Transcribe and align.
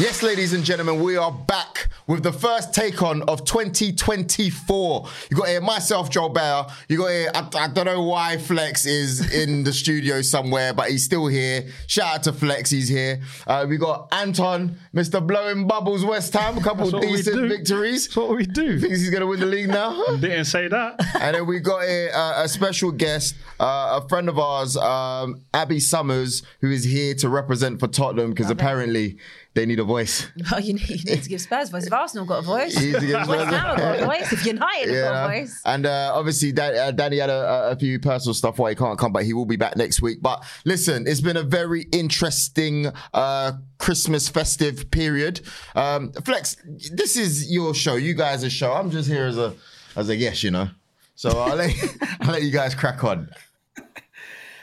Yes, 0.00 0.22
ladies 0.22 0.54
and 0.54 0.64
gentlemen, 0.64 1.02
we 1.02 1.18
are 1.18 1.30
back 1.30 1.88
with 2.06 2.22
the 2.22 2.32
first 2.32 2.72
take 2.72 3.02
on 3.02 3.20
of 3.24 3.44
2024. 3.44 5.08
You 5.30 5.36
got 5.36 5.48
here 5.48 5.60
myself, 5.60 6.08
Joel 6.08 6.32
Beya. 6.32 6.72
You 6.88 6.96
got 6.96 7.10
here, 7.10 7.30
I, 7.34 7.48
I 7.64 7.68
don't 7.68 7.84
know 7.84 8.02
why 8.04 8.38
Flex 8.38 8.86
is 8.86 9.30
in 9.34 9.62
the 9.62 9.74
studio 9.74 10.22
somewhere, 10.22 10.72
but 10.72 10.88
he's 10.88 11.04
still 11.04 11.26
here. 11.26 11.66
Shout 11.86 12.14
out 12.14 12.22
to 12.22 12.32
Flex, 12.32 12.70
he's 12.70 12.88
here. 12.88 13.20
Uh, 13.46 13.66
we 13.68 13.76
got 13.76 14.08
Anton, 14.10 14.78
Mr. 14.94 15.24
Blowing 15.24 15.68
Bubbles 15.68 16.02
West 16.02 16.32
Ham, 16.32 16.56
a 16.56 16.62
couple 16.62 16.90
That's 16.90 16.94
of 16.94 17.10
what 17.10 17.16
decent 17.16 17.48
victories. 17.50 18.06
That's 18.06 18.16
what 18.16 18.34
we 18.34 18.46
do. 18.46 18.80
Thinks 18.80 19.00
he's 19.00 19.10
going 19.10 19.20
to 19.20 19.26
win 19.26 19.40
the 19.40 19.44
league 19.44 19.68
now. 19.68 20.02
Didn't 20.18 20.46
say 20.46 20.66
that. 20.68 20.98
And 21.20 21.36
then 21.36 21.46
we 21.46 21.60
got 21.60 21.84
a, 21.84 22.10
uh, 22.10 22.44
a 22.44 22.48
special 22.48 22.90
guest, 22.90 23.34
uh, 23.60 24.00
a 24.02 24.08
friend 24.08 24.30
of 24.30 24.38
ours, 24.38 24.78
um, 24.78 25.42
Abbi 25.52 25.78
Summers, 25.78 26.42
who 26.62 26.70
is 26.70 26.84
here 26.84 27.12
to 27.16 27.28
represent 27.28 27.78
for 27.78 27.86
Tottenham 27.86 28.30
because 28.30 28.50
apparently 28.50 29.18
they 29.60 29.66
need 29.66 29.78
a 29.78 29.84
voice. 29.84 30.26
Well, 30.50 30.58
you 30.66 30.72
need, 30.74 30.88
you 30.88 31.04
need 31.14 31.22
to 31.22 31.28
give 31.28 31.40
Spurs 31.40 31.68
voice. 31.68 31.86
If 31.86 31.92
Arsenal 31.92 32.24
got 32.24 32.38
a 32.38 32.42
voice, 32.42 32.80
You 32.80 32.92
need 32.92 33.00
to 33.00 33.06
give 33.06 33.28
West 33.28 33.52
a- 33.52 33.56
Ham 33.56 33.76
got 33.76 34.00
a 34.00 34.04
voice. 34.06 34.32
If 34.32 34.46
United 34.46 34.94
have 34.94 35.12
got 35.12 35.24
a 35.24 35.28
voice. 35.40 35.62
And 35.66 35.84
uh, 35.86 36.12
obviously, 36.14 36.52
Dan, 36.52 36.76
uh, 36.76 36.90
Danny 36.92 37.18
had 37.18 37.28
a, 37.28 37.70
a 37.72 37.76
few 37.76 38.00
personal 38.00 38.32
stuff 38.32 38.58
why 38.58 38.70
he 38.70 38.74
can't 38.76 38.98
come, 38.98 39.12
but 39.12 39.24
he 39.24 39.34
will 39.34 39.44
be 39.44 39.56
back 39.56 39.76
next 39.76 40.00
week. 40.00 40.22
But 40.22 40.42
listen, 40.64 41.06
it's 41.06 41.20
been 41.20 41.36
a 41.36 41.42
very 41.42 41.82
interesting 41.92 42.86
uh, 43.12 43.52
Christmas 43.78 44.28
festive 44.30 44.90
period. 44.90 45.42
Um, 45.74 46.12
Flex, 46.24 46.56
this 46.92 47.16
is 47.16 47.52
your 47.52 47.74
show. 47.74 47.96
You 47.96 48.14
guys' 48.14 48.50
show. 48.52 48.72
I'm 48.72 48.90
just 48.90 49.08
here 49.10 49.26
as 49.26 49.36
a 49.36 49.54
as 49.96 50.08
a 50.08 50.16
guest, 50.16 50.42
you 50.42 50.50
know. 50.50 50.70
So 51.16 51.28
I'll 51.38 51.56
let, 51.56 51.74
I'll 52.22 52.32
let 52.32 52.42
you 52.42 52.50
guys 52.50 52.74
crack 52.74 53.04
on. 53.04 53.28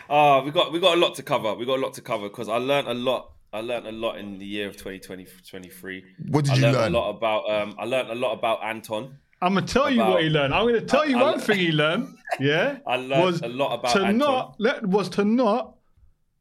Ah, 0.10 0.42
we 0.42 0.52
got 0.52 0.72
we 0.72 0.80
got 0.80 0.98
a 0.98 1.00
lot 1.00 1.16
to 1.16 1.24
cover. 1.24 1.54
We 1.54 1.66
got 1.66 1.78
a 1.78 1.82
lot 1.82 1.94
to 1.96 2.02
cover 2.02 2.30
because 2.30 2.50
I 2.50 2.58
learned 2.58 2.88
a 2.88 2.94
lot. 2.94 3.32
I 3.58 3.62
learned 3.62 3.88
a 3.88 3.92
lot 3.92 4.18
in 4.18 4.38
the 4.38 4.46
year 4.46 4.68
of 4.68 4.78
2023. 4.78 6.04
What 6.30 6.46
did 6.46 6.52
I 6.54 6.56
you 6.58 6.62
learn? 6.78 6.94
A 6.94 6.98
lot 7.00 7.10
about. 7.10 7.50
Um, 7.50 7.76
I 7.80 7.86
learned 7.86 8.10
a 8.12 8.16
lot 8.16 8.34
about 8.34 8.64
Anton. 8.64 9.18
I'm 9.42 9.54
gonna 9.56 9.66
tell 9.68 9.90
you 9.90 10.00
what 10.02 10.22
he 10.24 10.30
learned. 10.30 10.54
I'm 10.54 10.66
gonna 10.66 10.82
tell 10.82 11.08
you 11.08 11.18
I- 11.18 11.22
I 11.22 11.24
one 11.24 11.34
le- 11.36 11.42
thing 11.42 11.60
he 11.60 11.72
learned. 11.72 12.14
Yeah, 12.40 12.78
I 12.86 12.98
learned 12.98 13.42
a 13.44 13.48
lot 13.48 13.74
about 13.80 13.94
to 13.94 14.00
Anton. 14.00 14.18
not 14.18 14.56
let 14.60 14.86
was 14.86 15.08
to 15.10 15.24
not 15.24 15.76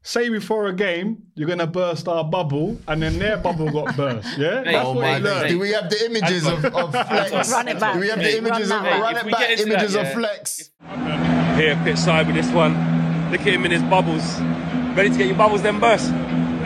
say 0.03 0.29
before 0.29 0.67
a 0.67 0.73
game 0.73 1.23
you're 1.35 1.47
gonna 1.47 1.65
burst 1.67 2.07
our 2.07 2.23
bubble, 2.23 2.79
and 2.87 3.01
then 3.01 3.17
their 3.19 3.37
bubble 3.37 3.69
got 3.71 3.95
burst. 3.95 4.37
Yeah, 4.37 4.63
Hey, 4.63 4.73
that's 4.73 4.85
Oh 4.85 4.93
what 4.93 5.01
my 5.03 5.17
he 5.17 5.23
learned. 5.23 5.49
Do 5.49 5.59
we 5.59 5.69
have 5.71 5.89
the 5.89 6.05
images 6.05 6.45
of, 6.45 6.63
of 6.65 6.91
Flex? 6.91 7.51
Run 7.51 7.67
it 7.67 7.79
back. 7.79 7.93
Do 7.93 7.99
we 7.99 8.09
have 8.09 8.19
the 8.19 8.37
images 8.37 8.69
run 8.69 8.79
of 8.79 8.83
that 8.85 8.99
back. 8.99 9.01
run 9.01 9.27
it 9.27 9.31
back 9.31 9.59
images 9.59 9.93
that, 9.93 10.05
of. 10.07 10.13
Flex? 10.13 10.69
Here, 11.57 11.79
pitch 11.83 11.97
side 11.97 12.27
with 12.27 12.35
this 12.35 12.51
one. 12.51 12.73
Look 13.31 13.41
at 13.41 13.47
him 13.47 13.65
in 13.65 13.71
his 13.71 13.83
bubbles. 13.83 14.39
Ready 14.95 15.09
to 15.11 15.17
get 15.17 15.27
your 15.27 15.37
bubbles 15.37 15.61
then 15.61 15.79
burst? 15.79 16.11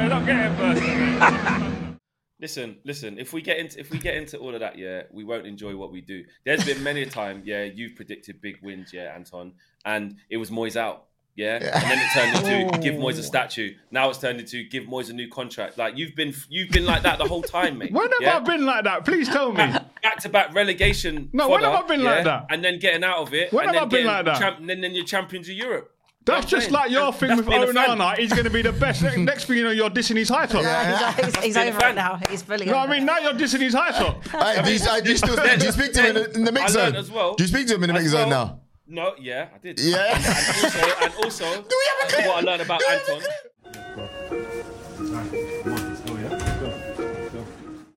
They're 0.01 0.09
not 0.09 0.25
getting 0.25 0.57
burst. 0.57 1.97
Listen, 2.39 2.77
listen. 2.83 3.19
If 3.19 3.33
we 3.33 3.43
get 3.43 3.59
into 3.59 3.79
if 3.79 3.91
we 3.91 3.99
get 3.99 4.15
into 4.15 4.39
all 4.39 4.55
of 4.55 4.61
that, 4.61 4.75
yeah, 4.75 5.03
we 5.11 5.23
won't 5.23 5.45
enjoy 5.45 5.75
what 5.75 5.91
we 5.91 6.01
do. 6.01 6.23
There's 6.43 6.65
been 6.65 6.81
many 6.81 7.03
a 7.03 7.05
time, 7.05 7.43
yeah, 7.45 7.65
you've 7.65 7.95
predicted 7.95 8.41
big 8.41 8.57
wins, 8.63 8.91
yeah, 8.91 9.13
Anton, 9.13 9.53
and 9.85 10.15
it 10.27 10.37
was 10.37 10.49
Moyes 10.49 10.75
out, 10.75 11.05
yeah, 11.35 11.57
and 11.57 11.83
then 11.83 11.99
it 11.99 12.11
turned 12.15 12.71
into 12.71 12.79
give 12.81 12.95
Moyes 12.95 13.19
a 13.19 13.23
statue. 13.23 13.75
Now 13.91 14.09
it's 14.09 14.17
turned 14.17 14.39
into 14.39 14.63
give 14.63 14.85
Moyes 14.85 15.11
a 15.11 15.13
new 15.13 15.29
contract. 15.29 15.77
Like 15.77 15.95
you've 15.97 16.15
been 16.15 16.33
you've 16.49 16.71
been 16.71 16.87
like 16.87 17.03
that 17.03 17.19
the 17.19 17.25
whole 17.25 17.43
time, 17.43 17.77
mate. 17.77 17.91
When 17.91 18.09
have 18.09 18.11
yeah? 18.21 18.37
I 18.37 18.39
been 18.39 18.65
like 18.65 18.85
that? 18.85 19.05
Please 19.05 19.29
tell 19.29 19.51
me. 19.51 19.57
back 20.01 20.17
to 20.21 20.29
back 20.29 20.55
relegation. 20.55 21.29
No, 21.31 21.47
when 21.47 21.61
fodder, 21.61 21.75
have 21.75 21.85
I 21.85 21.87
been 21.87 22.03
like 22.03 22.23
that? 22.23 22.47
And 22.49 22.63
then 22.63 22.79
getting 22.79 23.03
out 23.03 23.19
of 23.19 23.35
it. 23.35 23.53
When 23.53 23.67
and 23.67 23.75
have 23.75 23.91
then 23.91 23.99
I 23.99 24.01
been 24.01 24.07
like 24.07 24.25
that? 24.25 24.39
Champ- 24.39 24.57
and 24.61 24.67
then, 24.67 24.81
then 24.81 24.95
you're 24.95 25.05
champions 25.05 25.47
of 25.47 25.53
Europe. 25.53 25.95
That's 26.23 26.51
You 26.51 26.57
know 26.57 26.59
what 26.59 26.61
just 26.61 26.67
I'm 26.67 26.73
like 26.73 26.91
your 26.91 26.99
That's- 27.11 27.19
thing 27.19 27.29
that's 27.29 27.41
with 27.41 27.47
being 27.49 27.63
a. 27.63 27.95
Onana. 27.95 28.17
He's 28.17 28.31
going 28.31 28.43
to 28.43 28.49
be 28.51 28.61
the 28.61 28.71
best. 28.71 29.01
Next 29.17 29.45
thing 29.45 29.57
you 29.57 29.63
know, 29.63 29.71
you're 29.71 29.89
dissing 29.89 30.17
his 30.17 30.29
high 30.29 30.45
top. 30.45 30.61
Yeah, 30.61 31.13
he's, 31.13 31.25
he's, 31.35 31.43
he's 31.43 31.57
over 31.57 31.79
fan. 31.79 31.91
it 31.91 31.95
now. 31.95 32.19
He's 32.29 32.43
fully 32.43 32.65
You 32.67 32.71
know 32.71 32.77
over 32.83 32.93
I 32.93 32.97
mean? 32.97 33.05
Now 33.05 33.17
you're 33.17 33.33
dissing 33.33 33.61
his 33.61 33.73
high 33.73 33.91
top. 33.91 34.23
Hey, 34.31 34.61
do, 34.63 34.71
you, 34.73 34.79
uh, 34.89 34.99
do 34.99 35.09
you 35.09 35.17
still 35.17 35.35
do 35.35 35.65
you 35.65 35.71
speak 35.71 35.93
to 35.93 36.01
him 36.01 36.17
in 36.17 36.23
the, 36.23 36.31
in 36.35 36.43
the 36.45 36.51
mix 36.51 36.75
I 36.75 36.79
learned 36.79 36.93
zone? 36.93 36.99
as 37.03 37.11
well. 37.11 37.33
Do 37.35 37.43
you 37.43 37.47
speak 37.47 37.67
to 37.67 37.75
him 37.75 37.83
in 37.83 37.89
the 37.89 37.95
As 37.95 38.03
mix 38.03 38.11
zone 38.11 38.29
now? 38.29 38.59
No, 38.87 39.15
yeah, 39.19 39.47
I 39.55 39.57
did. 39.57 39.79
Yeah. 39.79 40.15
And, 40.15 40.25
and 40.25 40.63
also, 40.63 41.05
and 41.05 41.13
also, 41.23 41.45
Do 41.69 41.77
we 41.77 41.89
have 41.89 42.09
a 42.09 42.13
clip? 42.13 42.27
what 42.27 42.37
I 42.37 42.41
learned 42.41 42.61
about 42.61 42.79
Do 42.79 42.85
we 42.87 42.91
have 42.93 43.07
a 43.09 43.13
Anton. 43.13 44.31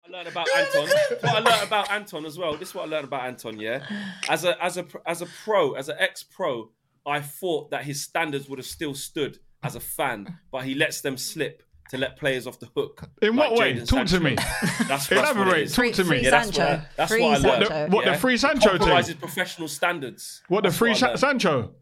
I 0.07 0.11
learned 0.11 0.29
about 0.29 0.47
Anton. 0.57 0.89
What 1.21 1.25
I 1.35 1.39
learned 1.41 1.63
about 1.67 1.91
Anton 1.91 2.25
as 2.25 2.39
well. 2.39 2.57
This 2.57 2.69
is 2.69 2.75
what 2.75 2.85
I 2.87 2.89
learned 2.89 3.05
about 3.05 3.25
Anton. 3.25 3.59
Yeah, 3.59 3.85
as 4.29 4.45
a 4.45 4.63
as 4.65 4.77
a 4.77 4.87
as 5.05 5.21
a 5.21 5.27
pro, 5.45 5.73
as 5.73 5.89
an 5.89 5.97
ex 5.99 6.23
pro, 6.23 6.71
I 7.07 7.21
thought 7.21 7.71
that 7.71 7.85
his 7.85 8.03
standards 8.03 8.49
would 8.49 8.59
have 8.59 8.67
still 8.67 8.95
stood 8.95 9.39
as 9.63 9.77
a 9.77 9.81
fan, 9.81 10.39
but 10.51 10.65
he 10.65 10.75
lets 10.75 11.01
them 11.01 11.17
slip 11.17 11.63
to 11.91 11.99
let 11.99 12.17
players 12.17 12.47
off 12.47 12.59
the 12.61 12.69
hook. 12.75 13.09
In 13.21 13.37
what 13.37 13.53
way? 13.55 13.75
Jadon 13.75 13.87
Talk 13.89 14.07
to 14.09 14.21
me. 14.21 14.35
That's, 14.37 15.07
that's 15.07 15.11
Elaborate. 15.11 15.67
Talk 15.69 15.75
Free, 15.75 15.93
to 15.93 16.03
me. 16.05 16.09
free 16.09 16.21
Yeah, 16.23 16.31
that's 16.31 16.47
what 16.49 16.55
Sancho. 16.57 16.83
I- 16.83 16.89
that's 16.97 17.13
free 17.13 17.23
what 17.23 17.29
I 17.45 17.49
learned. 17.49 17.67
Sancho. 17.67 17.85
The- 17.91 17.97
what, 17.97 18.05
the 18.07 18.15
free 18.15 18.37
Sancho 18.39 18.69
thing? 18.71 18.79
Compromises 18.79 19.15
professional 19.17 19.69
standards. 19.69 20.43
What 20.49 20.65
the 20.65 20.71
free 20.71 20.91
I 20.93 20.95
Sa- 20.95 21.17
Sancho? 21.17 21.75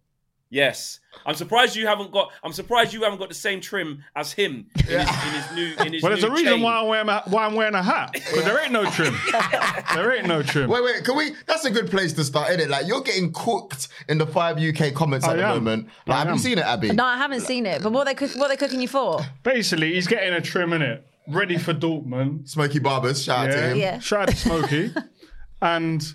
Yes, 0.53 1.01
I'm 1.25 1.35
surprised 1.35 1.75
you 1.77 1.87
haven't 1.87 2.13
got. 2.13 2.31
I'm 2.45 2.53
surprised 2.53 2.93
you 2.93 3.05
haven't 3.05 3.19
got 3.19 3.31
the 3.31 3.35
same 3.35 3.59
trim 3.63 4.05
as 4.15 4.33
him 4.35 4.67
in, 4.77 4.85
his, 4.85 4.93
in 4.93 5.07
his 5.07 5.53
new. 5.55 5.85
In 5.87 5.93
his 5.95 6.03
Well, 6.03 6.11
there's 6.11 6.23
new 6.23 6.29
a 6.29 6.31
reason 6.31 6.53
chain. 6.57 6.63
why 6.63 6.77
I'm 6.79 6.89
wearing 6.89 7.09
a, 7.09 7.23
why 7.29 7.47
I'm 7.47 7.55
wearing 7.55 7.75
a 7.75 7.83
hat 7.83 8.13
because 8.13 8.45
there 8.45 8.62
ain't 8.62 8.71
no 8.71 8.85
trim. 8.91 9.17
there 9.95 10.15
ain't 10.15 10.29
no 10.29 10.43
trim. 10.43 10.69
Wait, 10.69 10.85
wait, 10.85 11.05
can 11.05 11.17
we? 11.17 11.31
That's 11.47 11.65
a 11.65 11.71
good 11.71 11.91
place 11.91 12.12
to 12.12 12.25
start, 12.25 12.51
isn't 12.51 12.61
it? 12.61 12.69
Like, 12.69 12.87
you're 12.87 13.01
getting 13.01 13.33
cooked 13.33 13.89
in 14.11 14.19
the 14.19 14.27
five 14.27 14.59
UK 14.59 14.93
comments 14.93 15.27
I 15.27 15.33
at 15.33 15.37
the 15.37 15.43
moment. 15.55 15.89
Like, 16.07 16.19
I 16.19 16.25
have 16.27 16.35
you 16.35 16.39
seen 16.43 16.59
it, 16.59 16.67
Abbi? 16.67 16.93
No, 16.93 17.07
I 17.07 17.17
haven't 17.17 17.41
seen 17.41 17.65
it. 17.65 17.83
But 17.83 17.93
what 17.93 18.05
they 18.05 18.15
cook, 18.15 18.33
what 18.37 18.49
they 18.49 18.57
cooking 18.59 18.83
you 18.83 18.89
for? 18.89 19.23
Basically, 19.43 19.95
he's 19.95 20.07
getting 20.07 20.35
a 20.35 20.43
trim 20.43 20.75
in 20.75 20.83
it, 20.83 21.07
ready 21.29 21.57
for 21.57 21.73
Dortmund. 21.73 22.47
Smoky 22.51 22.79
Barbers, 22.79 23.25
shout 23.25 23.49
out 23.49 23.53
to 23.53 23.69
him. 23.69 23.79
Yeah. 23.79 24.01
shout 24.01 24.29
out 24.29 24.29
to 24.29 24.37
Smokey. 24.37 24.95
and 25.62 26.15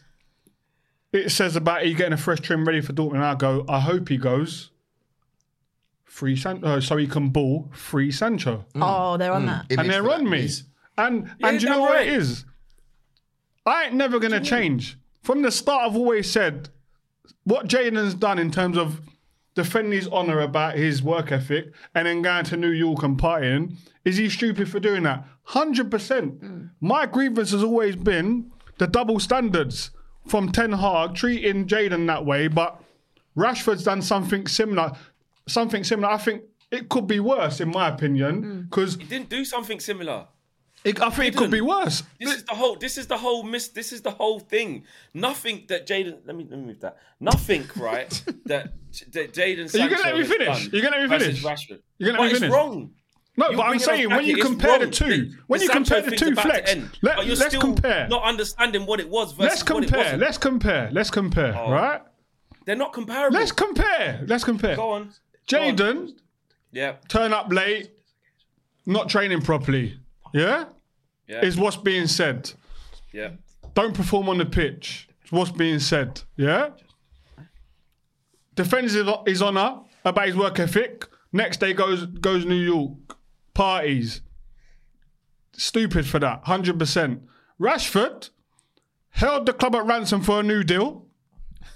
it 1.17 1.29
says 1.31 1.55
about 1.55 1.83
he 1.83 1.93
getting 1.93 2.13
a 2.13 2.17
fresh 2.17 2.39
trim 2.39 2.65
ready 2.65 2.81
for 2.81 2.93
Dortmund. 2.93 3.21
I 3.21 3.35
go, 3.35 3.65
I 3.67 3.79
hope 3.79 4.09
he 4.09 4.17
goes. 4.17 4.71
Free 6.05 6.35
San- 6.35 6.63
uh, 6.63 6.81
so 6.81 6.97
he 6.97 7.07
can 7.07 7.29
ball 7.29 7.69
free 7.73 8.11
Sancho. 8.11 8.65
Mm. 8.73 8.81
Oh, 8.81 9.17
they're 9.17 9.33
on 9.33 9.43
mm. 9.43 9.47
that. 9.47 9.65
Image 9.69 9.79
and 9.79 9.89
they're 9.89 10.03
for 10.03 10.11
on 10.11 10.23
that, 10.23 10.29
me. 10.29 10.37
please. 10.39 10.63
And 10.97 11.35
Yeah, 11.39 11.47
and 11.47 11.59
do 11.59 11.65
you 11.65 11.71
know 11.71 11.81
what 11.81 12.01
it 12.01 12.07
is? 12.07 12.45
I 13.65 13.85
ain't 13.85 13.93
never 13.93 14.19
gonna 14.19 14.39
change. 14.39 14.97
From 15.21 15.41
the 15.41 15.51
start, 15.51 15.89
I've 15.89 15.95
always 15.95 16.31
said 16.31 16.69
what 17.43 17.67
Jadon's 17.67 18.13
done 18.13 18.39
in 18.39 18.49
terms 18.49 18.77
of 18.77 19.01
defending 19.53 19.91
his 19.93 20.07
honour 20.07 20.39
about 20.39 20.75
his 20.75 21.03
work 21.03 21.31
ethic 21.31 21.73
and 21.93 22.07
then 22.07 22.21
going 22.21 22.45
to 22.45 22.57
New 22.57 22.71
York 22.71 23.03
and 23.03 23.19
partying. 23.19 23.75
Is 24.05 24.17
he 24.17 24.29
stupid 24.29 24.69
for 24.69 24.79
doing 24.79 25.03
that? 25.03 25.25
Hundred 25.43 25.91
percent. 25.91 26.41
Mm. 26.41 26.69
My 26.81 27.05
grievance 27.05 27.51
has 27.51 27.63
always 27.63 27.95
been 27.95 28.51
the 28.77 28.87
double 28.87 29.19
standards 29.19 29.91
from 30.29 30.51
Ten 30.51 30.71
Hag 30.71 31.15
treating 31.15 31.67
Jadon 31.67 32.07
that 32.07 32.25
way, 32.25 32.47
but 32.47 32.81
Rashford's 33.37 33.83
done 33.83 34.01
something 34.01 34.47
similar. 34.47 34.91
Something 35.47 35.83
similar. 35.83 36.09
I 36.09 36.17
think 36.17 36.43
it 36.71 36.89
could 36.89 37.07
be 37.07 37.19
worse, 37.19 37.61
in 37.61 37.69
my 37.69 37.87
opinion, 37.89 38.43
mm. 38.43 38.69
because 38.69 38.95
He 38.95 39.05
didn't 39.05 39.29
do 39.29 39.45
something 39.45 39.79
similar. 39.79 40.27
it, 40.83 41.01
I 41.01 41.09
think 41.09 41.33
it 41.33 41.37
could 41.37 41.51
be 41.51 41.61
worse. 41.61 42.03
This 42.19 42.35
is 42.35 42.43
the 42.43 42.55
whole. 42.55 42.75
This 42.75 42.97
is 42.97 43.07
the 43.07 43.17
whole 43.17 43.43
miss. 43.43 43.69
This 43.69 43.93
is 43.93 44.01
the 44.01 44.11
whole 44.11 44.39
thing. 44.39 44.83
Nothing 45.13 45.65
that 45.69 45.87
Jadon. 45.87 46.19
Let 46.25 46.35
me 46.35 46.47
let 46.49 46.59
me 46.59 46.65
move 46.65 46.79
that. 46.81 46.97
Nothing, 47.19 47.69
right? 47.77 48.09
that 48.45 48.73
that 49.11 49.33
Jadon. 49.33 49.73
Are 49.73 49.89
gonna 49.89 50.03
let 50.03 50.17
me 50.17 50.23
finish. 50.23 50.69
You're 50.71 50.81
gonna 50.81 50.97
let 50.97 51.09
me 51.09 51.19
finish? 51.19 51.43
Rashford. 51.43 51.79
You're 51.97 52.11
gonna 52.11 52.17
but 52.17 52.23
let 52.23 52.27
me 52.27 52.31
it's 52.31 52.39
finish? 52.39 52.53
wrong. 52.53 52.91
No, 53.39 53.49
You're 53.49 53.57
but 53.57 53.63
I'm 53.67 53.77
saying 53.79 54.09
when 54.09 54.25
you 54.25 54.37
compare 54.37 54.79
the 54.79 54.89
two, 54.89 55.31
when 55.45 55.61
you 55.61 55.69
compare 55.69 56.01
the 56.01 56.15
two 56.15 56.33
flex, 56.35 56.75
let, 57.03 57.37
still 57.37 57.61
compare. 57.61 58.07
Not 58.07 58.23
understanding 58.23 58.87
what 58.87 58.99
it 58.99 59.07
was 59.07 59.31
versus 59.31 59.59
Let's 59.61 59.69
what 59.69 59.83
it 59.83 59.87
compare. 59.87 60.03
wasn't. 60.03 60.21
Let's 60.21 60.37
compare. 60.39 60.89
Let's 60.91 61.11
compare. 61.11 61.55
Oh. 61.55 61.71
Right? 61.71 62.01
They're 62.65 62.75
not 62.75 62.93
comparable. 62.93 63.37
Let's 63.37 63.51
compare. 63.51 64.23
Let's 64.27 64.43
compare. 64.43 64.75
Go 64.75 64.89
on. 64.89 65.11
Jadon 65.47 66.13
Yeah. 66.71 66.95
turn 67.07 67.31
up 67.31 67.53
late, 67.53 67.91
not 68.87 69.07
training 69.07 69.41
properly. 69.41 69.99
Yeah, 70.33 70.65
Yeah. 71.27 71.45
is 71.45 71.57
what's 71.57 71.77
being 71.77 72.07
said. 72.07 72.51
yeah. 73.13 73.29
Don't 73.75 73.93
perform 73.93 74.27
on 74.29 74.39
the 74.39 74.45
pitch. 74.45 75.07
Is 75.23 75.31
what's 75.31 75.51
being 75.51 75.79
said. 75.79 76.21
Yeah. 76.35 76.69
defends 78.55 78.93
his, 78.93 79.07
his 79.27 79.41
honor 79.43 79.81
about 80.03 80.25
his 80.25 80.35
work 80.35 80.59
ethic. 80.59 81.05
Next 81.31 81.59
day 81.59 81.73
goes 81.73 82.05
goes 82.07 82.43
New 82.45 82.55
York 82.55 83.16
parties. 83.57 84.21
Stupid 85.53 86.05
for 86.05 86.19
that, 86.19 86.43
hundred 86.43 86.77
percent. 86.77 87.23
Rashford 87.59 88.29
held 89.09 89.47
the 89.47 89.53
club 89.53 89.75
at 89.75 89.85
ransom 89.85 90.21
for 90.21 90.39
a 90.39 90.43
new 90.43 90.63
deal. 90.63 91.06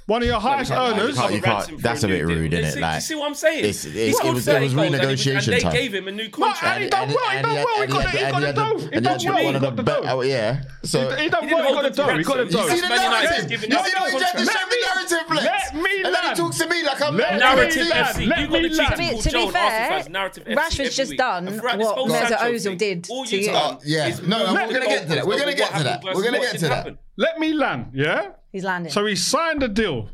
One 0.08 0.22
of 0.22 0.28
your 0.28 0.40
highest 0.48 0.72
can't- 0.72 0.98
earners. 0.98 1.16
you 1.16 1.22
can't- 1.22 1.44
Ransom 1.46 1.76
for 1.78 1.82
that's 1.82 2.04
a 2.04 2.08
bit 2.08 2.22
new 2.22 2.28
deal. 2.28 2.38
rude, 2.38 2.52
innit? 2.52 2.72
See- 2.74 2.80
Like, 2.82 2.96
you 2.96 3.02
see 3.02 3.16
what 3.16 3.28
I'm 3.28 3.36
saying? 3.36 3.60
it's- 3.60 3.86
it's- 3.86 3.96
He 3.96 4.10
it 4.10 4.16
scored 4.16 4.34
was- 4.36 4.48
it 4.48 4.52
30 4.52 4.66
was 4.66 4.74
goals 4.74 4.86
and 4.88 4.96
he 4.96 5.02
renegotiation 5.02 5.44
And 5.44 5.54
they 5.54 5.60
time. 5.62 5.74
gave 5.74 5.94
him 5.94 6.08
a 6.08 6.12
new 6.12 6.30
contract. 6.30 6.64
and 6.64 6.84
he 6.84 6.90
done 6.90 7.08
well. 7.10 7.30
He 7.30 7.42
done 7.42 7.56
well. 7.56 7.82
He 7.82 7.88
got 7.88 8.04
the- 8.04 8.10
he 8.12 8.32
got 8.32 8.42
the- 8.42 8.48
he 8.48 8.54
dough. 8.54 8.78
He 8.92 9.00
done 9.00 9.20
well. 9.26 9.54
He 9.54 9.60
got 9.60 9.76
the 9.76 9.84
dough. 9.84 10.02
Oh, 10.06 10.22
yeah. 10.22 10.62
So 10.84 11.10
He 11.16 11.30
done 11.30 11.50
well. 11.50 11.68
He 11.68 11.74
got 11.74 11.84
the 11.84 11.90
dough. 11.92 12.18
He 12.18 12.24
got 12.24 12.38
the 12.38 12.46
dough. 12.46 12.66
You 12.66 12.70
see 12.76 12.82
the 12.82 12.90
Man 12.90 13.02
United 13.04 13.30
narrative. 13.30 13.50
giving 13.50 13.72
You 13.72 13.78
him 13.78 13.86
see 13.86 13.92
a 13.92 13.98
how 13.98 14.06
he 14.06 14.12
tried 14.12 14.20
to 14.20 14.38
contract. 14.38 14.52
show 14.52 14.78
narrative, 14.82 15.28
Flex. 15.28 15.46
let 15.46 15.76
me 15.76 15.82
And 15.82 16.06
then 16.06 16.22
he 16.22 16.28
land. 16.28 16.38
talks 16.38 16.58
to 16.58 16.68
me 16.68 16.84
like 16.84 17.02
I'm. 17.02 17.18
Let 17.18 17.34
me 17.34 17.40
Narrative 17.40 17.88
land. 17.88 18.06
FC. 18.08 18.26
Let 18.26 18.40
You 18.40 18.48
got 18.48 18.52
me 18.54 18.62
the 18.62 18.70
cheating 18.70 18.78
land. 18.78 18.92
To 18.92 18.98
be- 18.98 19.22
to 19.22 19.24
be 19.24 19.30
Jones, 19.32 19.52
fair, 19.54 19.62
Arsenal 19.64 19.90
fans, 19.92 20.10
narrative 20.10 20.44
FC 20.48 20.56
Rashford's 20.58 20.80
every 20.80 20.90
just 20.92 21.10
week. 21.12 21.18
done 21.20 21.48
And 21.48 21.60
throughout 21.62 21.78
what 21.80 21.96
whole 21.96 22.08
Mesut 22.08 22.28
Sancho 22.28 22.36
Ozil 22.52 22.64
thing, 22.64 22.78
did 22.78 23.08
all 23.10 23.26
to 23.26 23.36
you've 23.36 23.46
you. 23.46 23.52
done 23.52 23.76
Oh, 23.78 23.82
yeah. 23.86 24.08
is 24.08 24.22
No, 24.22 24.38
no, 24.38 24.54
we're 24.54 24.74
gonna 24.74 24.86
get 24.86 25.02
to 25.10 25.16
that. 25.16 25.28
We're 25.28 25.40
gonna 25.40 25.54
get 25.56 25.78
to 25.78 25.84
that. 25.84 26.04
We're 26.04 26.24
gonna 26.24 26.40
get 26.40 26.60
to 26.60 26.68
that. 26.68 26.88
Let 27.18 27.40
me 27.40 27.54
land. 27.54 27.88
Yeah. 27.94 28.28
He's 28.52 28.64
landing. 28.64 28.92
So 28.92 29.06
he 29.06 29.16
signed 29.16 29.64
a 29.64 29.68
deal. 29.68 30.10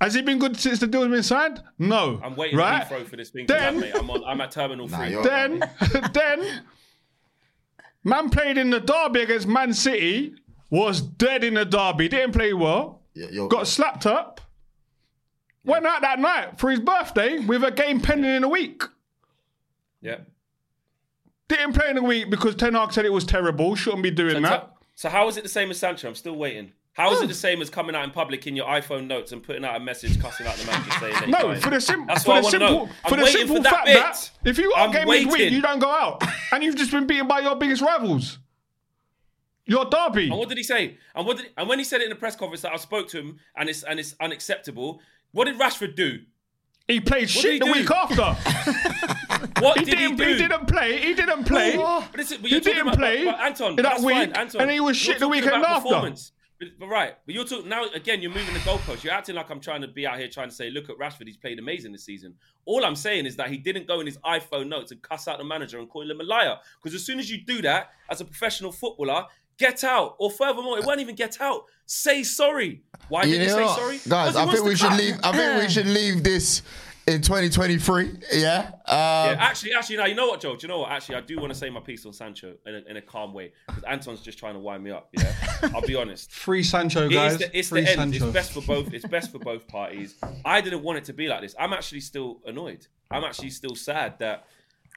Has 0.00 0.14
he 0.14 0.22
been 0.22 0.38
good 0.38 0.56
since 0.58 0.80
the 0.80 0.86
deal's 0.86 1.08
been 1.08 1.22
signed? 1.22 1.62
No. 1.78 2.20
I'm 2.24 2.34
waiting 2.34 2.58
right? 2.58 2.80
at 2.82 2.88
Heathrow 2.90 3.06
for 3.06 3.16
this 3.16 3.30
thing 3.30 3.46
to 3.46 3.52
Then- 3.52 3.62
happen, 3.62 3.80
mate. 3.80 3.92
I'm 3.94 4.10
on. 4.10 4.24
I'm 4.24 4.40
at 4.40 4.50
Terminal 4.50 4.88
Three. 4.88 5.10
you're- 5.10 5.22
Then, 5.22 5.62
then, 6.12 6.62
man 8.04 8.30
played 8.30 8.58
in 8.58 8.70
the 8.70 8.80
derby 8.80 9.20
against 9.22 9.46
Man 9.46 9.72
City. 9.74 10.34
Was 10.70 11.02
dead 11.02 11.44
in 11.44 11.54
the 11.54 11.66
derby. 11.66 12.08
Didn't 12.08 12.32
play 12.32 12.54
well. 12.54 13.02
Yeah, 13.14 13.26
you're- 13.30 13.48
got 13.48 13.66
slapped 13.68 14.06
up. 14.06 14.40
Went 15.64 15.86
out 15.86 16.00
that 16.00 16.18
night 16.18 16.58
for 16.58 16.70
his 16.70 16.80
birthday 16.80 17.38
with 17.38 17.62
a 17.62 17.70
game 17.70 18.00
pending 18.00 18.34
in 18.34 18.42
a 18.42 18.48
week. 18.48 18.82
Yeah. 20.00 20.16
Didn't 21.48 21.74
play 21.74 21.90
in 21.90 21.98
a 21.98 22.02
week 22.02 22.30
because 22.30 22.54
Ten 22.56 22.72
Hag 22.74 22.92
said 22.92 23.04
it 23.04 23.12
was 23.12 23.24
terrible. 23.24 23.74
Shouldn't 23.76 24.02
be 24.02 24.10
doing 24.10 24.36
So, 24.36 24.40
that. 24.40 24.72
so 24.96 25.08
how 25.10 25.28
is 25.28 25.36
it 25.36 25.42
the 25.42 25.48
same 25.50 25.70
as 25.70 25.78
Sancho? 25.78 26.08
I'm 26.08 26.14
still 26.14 26.34
waiting. 26.34 26.72
How 26.94 27.10
is 27.12 27.20
it 27.20 27.24
oh. 27.24 27.26
the 27.26 27.34
same 27.34 27.62
as 27.62 27.70
coming 27.70 27.96
out 27.96 28.04
in 28.04 28.10
public 28.10 28.46
in 28.46 28.54
your 28.54 28.66
iPhone 28.66 29.06
notes 29.06 29.32
and 29.32 29.42
putting 29.42 29.64
out 29.64 29.76
a 29.76 29.80
message 29.80 30.20
cussing 30.20 30.46
out 30.46 30.56
the 30.56 30.66
manager 30.66 30.90
saying 31.00 31.14
that 31.14 31.28
No, 31.28 31.54
for 31.56 31.70
the, 31.70 31.80
sim- 31.80 32.06
That's 32.06 32.24
for 32.24 32.30
what 32.32 32.44
the 32.44 32.50
simple, 32.50 32.86
know. 32.86 32.92
for 33.08 33.16
the 33.16 33.26
simple 33.26 33.56
for 33.56 33.62
that 33.62 33.72
fact 33.72 33.86
bit. 33.86 33.94
that 33.96 34.30
if 34.44 34.58
you 34.58 34.72
are 34.74 34.86
I'm 34.88 34.92
game 34.92 35.08
midweek, 35.08 35.52
you 35.52 35.62
don't 35.62 35.78
go 35.78 35.90
out, 35.90 36.22
and 36.52 36.62
you've 36.62 36.76
just 36.76 36.90
been 36.90 37.06
beaten 37.06 37.26
by 37.26 37.40
your 37.40 37.56
biggest 37.56 37.80
rivals. 37.80 38.38
Your 39.64 39.86
derby. 39.86 40.28
And 40.28 40.36
what 40.36 40.48
did 40.48 40.58
he 40.58 40.64
say? 40.64 40.98
And 41.14 41.26
what 41.26 41.38
did, 41.38 41.50
and 41.56 41.68
when 41.68 41.78
he 41.78 41.84
said 41.84 42.00
it 42.00 42.04
in 42.04 42.10
the 42.10 42.16
press 42.16 42.36
conference 42.36 42.60
that 42.62 42.72
I 42.72 42.76
spoke 42.76 43.08
to 43.10 43.18
him 43.18 43.38
and 43.56 43.68
it's 43.70 43.84
and 43.84 43.98
it's 43.98 44.14
unacceptable, 44.20 45.00
what 45.30 45.46
did 45.46 45.58
Rashford 45.58 45.94
do? 45.94 46.18
He 46.88 47.00
played 47.00 47.20
did 47.20 47.30
shit 47.30 47.52
he 47.54 47.58
the 47.60 47.64
do? 47.66 47.72
week 47.72 47.90
after. 47.90 48.36
What 49.60 49.78
he 49.78 49.84
did 49.84 49.98
he 49.98 50.06
didn't. 50.06 50.18
do? 50.18 50.24
He, 50.24 50.38
didn't 50.38 50.66
play. 50.66 51.00
He 51.00 51.14
didn't 51.14 51.44
play. 51.44 51.76
But 51.76 52.20
he 52.20 52.60
didn't 52.60 52.82
about- 52.82 52.98
play 52.98 53.26
Anton, 53.28 53.76
that 53.76 53.82
that's 53.82 54.02
week, 54.02 54.14
fine, 54.14 54.32
Anton. 54.32 54.60
and 54.60 54.70
he 54.70 54.80
was 54.80 54.96
shit 54.96 55.18
the 55.18 55.28
weekend 55.28 55.64
after. 55.64 56.14
Performance. 56.62 56.76
But, 56.78 56.88
but 56.88 56.92
right, 56.92 57.14
but 57.26 57.34
you're 57.34 57.44
talking 57.44 57.68
now 57.68 57.84
again. 57.94 58.22
You're 58.22 58.30
moving 58.32 58.54
the 58.54 58.60
goalpost. 58.60 59.02
You're 59.04 59.12
acting 59.12 59.34
like 59.34 59.50
I'm 59.50 59.60
trying 59.60 59.82
to 59.82 59.88
be 59.88 60.06
out 60.06 60.18
here 60.18 60.28
trying 60.28 60.48
to 60.48 60.54
say, 60.54 60.70
look 60.70 60.88
at 60.90 60.96
Rashford. 60.98 61.26
He's 61.26 61.36
played 61.36 61.58
amazing 61.58 61.92
this 61.92 62.04
season. 62.04 62.34
All 62.64 62.84
I'm 62.84 62.96
saying 62.96 63.26
is 63.26 63.36
that 63.36 63.50
he 63.50 63.56
didn't 63.58 63.86
go 63.86 64.00
in 64.00 64.06
his 64.06 64.18
iPhone 64.18 64.68
notes 64.68 64.92
and 64.92 65.02
cuss 65.02 65.28
out 65.28 65.38
the 65.38 65.44
manager 65.44 65.78
and 65.78 65.88
call 65.88 66.08
him 66.10 66.20
a 66.20 66.24
liar. 66.24 66.56
Because 66.82 66.94
as 66.94 67.04
soon 67.04 67.18
as 67.18 67.30
you 67.30 67.44
do 67.44 67.62
that 67.62 67.90
as 68.08 68.20
a 68.20 68.24
professional 68.24 68.72
footballer, 68.72 69.24
get 69.58 69.84
out. 69.84 70.16
Or 70.18 70.30
furthermore, 70.30 70.78
it 70.78 70.84
won't 70.86 71.00
even 71.00 71.14
get 71.14 71.40
out. 71.40 71.64
Say 71.86 72.22
sorry. 72.22 72.82
Why 73.08 73.24
You 73.24 73.32
did 73.32 73.40
he 73.42 73.46
know 73.48 73.56
say 73.56 73.62
what? 73.64 73.78
sorry? 73.78 74.00
Guys, 74.08 74.36
I 74.36 74.46
think 74.50 74.64
we 74.64 74.70
to 74.70 74.76
should 74.76 74.88
cut. 74.90 74.98
leave. 74.98 75.16
I 75.22 75.32
think 75.36 75.62
we 75.62 75.68
should 75.68 75.86
leave 75.86 76.22
this 76.22 76.62
in 77.06 77.20
2023. 77.20 78.18
Yeah. 78.32 78.58
Um, 78.68 78.72
Yeah, 78.86 79.36
actually, 79.38 79.72
actually, 79.74 79.96
now 79.96 80.06
you 80.06 80.14
know 80.14 80.28
what, 80.28 80.40
Joe? 80.40 80.56
Do 80.56 80.62
you 80.62 80.68
know 80.68 80.78
what? 80.80 80.90
Actually, 80.90 81.16
I 81.16 81.20
do 81.22 81.38
want 81.38 81.52
to 81.52 81.58
say 81.58 81.70
my 81.70 81.80
piece 81.80 82.06
on 82.06 82.12
Sancho 82.12 82.54
in 82.66 82.74
a, 82.74 82.78
in 82.90 82.96
a 82.96 83.02
calm 83.02 83.32
way 83.32 83.52
because 83.66 83.82
Anton's 83.84 84.20
just 84.20 84.38
trying 84.38 84.54
to 84.54 84.60
wind 84.60 84.84
me 84.84 84.90
up. 84.90 85.08
Yeah, 85.12 85.34
I'll 85.74 85.82
be 85.82 85.94
honest. 85.94 86.30
Free 86.32 86.62
Sancho, 86.62 87.08
guys. 87.08 87.32
is 87.34 87.38
the, 87.38 87.58
it's 87.58 87.68
Free 87.68 87.82
the 87.82 87.90
end. 87.90 87.98
Sancho. 87.98 88.24
It's 88.26 88.32
best 88.32 88.52
for 88.52 88.62
both. 88.62 88.92
It's 88.92 89.06
best 89.06 89.32
for 89.32 89.38
both 89.38 89.66
parties. 89.66 90.16
I 90.44 90.60
didn't 90.60 90.82
want 90.82 90.98
it 90.98 91.04
to 91.04 91.12
be 91.12 91.28
like 91.28 91.40
this. 91.42 91.54
I'm 91.58 91.72
actually 91.72 92.00
still 92.00 92.40
annoyed. 92.46 92.86
I'm 93.10 93.24
actually 93.24 93.50
still 93.50 93.74
sad 93.74 94.18
that 94.20 94.46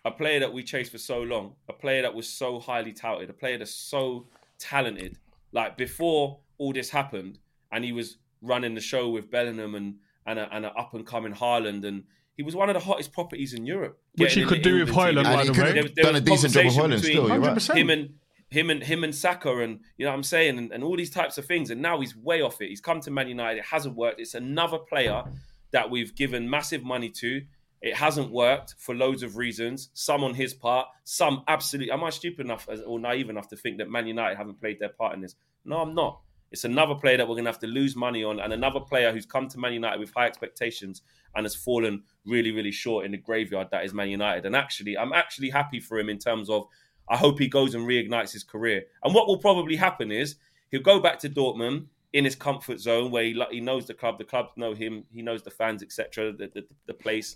a 0.06 0.12
player 0.12 0.40
that 0.40 0.54
we 0.54 0.64
chased 0.64 0.92
for 0.92 1.00
so 1.00 1.22
long, 1.22 1.56
a 1.68 1.74
player 1.74 2.04
that 2.04 2.14
was 2.14 2.30
so 2.30 2.60
highly 2.60 2.94
touted, 2.94 3.30
a 3.30 3.34
player 3.34 3.58
that's 3.58 3.74
so 3.74 4.28
talented, 4.60 5.18
like 5.52 5.76
before 5.78 6.40
all 6.58 6.72
this 6.72 6.90
happened, 6.92 7.40
and 7.72 7.84
he 7.84 7.92
was 7.92 8.18
running 8.42 8.76
the 8.76 8.82
show 8.82 9.10
with 9.10 9.32
Bellingham 9.32 9.74
and 9.74 9.96
and 10.26 10.40
a, 10.40 10.54
and 10.54 10.66
an 10.66 10.72
up 10.78 10.94
and 10.94 11.06
coming 11.06 11.34
Haaland, 11.34 11.86
and 11.86 12.04
he 12.36 12.44
was 12.44 12.56
one 12.56 12.70
of 12.70 12.74
the 12.74 12.80
hottest 12.80 13.14
properties 13.14 13.54
in 13.54 13.66
Europe. 13.66 14.00
Which 14.18 14.34
he 14.34 14.46
could 14.46 14.62
do 14.62 14.80
with 14.80 14.90
England 14.90 15.18
team. 15.18 15.26
And 15.26 15.26
by 15.26 15.46
the 15.46 15.52
way. 15.52 15.72
There 15.74 15.84
there 15.96 16.06
done 16.06 16.16
a 16.16 16.22
decent 16.22 16.54
job 16.54 16.66
with 16.66 16.76
conversation 16.76 16.82
Haaland 16.84 17.02
between 17.02 17.12
still. 17.12 17.30
You're 17.30 17.40
right. 17.40 17.78
him 17.78 17.90
and 17.90 18.10
him 18.50 18.70
and 18.70 18.84
him 18.84 19.04
and 19.04 19.14
Saka 19.16 19.58
and 19.58 19.80
you 19.98 20.06
know 20.06 20.12
what 20.12 20.18
I'm 20.18 20.24
saying 20.24 20.58
and, 20.58 20.72
and 20.72 20.84
all 20.84 20.96
these 20.96 21.10
types 21.10 21.38
of 21.38 21.46
things 21.46 21.72
and 21.72 21.82
now 21.82 22.00
he's 22.00 22.16
way 22.16 22.42
off 22.42 22.62
it. 22.62 22.70
He's 22.70 22.82
come 22.82 23.02
to 23.02 23.12
Man 23.12 23.28
United. 23.28 23.60
It 23.60 23.66
hasn't 23.66 23.96
worked. 23.96 24.20
It's 24.20 24.34
another 24.34 24.78
player 24.78 25.24
that 25.72 25.90
we've 25.90 26.16
given 26.16 26.50
massive 26.50 26.84
money 26.84 27.10
to. 27.10 27.42
It 27.82 27.96
hasn't 27.96 28.32
worked 28.32 28.76
for 28.78 28.96
loads 28.96 29.24
of 29.24 29.38
reasons. 29.38 29.90
Some 29.94 30.24
on 30.24 30.34
his 30.34 30.54
part, 30.54 30.88
some 31.04 31.44
absolutely. 31.48 31.92
Am 31.92 32.04
I 32.04 32.10
stupid 32.10 32.46
enough 32.46 32.68
as- 32.70 32.82
or 32.82 33.00
naive 33.00 33.30
enough 33.30 33.50
to 33.50 33.56
think 33.56 33.78
that 33.78 33.90
Man 33.90 34.08
United 34.08 34.38
haven't 34.38 34.60
played 34.60 34.80
their 34.80 34.90
part 34.90 35.14
in 35.14 35.22
this? 35.22 35.36
No, 35.66 35.78
I'm 35.82 35.94
not. 35.94 36.22
It's 36.52 36.64
another 36.64 36.96
player 36.96 37.18
that 37.18 37.28
we're 37.28 37.36
going 37.36 37.46
to 37.46 37.52
have 37.52 37.60
to 37.60 37.68
lose 37.68 37.96
money 37.96 38.24
on, 38.24 38.40
and 38.40 38.54
another 38.54 38.80
player 38.80 39.12
who's 39.12 39.26
come 39.26 39.48
to 39.50 39.60
Man 39.60 39.74
United 39.74 40.00
with 40.00 40.14
high 40.16 40.28
expectations 40.28 41.02
and 41.36 41.44
has 41.44 41.56
fallen 41.56 42.04
really, 42.26 42.52
really 42.52 42.72
short 42.72 43.06
in 43.06 43.12
the 43.12 43.18
graveyard 43.18 43.68
that 43.72 43.84
is 43.84 43.94
Man 43.94 44.10
United. 44.10 44.46
And 44.46 44.56
actually, 44.56 44.98
I'm 44.98 45.14
actually 45.14 45.50
happy 45.50 45.80
for 45.80 46.00
him 46.00 46.10
in 46.10 46.18
terms 46.18 46.50
of 46.50 46.68
I 47.08 47.18
hope 47.18 47.40
he 47.40 47.48
goes 47.48 47.76
and 47.76 47.88
reignites 47.88 48.32
his 48.32 48.44
career. 48.44 48.84
And 49.04 49.14
what 49.14 49.28
will 49.28 49.38
probably 49.38 49.76
happen 49.76 50.12
is 50.12 50.36
he'll 50.72 50.82
go 50.82 51.00
back 51.00 51.20
to 51.20 51.30
Dortmund 51.30 51.88
in 52.14 52.26
his 52.26 52.36
comfort 52.36 52.80
zone 52.80 53.12
where 53.12 53.24
he, 53.24 53.40
he 53.52 53.60
knows 53.60 53.86
the 53.86 53.94
club, 53.94 54.18
the 54.18 54.24
clubs 54.24 54.52
know 54.56 54.74
him, 54.74 55.04
he 55.12 55.22
knows 55.22 55.44
the 55.44 55.52
fans, 55.52 55.84
etc., 55.84 56.32
the, 56.32 56.48
the, 56.54 56.66
the 56.88 56.94
place. 56.94 57.36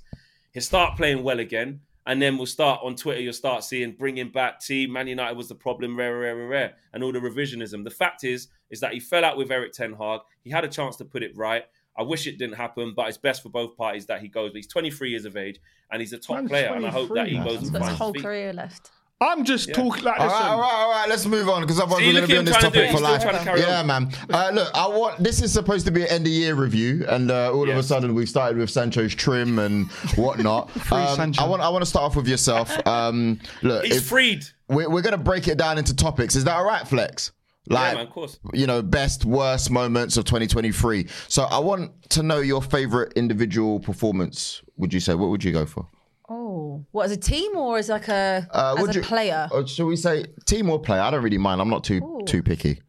He'll 0.53 0.63
start 0.63 0.97
playing 0.97 1.23
well 1.23 1.39
again. 1.39 1.81
And 2.05 2.21
then 2.21 2.37
we'll 2.37 2.47
start 2.47 2.81
on 2.83 2.95
Twitter. 2.95 3.21
You'll 3.21 3.33
start 3.33 3.63
seeing 3.63 3.91
bringing 3.91 4.29
back 4.29 4.59
team. 4.59 4.93
Man 4.93 5.07
United 5.07 5.37
was 5.37 5.47
the 5.47 5.55
problem, 5.55 5.97
rare, 5.97 6.17
rare, 6.17 6.35
rare, 6.35 6.47
rare, 6.47 6.73
and 6.93 7.03
all 7.03 7.11
the 7.11 7.19
revisionism. 7.19 7.83
The 7.83 7.91
fact 7.91 8.23
is, 8.23 8.47
is 8.69 8.79
that 8.79 8.93
he 8.93 8.99
fell 8.99 9.25
out 9.25 9.37
with 9.37 9.51
Erik 9.51 9.73
Ten 9.73 9.93
Hag. 9.93 10.21
He 10.43 10.49
had 10.49 10.63
a 10.63 10.69
chance 10.69 10.95
to 10.97 11.05
put 11.05 11.23
it 11.23 11.35
right. 11.35 11.65
I 11.97 12.03
wish 12.03 12.27
it 12.27 12.37
didn't 12.37 12.55
happen, 12.55 12.93
but 12.95 13.09
it's 13.09 13.17
best 13.17 13.43
for 13.43 13.49
both 13.49 13.75
parties 13.75 14.05
that 14.05 14.21
he 14.21 14.29
goes. 14.29 14.51
But 14.51 14.57
He's 14.57 14.67
23 14.67 15.09
years 15.09 15.25
of 15.25 15.35
age 15.35 15.59
and 15.91 16.01
he's 16.01 16.13
a 16.13 16.17
top 16.17 16.37
Man's 16.37 16.49
player, 16.49 16.73
and 16.73 16.85
I 16.85 16.91
hope 16.91 17.13
that 17.13 17.27
he 17.27 17.35
23, 17.35 17.43
goes 17.43 17.53
man. 17.53 17.61
He's 17.61 17.69
got 17.71 17.89
his 17.89 17.97
whole 17.97 18.13
career 18.13 18.53
left. 18.53 18.91
I'm 19.21 19.43
just 19.43 19.73
talking 19.73 20.03
like 20.05 20.17
All 20.19 20.27
listen. 20.27 20.39
right, 20.41 20.49
all 20.49 20.59
right, 20.61 20.71
all 20.73 20.91
right. 20.91 21.09
Let's 21.09 21.25
move 21.25 21.49
on 21.49 21.61
because 21.61 21.77
otherwise 21.79 21.99
See, 21.99 22.07
we're 22.07 22.13
going 22.13 22.23
to 22.27 22.27
be 22.33 22.37
on 22.37 22.45
this 22.45 22.55
trying 22.55 22.71
to 22.71 22.77
topic 22.87 22.95
for 22.95 23.01
life. 23.03 23.21
to 23.21 23.59
Yeah, 23.59 23.79
on. 23.81 23.87
man. 23.87 24.11
Uh, 24.29 24.51
look, 24.53 24.69
I 24.73 24.87
want. 24.87 25.21
This 25.21 25.41
is 25.41 25.51
supposed 25.51 25.85
to 25.87 25.91
be 25.91 26.03
an 26.03 26.07
end 26.07 26.25
of 26.25 26.31
year 26.31 26.55
review, 26.55 27.05
and 27.09 27.29
uh, 27.29 27.51
all 27.51 27.69
of 27.69 27.75
a 27.75 27.83
sudden 27.83 28.15
we've 28.15 28.29
started 28.29 28.57
with 28.57 28.69
Sancho's 28.69 29.13
trim 29.13 29.59
and 29.59 29.87
whatnot. 30.15 30.69
Um, 30.91 31.33
I 31.37 31.45
want. 31.45 31.61
I 31.61 31.67
want 31.69 31.81
to 31.81 31.85
start 31.85 32.05
off 32.05 32.15
with 32.15 32.27
yourself. 32.29 32.71
Um, 32.87 33.39
look, 33.61 33.83
He's 33.85 33.97
if- 33.97 34.05
freed. 34.05 34.45
we're, 34.69 34.89
we're 34.89 35.01
going 35.01 35.11
to 35.11 35.17
break 35.23 35.47
it 35.49 35.57
down 35.57 35.77
into 35.77 35.93
topics. 35.95 36.35
Is 36.37 36.45
that 36.45 36.55
all 36.55 36.65
right, 36.65 36.87
Flex? 36.87 37.31
Like, 37.67 37.95
man, 37.97 38.07
of 38.07 38.11
course. 38.13 38.39
you 38.53 38.65
know, 38.65 38.81
best, 38.81 39.25
worst 39.25 39.69
moments 39.69 40.17
of 40.17 40.23
2023. 40.25 41.07
So 41.27 41.43
I 41.43 41.59
want 41.59 41.91
to 42.11 42.23
know 42.23 42.39
your 42.39 42.61
favorite 42.61 43.13
individual 43.13 43.79
performance. 43.81 44.61
Would 44.77 44.93
you 44.93 44.99
say? 44.99 45.13
What 45.13 45.29
would 45.29 45.43
you 45.43 45.51
go 45.51 45.65
for? 45.65 45.87
Oh, 46.29 46.85
what 46.91 47.05
as 47.05 47.11
a 47.11 47.17
team 47.17 47.57
or 47.57 47.77
as 47.77 47.89
like 47.89 48.07
a 48.07 48.47
Uh, 48.53 48.75
as 48.77 48.81
would 48.81 48.91
a 48.91 48.93
you- 48.99 49.01
player? 49.01 49.47
Or 49.51 49.65
should 49.67 49.87
we 49.87 49.95
say 49.95 50.25
team 50.45 50.69
or 50.69 50.79
player? 50.79 51.01
I 51.01 51.09
don't 51.11 51.23
really 51.23 51.37
mind. 51.39 51.59
I'm 51.61 51.69
not 51.69 51.83
too 51.83 52.21
too 52.27 52.43
picky. 52.43 52.81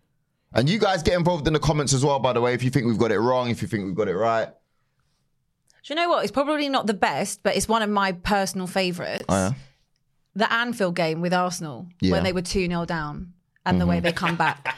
And 0.52 0.68
you 0.68 0.78
guys 0.78 1.02
get 1.02 1.14
involved 1.14 1.47
in 1.47 1.52
the 1.52 1.59
comments 1.61 1.92
as 1.92 2.04
well, 2.04 2.18
by 2.18 2.32
the 2.32 2.40
way. 2.40 2.54
If 2.54 2.62
you 2.64 2.70
think 2.70 2.87
we've 2.87 2.99
got 2.99 3.12
it 3.12 3.20
wrong, 3.20 3.49
if 3.50 3.62
you 3.62 3.68
think 3.68 3.85
we've 3.87 3.94
got 3.94 4.09
it 4.09 4.16
right. 4.16 4.49
Do 4.49 5.94
you 5.94 5.94
know 5.94 6.09
what? 6.11 6.23
It's 6.25 6.32
probably 6.32 6.68
not 6.68 6.87
the 6.87 6.94
best, 6.94 7.42
but 7.42 7.56
it's 7.56 7.68
one 7.68 7.82
of 7.82 7.88
my 7.88 8.12
personal 8.12 8.66
favourites. 8.66 9.25
Oh, 9.28 9.35
yeah? 9.35 9.52
The 10.35 10.52
Anfield 10.52 10.94
game 10.97 11.20
with 11.20 11.32
Arsenal 11.32 11.87
Yeah. 12.00 12.12
when 12.12 12.25
they 12.25 12.32
were 12.32 12.42
2 12.42 12.66
0 12.66 12.85
down 12.85 13.32
and 13.67 13.81
the 13.81 13.87
way 13.87 14.00
they 14.00 14.12
come 14.12 14.37
back. 14.37 14.76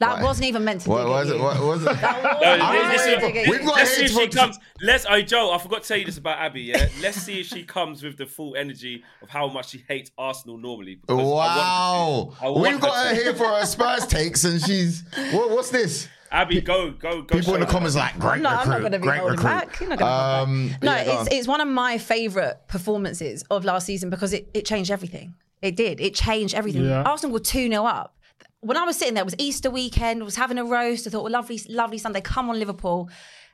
That 0.00 0.22
wasn't 0.22 0.46
even 0.48 0.64
meant 0.64 0.80
to 0.82 0.88
be. 0.88 0.90
What 0.92 1.02
dig 1.02 1.08
was 1.08 1.30
it? 1.30 1.38
What 1.40 1.60
was 1.60 1.82
it? 1.82 1.86
No, 1.86 1.92
I 2.02 2.88
this- 2.92 3.06
really 3.06 3.38
it. 3.38 3.48
We've 3.48 3.64
got 3.64 3.76
let's 3.76 3.90
see 3.96 4.04
if 4.06 4.10
she 4.10 4.28
comes. 4.28 4.58
Let's. 4.82 5.06
Oh, 5.08 5.20
Joe, 5.22 5.52
I 5.52 5.58
forgot 5.58 5.82
to 5.82 5.88
tell 5.88 5.96
you 5.96 6.04
this 6.04 6.18
about 6.18 6.38
Abbi. 6.38 6.60
Yeah, 6.62 6.88
let's 7.00 7.18
see 7.18 7.40
if 7.40 7.46
she 7.46 7.62
comes 7.62 8.02
with 8.02 8.18
the 8.18 8.26
full 8.26 8.56
energy 8.56 9.04
of 9.22 9.30
how 9.30 9.48
much 9.48 9.70
she 9.70 9.84
hates 9.88 10.10
Arsenal 10.18 10.58
normally. 10.58 10.96
because 10.96 11.18
I 11.18 11.22
want 11.22 12.34
Wow. 12.42 12.54
to. 12.54 12.60
We've 12.60 12.80
got 12.80 13.06
her 13.06 13.14
to. 13.14 13.20
here 13.22 13.34
for 13.34 13.46
her 13.46 13.64
Spurs 13.66 14.06
takes, 14.06 14.44
and 14.44 14.60
she's. 14.60 15.04
What, 15.32 15.50
what's 15.50 15.70
this? 15.70 16.08
Abbi, 16.32 16.60
go, 16.62 16.90
go, 16.90 17.22
go. 17.22 17.38
People 17.38 17.54
in 17.54 17.60
the 17.60 17.66
comments 17.66 17.94
like, 17.94 18.18
great 18.18 18.42
No, 18.42 18.48
I'm 18.48 18.58
recruit, 18.58 18.70
not 18.72 18.80
going 18.80 18.92
to 18.92 18.98
be 18.98 19.02
great 19.06 19.18
holding 19.20 19.36
recruit. 19.36 19.50
back. 19.50 19.78
You're 19.80 19.88
not 19.90 19.98
going 20.00 20.10
to 20.10 20.16
Um, 20.52 20.68
back. 20.70 20.82
No, 20.82 20.92
yeah, 20.92 21.04
go 21.04 21.10
it's, 21.12 21.20
on. 21.20 21.28
it's 21.30 21.48
one 21.48 21.60
of 21.60 21.68
my 21.68 21.98
favourite 21.98 22.66
performances 22.66 23.44
of 23.50 23.64
last 23.64 23.86
season 23.86 24.10
because 24.10 24.32
it, 24.32 24.48
it 24.52 24.66
changed 24.66 24.90
everything. 24.90 25.34
It 25.64 25.76
did. 25.76 25.98
It 26.00 26.14
changed 26.14 26.54
everything. 26.54 26.84
Yeah. 26.84 27.02
Arsenal 27.02 27.32
were 27.32 27.40
2 27.40 27.68
0 27.68 27.84
up. 27.84 28.16
When 28.60 28.76
I 28.76 28.84
was 28.84 28.96
sitting 28.96 29.14
there, 29.14 29.22
it 29.22 29.26
was 29.26 29.34
Easter 29.38 29.70
weekend, 29.70 30.20
I 30.22 30.24
was 30.24 30.36
having 30.36 30.58
a 30.58 30.64
roast. 30.64 31.06
I 31.06 31.10
thought, 31.10 31.22
well, 31.24 31.32
lovely, 31.32 31.60
lovely 31.68 31.98
Sunday, 31.98 32.20
come 32.20 32.50
on, 32.50 32.58
Liverpool. 32.58 33.08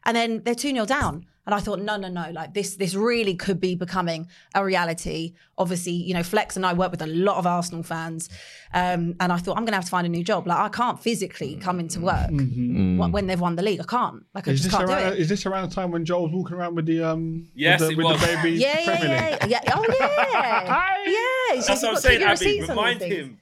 And 0.04 0.16
then 0.16 0.42
they're 0.44 0.54
2 0.54 0.70
0 0.72 0.86
down. 0.86 1.26
And 1.46 1.54
I 1.54 1.58
thought, 1.60 1.80
no, 1.80 1.96
no, 1.96 2.08
no, 2.08 2.30
like 2.32 2.52
this, 2.54 2.76
this 2.76 2.94
really 2.94 3.34
could 3.34 3.60
be 3.60 3.74
becoming 3.74 4.28
a 4.54 4.64
reality. 4.64 5.32
Obviously, 5.58 5.92
you 5.92 6.14
know, 6.14 6.22
Flex 6.22 6.54
and 6.54 6.64
I 6.66 6.74
work 6.74 6.90
with 6.92 7.02
a 7.02 7.06
lot 7.06 7.38
of 7.38 7.46
Arsenal 7.46 7.82
fans. 7.82 8.28
Um, 8.74 9.16
and 9.18 9.32
I 9.32 9.36
thought, 9.38 9.56
I'm 9.56 9.64
going 9.64 9.72
to 9.72 9.76
have 9.76 9.84
to 9.86 9.90
find 9.90 10.06
a 10.06 10.10
new 10.10 10.22
job. 10.22 10.46
Like, 10.46 10.58
I 10.58 10.68
can't 10.68 11.02
physically 11.02 11.56
come 11.56 11.80
into 11.80 12.00
work 12.00 12.28
wh- 12.30 13.12
when 13.12 13.26
they've 13.26 13.40
won 13.40 13.56
the 13.56 13.62
league. 13.62 13.80
I 13.80 13.84
can't. 13.84 14.22
Like, 14.34 14.46
I 14.46 14.52
Is 14.52 14.60
just 14.60 14.70
this, 14.70 14.76
can't 14.78 14.86
do 14.86 14.92
around, 14.94 15.12
it. 15.14 15.18
is 15.18 15.28
this 15.28 15.46
around 15.46 15.68
the 15.68 15.74
time 15.74 15.90
when 15.90 16.04
Joel 16.04 16.24
was 16.24 16.32
walking 16.32 16.56
around 16.56 16.74
with 16.76 16.86
the 16.86 17.02
um 17.02 17.48
Yes, 17.54 17.80
with 17.80 17.90
the, 17.90 17.96
with 17.96 18.20
the 18.20 18.26
baby 18.26 18.50
yeah, 18.58 18.78
yeah, 18.80 19.02
yeah, 19.02 19.46
yeah. 19.46 19.60
Oh, 19.74 19.84
yeah. 19.98 20.94
yeah. 21.06 21.29
It's 21.54 21.66
That's 21.66 21.82
what 21.82 22.04
I'm 22.06 22.12
you've 22.12 22.20
got 22.22 22.30
to 22.30 22.36
saying, 22.36 22.62
Abbi. 22.62 22.68
Remind 22.68 23.00
him. 23.00 23.38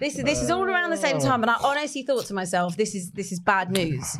This 0.00 0.18
is 0.18 0.24
this 0.24 0.42
is 0.42 0.50
all 0.50 0.64
around 0.64 0.90
the 0.90 0.96
same 0.96 1.18
time, 1.18 1.42
and 1.42 1.50
I 1.50 1.56
honestly 1.62 2.02
thought 2.02 2.26
to 2.26 2.34
myself, 2.34 2.76
"This 2.76 2.94
is 2.94 3.12
this 3.12 3.30
is 3.30 3.40
bad 3.40 3.70
news, 3.70 4.16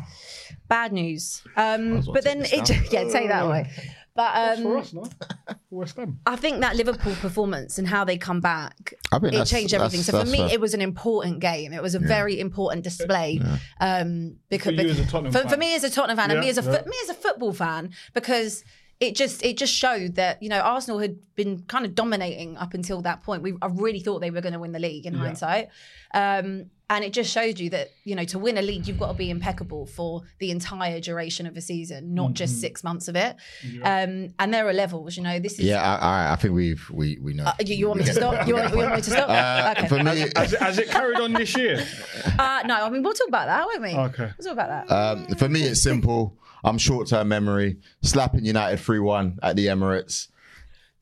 bad 0.67 0.93
news." 0.93 1.43
Um, 1.57 2.01
but 2.13 2.23
then 2.23 2.41
it 2.41 2.65
just, 2.65 2.71
yeah, 2.93 3.03
take 3.03 3.27
that 3.27 3.45
away. 3.45 3.69
But 4.15 4.55
For 4.55 4.77
um, 4.77 4.77
us, 4.77 4.93
no? 4.93 5.03
West 5.69 5.97
Ham. 5.97 6.19
I 6.25 6.37
think 6.37 6.61
that 6.61 6.77
Liverpool 6.77 7.13
performance 7.15 7.77
and 7.77 7.85
how 7.85 8.05
they 8.05 8.17
come 8.17 8.39
back, 8.39 8.93
I 9.11 9.19
think 9.19 9.33
it 9.33 9.45
changed 9.45 9.73
everything. 9.73 10.01
So 10.03 10.23
for 10.23 10.29
me, 10.29 10.37
fair. 10.37 10.53
it 10.53 10.61
was 10.61 10.73
an 10.73 10.81
important 10.81 11.41
game. 11.41 11.73
It 11.73 11.81
was 11.81 11.95
a 11.95 11.99
very 11.99 12.39
important 12.39 12.85
display. 12.85 13.41
Um, 13.81 14.37
because 14.49 14.73
For 14.73 14.81
you 14.81 14.89
as 14.89 14.99
a 14.99 15.05
Tottenham 15.05 15.33
for, 15.33 15.39
fan. 15.39 15.49
for 15.49 15.57
me 15.57 15.75
as 15.75 15.83
a 15.83 15.89
Tottenham 15.89 16.15
fan, 16.15 16.31
and 16.31 16.39
me 16.39 16.47
as 16.47 16.57
a 16.57 16.63
yeah. 16.63 16.77
fo- 16.77 16.89
me 16.89 16.95
as 17.03 17.09
a 17.09 17.13
football 17.13 17.51
fan, 17.51 17.91
because 18.13 18.63
it 19.07 19.15
just 19.15 19.43
it 19.43 19.57
just 19.57 19.73
showed 19.73 20.15
that 20.15 20.41
you 20.41 20.49
know 20.49 20.59
Arsenal 20.59 20.99
had 20.99 21.17
been 21.35 21.63
kind 21.63 21.85
of 21.85 21.95
dominating 21.95 22.57
up 22.57 22.73
until 22.73 23.01
that 23.03 23.23
point. 23.23 23.41
We 23.41 23.53
I 23.61 23.67
really 23.67 23.99
thought 23.99 24.19
they 24.19 24.31
were 24.31 24.41
going 24.41 24.53
to 24.53 24.59
win 24.59 24.71
the 24.71 24.79
league 24.79 25.05
in 25.05 25.13
hindsight, 25.13 25.69
um, 26.13 26.69
and 26.89 27.03
it 27.03 27.13
just 27.13 27.31
showed 27.31 27.59
you 27.59 27.69
that 27.71 27.89
you 28.03 28.15
know 28.15 28.23
to 28.25 28.37
win 28.39 28.57
a 28.57 28.61
league 28.61 28.87
you've 28.87 28.99
got 28.99 29.07
to 29.07 29.13
be 29.17 29.29
impeccable 29.29 29.85
for 29.85 30.21
the 30.39 30.51
entire 30.51 30.99
duration 30.99 31.45
of 31.47 31.55
a 31.57 31.61
season, 31.61 32.13
not 32.13 32.25
Mm-hmm. 32.27 32.33
just 32.33 32.59
six 32.61 32.83
months 32.83 33.07
of 33.07 33.15
it. 33.15 33.35
Um, 33.83 34.33
and 34.39 34.53
there 34.53 34.67
are 34.67 34.73
levels. 34.73 35.17
You 35.17 35.23
know, 35.23 35.39
this 35.39 35.53
is. 35.53 35.65
Yeah, 35.65 35.81
I, 35.81 35.95
I, 35.95 36.33
I 36.33 36.35
think 36.35 36.53
we've 36.53 36.89
we 36.91 37.17
we 37.21 37.33
know. 37.33 37.45
Uh, 37.45 37.53
you, 37.65 37.75
you 37.75 37.87
want 37.87 37.99
me 37.99 38.05
to 38.05 38.13
stop? 38.13 38.47
You 38.47 38.55
want, 38.55 38.71
you 38.71 38.77
want 38.77 38.95
me 38.95 39.01
to 39.01 39.09
stop? 39.09 39.29
Uh, 39.29 39.73
okay. 39.77 39.87
For 39.87 40.03
me, 40.03 40.19
Has 40.35 40.53
it, 40.53 40.59
has 40.61 40.77
it 40.79 40.89
carried 40.89 41.19
on 41.19 41.33
this 41.33 41.55
year? 41.57 41.85
Uh, 42.37 42.61
no, 42.65 42.85
I 42.85 42.89
mean 42.89 43.01
we'll 43.01 43.13
talk 43.13 43.27
about 43.29 43.45
that, 43.45 43.65
won't 43.65 43.81
we? 43.81 43.95
Okay. 43.95 44.29
We'll 44.37 44.45
talk 44.45 44.53
about 44.53 44.87
that. 44.87 44.93
um, 44.93 45.35
for 45.37 45.47
me, 45.47 45.61
it's 45.63 45.81
simple. 45.81 46.37
I'm 46.65 46.77
short-term 46.77 47.27
memory. 47.29 47.77
Slapping 48.01 48.43
United 48.43 48.77
three-one 48.79 49.39
at 49.41 49.55
the 49.55 49.67
Emirates. 49.67 50.27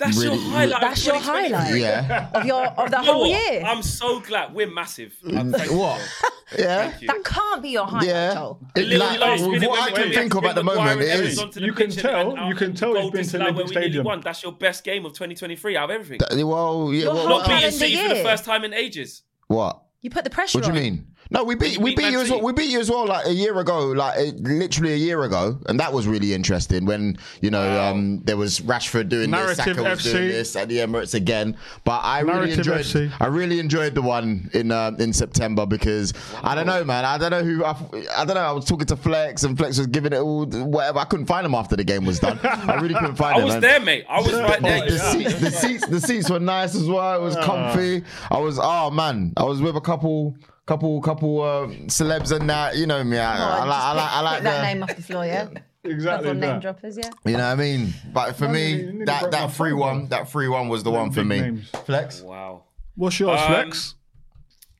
That's 0.04 0.18
Really- 0.18 0.38
your 0.38 0.50
highlight. 0.52 0.82
That's 0.82 1.06
your 1.06 1.20
highlight 1.20 1.76
Yeah. 1.76 2.30
of 2.34 2.46
your 2.46 2.66
of 2.66 2.92
the 2.92 2.98
You 2.98 3.12
whole 3.12 3.28
year. 3.28 3.64
I'm 3.66 3.82
so 3.84 4.20
glad 4.20 4.54
we're 4.54 4.70
massive. 4.72 5.16
Uh, 5.26 5.44
What? 5.70 6.02
Yeah. 6.56 6.92
That 7.08 7.24
can't 7.24 7.64
be 7.64 7.70
your 7.70 7.88
highlight, 7.88 8.08
Yeah. 8.08 8.34
Joel. 8.36 8.60
It, 8.76 8.88
Little 8.88 9.08
like, 9.08 9.20
last 9.20 9.42
what 9.42 9.80
I 9.82 9.92
can 9.92 10.12
think 10.14 10.36
of 10.36 10.46
at 10.46 10.54
the 10.54 10.64
moment, 10.64 10.88
and 10.88 11.02
it 11.02 11.10
Evans 11.10 11.40
is. 11.40 11.56
You 11.56 11.74
can 11.74 11.90
tell- 11.90 12.38
you 12.48 12.54
can 12.54 12.76
tell 12.76 12.90
he's 12.94 13.02
goal 13.02 13.12
been 13.12 13.22
to 13.22 13.24
disallowed 13.24 13.48
Olympic 13.48 13.58
when 13.58 13.66
we 13.70 13.74
nearly 13.74 13.86
Stadium. 13.88 14.06
won. 14.06 14.22
That's 14.22 14.44
your 14.44 14.52
best 14.52 14.84
game 14.84 15.04
of 15.06 15.14
2023 15.14 15.78
out 15.78 15.86
of 15.90 15.96
everything. 16.00 16.48
Well, 16.48 16.92
yeah. 16.94 17.04
Your 17.06 17.14
Well, 17.16 17.30
Not 17.30 17.46
beating 17.48 17.60
calendar 17.60 17.78
City 17.78 17.96
for 17.98 18.10
the 18.10 18.24
first 18.24 18.46
time 18.46 18.64
in 18.66 18.74
ages. 18.74 19.24
what? 19.48 19.80
You 20.02 20.10
put 20.12 20.26
the 20.26 20.30
pressure 20.30 20.60
on. 20.60 20.64
What 20.64 20.74
do 20.74 20.78
you 20.78 20.84
mean? 20.92 21.08
No, 21.34 21.44
we 21.44 21.56
beat 21.56 21.78
we 21.80 21.96
beat 21.96 22.04
beat 22.04 22.12
you 22.12 22.22
as 22.22 22.30
well. 22.30 22.42
We 22.42 22.54
beat 22.54 22.70
you 22.70 22.80
as 22.80 22.90
well 22.90 23.08
like 23.08 23.26
a 23.26 23.34
year 23.34 23.58
ago, 23.58 23.88
like 23.88 24.36
literally 24.38 24.94
a 24.94 24.98
year 24.98 25.24
ago, 25.24 25.58
and 25.68 25.80
that 25.80 25.92
was 25.92 26.08
really 26.08 26.34
interesting. 26.34 26.86
When 26.86 27.18
you 27.42 27.50
know 27.50 27.82
um, 27.82 28.22
there 28.24 28.38
was 28.38 28.60
Rashford 28.60 29.10
doing 29.10 29.32
this, 29.32 29.58
Saka 29.58 29.82
was 29.82 30.00
FC. 30.00 30.12
doing 30.12 30.28
this 30.30 30.56
at 30.56 30.70
the 30.70 30.78
Emirates 30.78 31.16
again. 31.16 31.58
But 31.84 32.02
I 32.04 32.20
really 32.20 32.54
enjoyed. 32.54 32.82
FC. 32.82 33.12
I 33.20 33.28
really 33.28 33.60
enjoyed 33.60 33.96
the 33.96 34.02
one 34.02 34.50
in 34.54 34.72
uh, 34.72 34.92
in 35.00 35.12
September 35.12 35.66
because 35.66 36.14
I 36.44 36.56
don't 36.56 36.68
know, 36.68 36.84
man. 36.84 37.04
I 37.06 37.18
don't 37.18 37.32
know 37.32 37.44
who. 37.44 37.66
I, 37.66 37.72
I 38.16 38.26
don't 38.26 38.36
know. 38.36 38.42
I 38.42 38.52
was 38.52 38.66
talking 38.66 38.86
to 38.88 38.96
Flex, 38.96 39.44
and 39.44 39.58
Flex 39.58 39.78
was 39.78 39.88
giving 39.88 40.14
it 40.14 40.20
all 40.20 40.46
whatever. 40.46 41.00
I 41.00 41.06
couldn't 41.06 41.26
find 41.26 41.46
him 41.46 41.56
after 41.56 41.76
the 41.76 41.84
game 41.84 42.06
was 42.06 42.20
done. 42.20 42.40
I 42.44 42.76
really 42.76 42.94
couldn't 42.94 43.16
find 43.16 43.38
him. 43.38 43.40
I 43.40 43.40
him. 43.40 43.46
was 43.46 43.54
man. 43.56 43.62
there, 43.62 43.80
mate. 43.80 44.06
I 44.08 44.22
was 44.22 44.34
right 44.34 44.62
there. 44.62 44.80
The, 44.86 44.92
you 44.92 44.98
know. 44.98 45.12
seats, 45.12 45.40
the 45.40 45.52
seats, 45.52 45.88
the 45.88 46.02
seats 46.02 46.30
were 46.30 46.40
nice 46.40 46.76
as 46.76 46.88
well. 46.88 47.20
It 47.20 47.24
was 47.24 47.36
comfy. 47.44 48.04
I 48.30 48.40
was, 48.40 48.60
oh 48.62 48.92
man, 48.92 49.34
I 49.38 49.44
was 49.44 49.62
with 49.62 49.76
a 49.76 49.82
couple, 49.82 50.36
couple, 50.66 51.02
couple 51.02 51.42
uh, 51.42 51.68
celebs 51.88 52.32
and 52.36 52.50
that. 52.50 52.76
You 52.78 52.88
know 52.88 53.04
me. 53.04 53.18
I, 53.18 53.38
Oh, 53.38 53.44
I, 53.44 53.58
just 53.58 53.68
like, 53.68 53.78
I 53.78 53.94
like, 53.94 54.10
I 54.12 54.22
like 54.22 54.36
pick 54.36 54.44
that 54.44 54.58
the, 54.58 54.64
name 54.64 54.84
off 54.84 54.96
the 54.96 55.02
floor, 55.02 55.26
yeah. 55.26 55.50
Exactly. 55.86 56.28
Couple 56.30 56.40
name 56.40 56.60
droppers, 56.62 56.98
yeah. 56.98 57.10
you 57.26 57.34
know 57.34 57.40
what 57.40 57.44
I 57.44 57.56
mean. 57.56 57.94
But 58.14 58.38
for 58.38 58.48
No, 58.48 58.54
you 58.54 58.94
me, 58.94 59.06
that 59.06 59.32
that 59.32 59.52
free 59.52 59.72
phone, 59.72 59.80
one, 59.80 60.08
that 60.08 60.30
free 60.30 60.48
one 60.48 60.70
was 60.70 60.82
the 60.84 60.92
one 60.92 61.12
for 61.12 61.26
me. 61.26 61.42
names. 61.42 61.70
Flex. 61.86 62.22
Wow. 62.22 62.64
What's 62.96 63.20
yours, 63.20 63.38
Um, 63.42 63.48
Flex? 63.48 63.96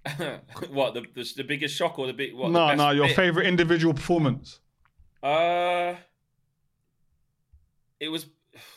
what 0.70 0.94
the, 0.94 1.02
the 1.14 1.34
the 1.38 1.44
biggest 1.44 1.76
shock 1.76 2.00
or 2.00 2.08
the 2.08 2.14
big? 2.14 2.34
What, 2.34 2.48
the 2.48 2.54
No, 2.54 2.68
best 2.68 2.78
no, 2.78 2.92
your 2.92 3.08
bit? 3.08 3.16
favorite 3.18 3.48
individual 3.48 3.94
performance. 3.94 4.60
Uh, 5.22 5.96
it 8.00 8.08
was 8.10 8.28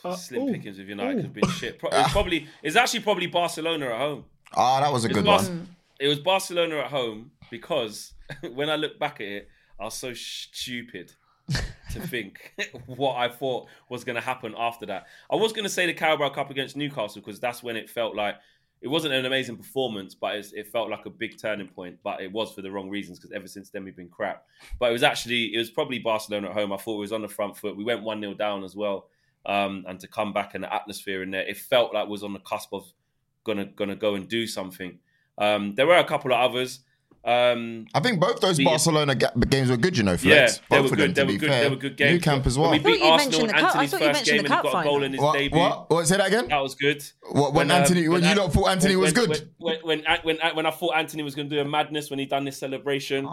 Uh, 0.04 0.16
slim 0.16 0.42
ooh, 0.48 0.52
pickings 0.52 0.78
with 0.78 0.88
United. 0.88 1.18
ooh. 1.18 1.22
Have 1.22 1.32
been 1.32 1.48
shit. 1.50 1.78
Pro- 1.78 1.90
it's 1.92 2.10
probably 2.12 2.48
it's 2.62 2.74
actually 2.74 3.00
probably 3.00 3.26
Barcelona 3.28 3.86
at 3.86 3.98
home. 3.98 4.24
Oh, 4.56 4.80
that 4.80 4.92
was 4.92 5.04
a 5.04 5.08
It 5.10 5.14
good 5.14 5.24
Bar- 5.24 5.42
one. 5.42 5.68
It 6.00 6.08
was 6.08 6.18
Barcelona 6.18 6.78
at 6.78 6.86
home 6.90 7.30
because 7.50 8.12
when 8.54 8.70
I 8.70 8.76
look 8.76 8.98
back 8.98 9.20
at 9.20 9.26
it, 9.26 9.48
I 9.80 9.84
was 9.84 9.94
so 9.94 10.14
stupid 10.14 11.12
to 11.92 12.00
think 12.08 12.54
what 12.86 13.16
I 13.16 13.28
thought 13.28 13.68
was 13.88 14.04
going 14.04 14.16
to 14.16 14.22
happen 14.22 14.54
after 14.56 14.86
that. 14.86 15.06
I 15.30 15.36
was 15.36 15.52
going 15.52 15.64
to 15.64 15.70
say 15.70 15.86
the 15.86 15.94
Carabao 15.94 16.30
Cup 16.30 16.50
against 16.50 16.76
Newcastle 16.76 17.22
because 17.22 17.40
that's 17.40 17.62
when 17.62 17.76
it 17.76 17.90
felt 17.90 18.16
like 18.16 18.36
it 18.82 18.88
wasn't 18.88 19.14
an 19.14 19.24
amazing 19.24 19.56
performance, 19.56 20.14
but 20.14 20.36
it 20.36 20.68
felt 20.68 20.90
like 20.90 21.06
a 21.06 21.10
big 21.10 21.38
turning 21.38 21.68
point. 21.68 21.98
But 22.04 22.20
it 22.20 22.30
was 22.30 22.52
for 22.52 22.62
the 22.62 22.70
wrong 22.70 22.90
reasons 22.90 23.18
because 23.18 23.32
ever 23.32 23.48
since 23.48 23.70
then 23.70 23.84
we've 23.84 23.96
been 23.96 24.08
crap. 24.08 24.44
But 24.78 24.90
it 24.90 24.92
was 24.92 25.02
actually 25.02 25.54
it 25.54 25.58
was 25.58 25.70
probably 25.70 25.98
Barcelona 25.98 26.48
at 26.48 26.54
home. 26.54 26.72
I 26.72 26.76
thought 26.76 26.96
it 26.96 27.00
was 27.00 27.12
on 27.12 27.22
the 27.22 27.28
front 27.28 27.56
foot. 27.56 27.76
We 27.76 27.84
went 27.84 28.02
one 28.02 28.20
0 28.20 28.34
down 28.34 28.64
as 28.64 28.76
well, 28.76 29.08
um, 29.46 29.84
and 29.88 29.98
to 30.00 30.08
come 30.08 30.32
back 30.32 30.54
and 30.54 30.62
the 30.64 30.72
atmosphere 30.72 31.22
in 31.22 31.30
there, 31.30 31.42
it 31.42 31.56
felt 31.56 31.94
like 31.94 32.08
was 32.08 32.22
on 32.22 32.34
the 32.34 32.38
cusp 32.40 32.72
of 32.72 32.84
gonna 33.44 33.64
gonna 33.64 33.96
go 33.96 34.14
and 34.14 34.28
do 34.28 34.46
something. 34.46 34.98
Um, 35.38 35.74
there 35.74 35.86
were 35.86 35.96
a 35.96 36.04
couple 36.04 36.32
of 36.32 36.38
others. 36.50 36.80
Um, 37.24 37.86
I 37.92 37.98
think 37.98 38.20
both 38.20 38.38
those 38.40 38.56
We- 38.56 38.64
Barcelona 38.64 39.16
ga- 39.16 39.32
games 39.50 39.68
were 39.68 39.76
good. 39.76 39.96
You 39.98 40.04
know, 40.04 40.12
yeah, 40.12 40.46
Flex. 40.46 40.60
they 40.70 40.78
both 40.78 40.78
were 40.78 40.84
of 40.84 40.90
them, 40.90 40.98
good. 41.08 41.14
They 41.16 41.20
to 41.22 41.26
were 41.26 41.32
be 41.32 41.38
good. 41.38 41.48
fair. 41.50 41.64
They 41.64 41.70
were 41.70 41.76
good 41.76 41.96
games. 41.96 42.12
Nou 42.12 42.18
Camp 42.20 42.46
as 42.46 42.56
well. 42.56 42.70
When 42.70 42.82
we 42.84 42.92
beat 42.92 43.02
I 43.02 43.04
thought 43.04 43.06
you 43.06 43.12
Arsenal 43.12 43.40
in 43.40 43.46
the 43.48 43.52
cup- 43.52 43.62
I 43.62 43.66
Antony's 43.66 43.90
thought 43.90 44.00
you 44.00 44.06
first 44.06 44.18
mentioned 44.18 44.36
game 44.36 44.46
the 44.46 44.54
and 44.54 44.66
he 44.66 44.72
got 44.72 44.80
a 44.80 44.84
goal 44.88 45.02
in 45.02 45.12
his 45.12 45.20
What? 45.20 45.32
debut. 45.36 45.58
What? 45.58 45.90
What? 45.90 46.06
Say 46.06 46.16
that 46.18 46.26
again. 46.28 46.46
That 46.48 46.62
was 46.62 46.74
good. 46.76 47.02
What, 47.32 47.52
when 47.52 47.70
um, 47.72 47.82
Antony- 47.82 48.08
when 48.08 48.22
you 48.22 48.34
lot 48.36 48.52
thought 48.52 48.68
Antony 48.68 48.94
was 48.94 49.12
good? 49.12 49.50
When 49.58 49.78
when, 49.82 50.04
when, 50.22 50.36
when, 50.38 50.54
when 50.54 50.66
I 50.66 50.70
thought 50.70 50.94
Antony 50.96 51.24
was 51.24 51.34
going 51.34 51.50
to 51.50 51.56
do 51.56 51.60
a 51.60 51.64
madness 51.64 52.10
when 52.10 52.20
he 52.20 52.26
done 52.26 52.44
this 52.44 52.58
celebration. 52.58 53.24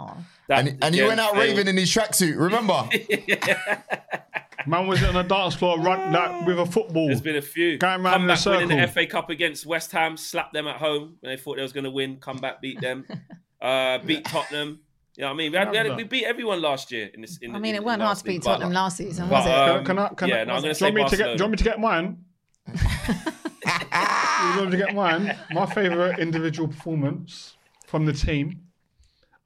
That, 0.48 0.66
And, 0.66 0.82
and 0.82 0.92
he 0.92 1.02
went 1.04 1.20
out 1.20 1.34
failed. 1.34 1.44
raving 1.56 1.68
in 1.68 1.76
his 1.76 1.88
tracksuit. 1.88 2.36
Remember? 2.36 2.88
Man 4.66 4.86
was 4.86 5.02
on 5.02 5.14
the 5.14 5.22
dance 5.22 5.54
floor 5.54 5.78
run 5.78 6.12
like 6.12 6.46
with 6.46 6.58
a 6.58 6.66
football. 6.66 7.06
There's 7.06 7.20
been 7.20 7.36
a 7.36 7.42
few. 7.42 7.78
Going 7.78 8.02
round 8.02 8.14
come 8.14 8.22
in 8.24 8.30
a 8.30 8.58
winning 8.58 8.68
the 8.68 8.86
circle. 8.86 9.02
FA 9.02 9.06
Cup 9.06 9.30
against 9.30 9.66
West 9.66 9.92
Ham, 9.92 10.16
slap 10.16 10.52
them 10.52 10.66
at 10.66 10.76
home 10.76 11.16
when 11.20 11.32
they 11.32 11.36
thought 11.36 11.56
they 11.56 11.62
was 11.62 11.72
going 11.72 11.84
to 11.84 11.90
win. 11.90 12.16
Come 12.16 12.38
back, 12.38 12.60
beat 12.60 12.80
them, 12.80 13.06
uh, 13.60 13.98
beat 13.98 14.24
Tottenham. 14.24 14.80
You 15.16 15.22
know 15.22 15.28
what 15.28 15.34
I 15.34 15.36
mean? 15.36 15.52
We, 15.52 15.58
had, 15.58 15.70
we, 15.70 15.76
had, 15.76 15.96
we 15.96 16.02
beat 16.04 16.24
everyone 16.24 16.60
last 16.60 16.90
year 16.90 17.08
in 17.14 17.20
this. 17.20 17.38
In, 17.38 17.54
I 17.54 17.58
mean, 17.58 17.74
in, 17.74 17.82
it 17.82 17.84
weren't 17.84 18.02
hard 18.02 18.18
to 18.18 18.24
beat 18.24 18.32
league, 18.32 18.42
but- 18.42 18.52
Tottenham 18.54 18.72
last 18.72 18.96
season, 18.96 19.28
but, 19.28 19.44
was 19.44 19.46
it? 19.46 19.54
um, 19.54 19.84
can 19.84 19.98
I? 19.98 20.08
Can 20.08 20.28
yeah, 20.28 20.36
I? 20.36 20.44
no, 20.44 20.54
I'm 20.54 20.62
going 20.62 20.62
to 20.62 20.62
do, 20.62 20.68
you 20.68 20.74
say 20.74 20.84
want 20.84 20.94
me 20.96 21.08
to 21.08 21.16
get, 21.16 21.24
do 21.24 21.32
you 21.32 21.38
want 21.40 21.50
me 21.50 21.56
to 21.58 21.64
get 21.64 21.80
mine? 21.80 22.18
do 22.66 22.72
you 22.76 24.60
want 24.60 24.64
me 24.64 24.70
to 24.70 24.76
get 24.76 24.94
mine? 24.94 25.36
My 25.52 25.66
favourite 25.66 26.18
individual 26.18 26.68
performance 26.68 27.56
from 27.86 28.06
the 28.06 28.12
team. 28.12 28.60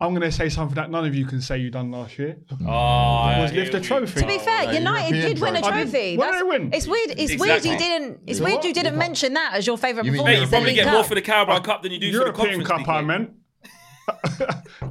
I'm 0.01 0.11
going 0.11 0.23
to 0.23 0.31
say 0.31 0.49
something 0.49 0.77
that 0.77 0.91
none 0.91 1.05
of 1.07 1.15
you 1.17 1.27
can 1.27 1.41
say 1.41 1.59
you 1.59 1.71
done 1.71 1.91
last 1.91 2.19
year. 2.21 2.37
Oh, 2.65 2.65
Was 2.67 3.53
lift 3.53 3.75
a 3.75 3.81
trophy. 3.81 4.21
To 4.21 4.27
be 4.29 4.37
go. 4.37 4.45
fair, 4.45 4.73
United 4.73 5.17
European 5.17 5.35
did 5.35 5.41
win 5.43 5.57
a 5.57 5.61
trophy. 5.61 5.75
I 5.75 5.85
did- 5.85 5.91
trophy. 5.91 6.17
What 6.17 6.25
did 6.27 6.33
That's- 6.35 6.41
they 6.43 6.49
win? 6.59 6.71
It's 6.73 6.87
weird. 6.87 7.11
It's 7.19 7.41
weird 7.41 7.65
you 7.65 7.77
didn't. 7.79 8.21
It's 8.27 8.41
weird 8.41 8.65
you 8.65 8.73
didn't 8.73 8.97
mention 8.97 9.35
that 9.35 9.55
as 9.55 9.67
your 9.67 9.77
favourite 9.77 10.07
You 10.07 10.13
mean 10.13 10.21
performance. 10.21 10.39
Mate, 10.41 10.45
you 10.45 10.51
probably 10.51 10.75
get 10.75 10.85
Cup. 10.85 10.93
more 10.95 11.05
for 11.05 11.15
the 11.17 11.23
Carabao 11.23 11.59
Cup 11.61 11.83
than 11.83 11.91
you 11.93 11.99
do 11.99 12.07
European 12.07 12.35
for 12.61 12.63
the 12.63 12.65
Conference 12.69 12.87
Cup, 12.87 12.89
I 12.89 13.01
mate. 13.03 13.07
meant. 13.07 13.31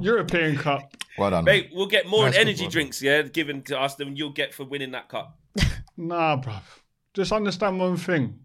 European 0.02 0.56
Cup. 0.56 0.92
Well 1.16 1.30
done. 1.30 1.44
Mate, 1.44 1.70
we'll 1.72 1.86
get 1.86 2.06
more 2.06 2.26
Nice 2.26 2.36
energy 2.36 2.66
drinks, 2.68 3.00
yeah, 3.02 3.22
given 3.22 3.62
to 3.62 3.80
us 3.80 3.94
than 3.94 4.14
you'll 4.14 4.30
get 4.32 4.52
for 4.54 4.64
winning 4.64 4.90
that 4.92 5.08
cup. 5.08 5.38
Nah, 6.00 6.36
bruv. 6.36 6.60
Just 7.14 7.32
understand 7.32 7.80
one 7.80 7.96
thing. 7.96 8.38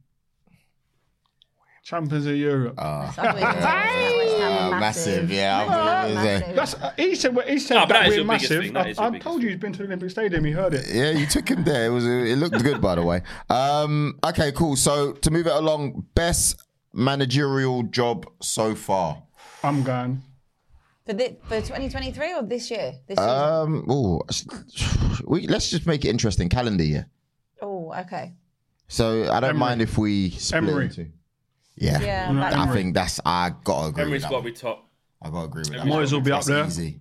Champions 1.84 2.25
of 2.25 2.36
Europe. 2.36 2.75
That's 2.77 3.17
what 3.17 3.36
it 3.36 3.38
is. 3.38 3.43
West 3.43 3.60
Ham 3.60 3.67
Uh, 3.67 4.17
are 4.17 4.24
massive, 4.79 5.31
yeah, 5.31 5.59
I 5.59 5.65
West 5.65 5.69
Ham 5.69 5.79
are 5.79 6.05
was 6.05 6.13
gonna 6.13 6.23
say. 6.25 6.39
massive. 6.39 6.55
That's 6.55 6.73
uh, 6.75 6.93
he 6.97 7.15
said. 7.15 7.37
He 7.47 7.59
said 7.59 7.75
No, 7.75 7.81
but 7.81 7.87
that 7.93 8.03
that 8.03 8.07
is 8.11 8.17
we're 8.17 8.23
massive. 8.25 8.63
thing, 8.63 8.73
that 8.73 8.99
I, 8.99 9.07
I 9.07 9.19
told 9.19 9.41
you 9.41 9.49
he's 9.49 9.57
been 9.59 9.71
to 9.73 9.77
the 9.79 9.83
Olympic 9.85 10.09
Stadium. 10.11 10.45
You 10.45 10.55
heard 10.55 10.73
it. 10.73 10.85
Yeah, 10.91 11.11
you 11.11 11.25
took 11.25 11.47
him 11.49 11.63
there. 11.63 11.85
It 11.87 11.89
was 11.89 12.05
it 12.05 12.37
looked 12.37 12.61
good, 12.63 12.81
by 12.81 12.95
the 12.95 13.01
way. 13.03 13.21
Um, 13.49 14.19
okay, 14.25 14.51
cool. 14.51 14.75
So 14.75 15.13
to 15.13 15.31
move 15.31 15.47
it 15.47 15.53
along, 15.53 16.05
best 16.15 16.61
managerial 16.93 17.83
job 17.83 18.25
so 18.41 18.75
far. 18.75 19.23
I'm 19.63 19.83
going. 19.83 20.21
For, 21.05 21.11
the, 21.13 21.35
for 21.43 21.57
2023 21.59 22.33
or 22.33 22.43
this 22.43 22.71
year? 22.71 22.93
This 23.07 23.17
year? 23.19 23.27
Um, 23.27 23.89
ooh, 23.91 24.21
we 25.25 25.47
let's 25.47 25.69
just 25.69 25.85
make 25.85 26.05
it 26.05 26.09
interesting. 26.09 26.47
Calendar 26.49 26.83
year. 26.85 27.07
oh, 27.61 27.93
okay. 27.99 28.33
So 28.87 29.23
I 29.23 29.39
don't 29.39 29.51
Emery. 29.51 29.59
mind 29.59 29.81
if 29.81 29.97
we 29.97 30.29
split 30.31 30.63
Emery. 30.63 30.85
into. 30.85 31.07
Yeah, 31.75 31.99
Yeah, 32.01 32.51
I 32.55 32.73
think 32.73 32.93
that's 32.93 33.19
I 33.25 33.51
gotta 33.63 33.87
agree. 33.89 34.03
Emery's 34.03 34.23
with 34.23 34.31
got 34.31 34.37
to 34.37 34.43
be 34.43 34.51
top. 34.51 34.87
I 35.21 35.29
gotta 35.29 35.45
agree 35.45 35.61
with 35.61 35.69
that. 35.69 35.79
Emery's 35.81 36.11
one. 36.11 36.21
will 36.21 36.25
be 36.25 36.31
up 36.31 36.43
there. 36.43 36.65
Easy. 36.65 36.99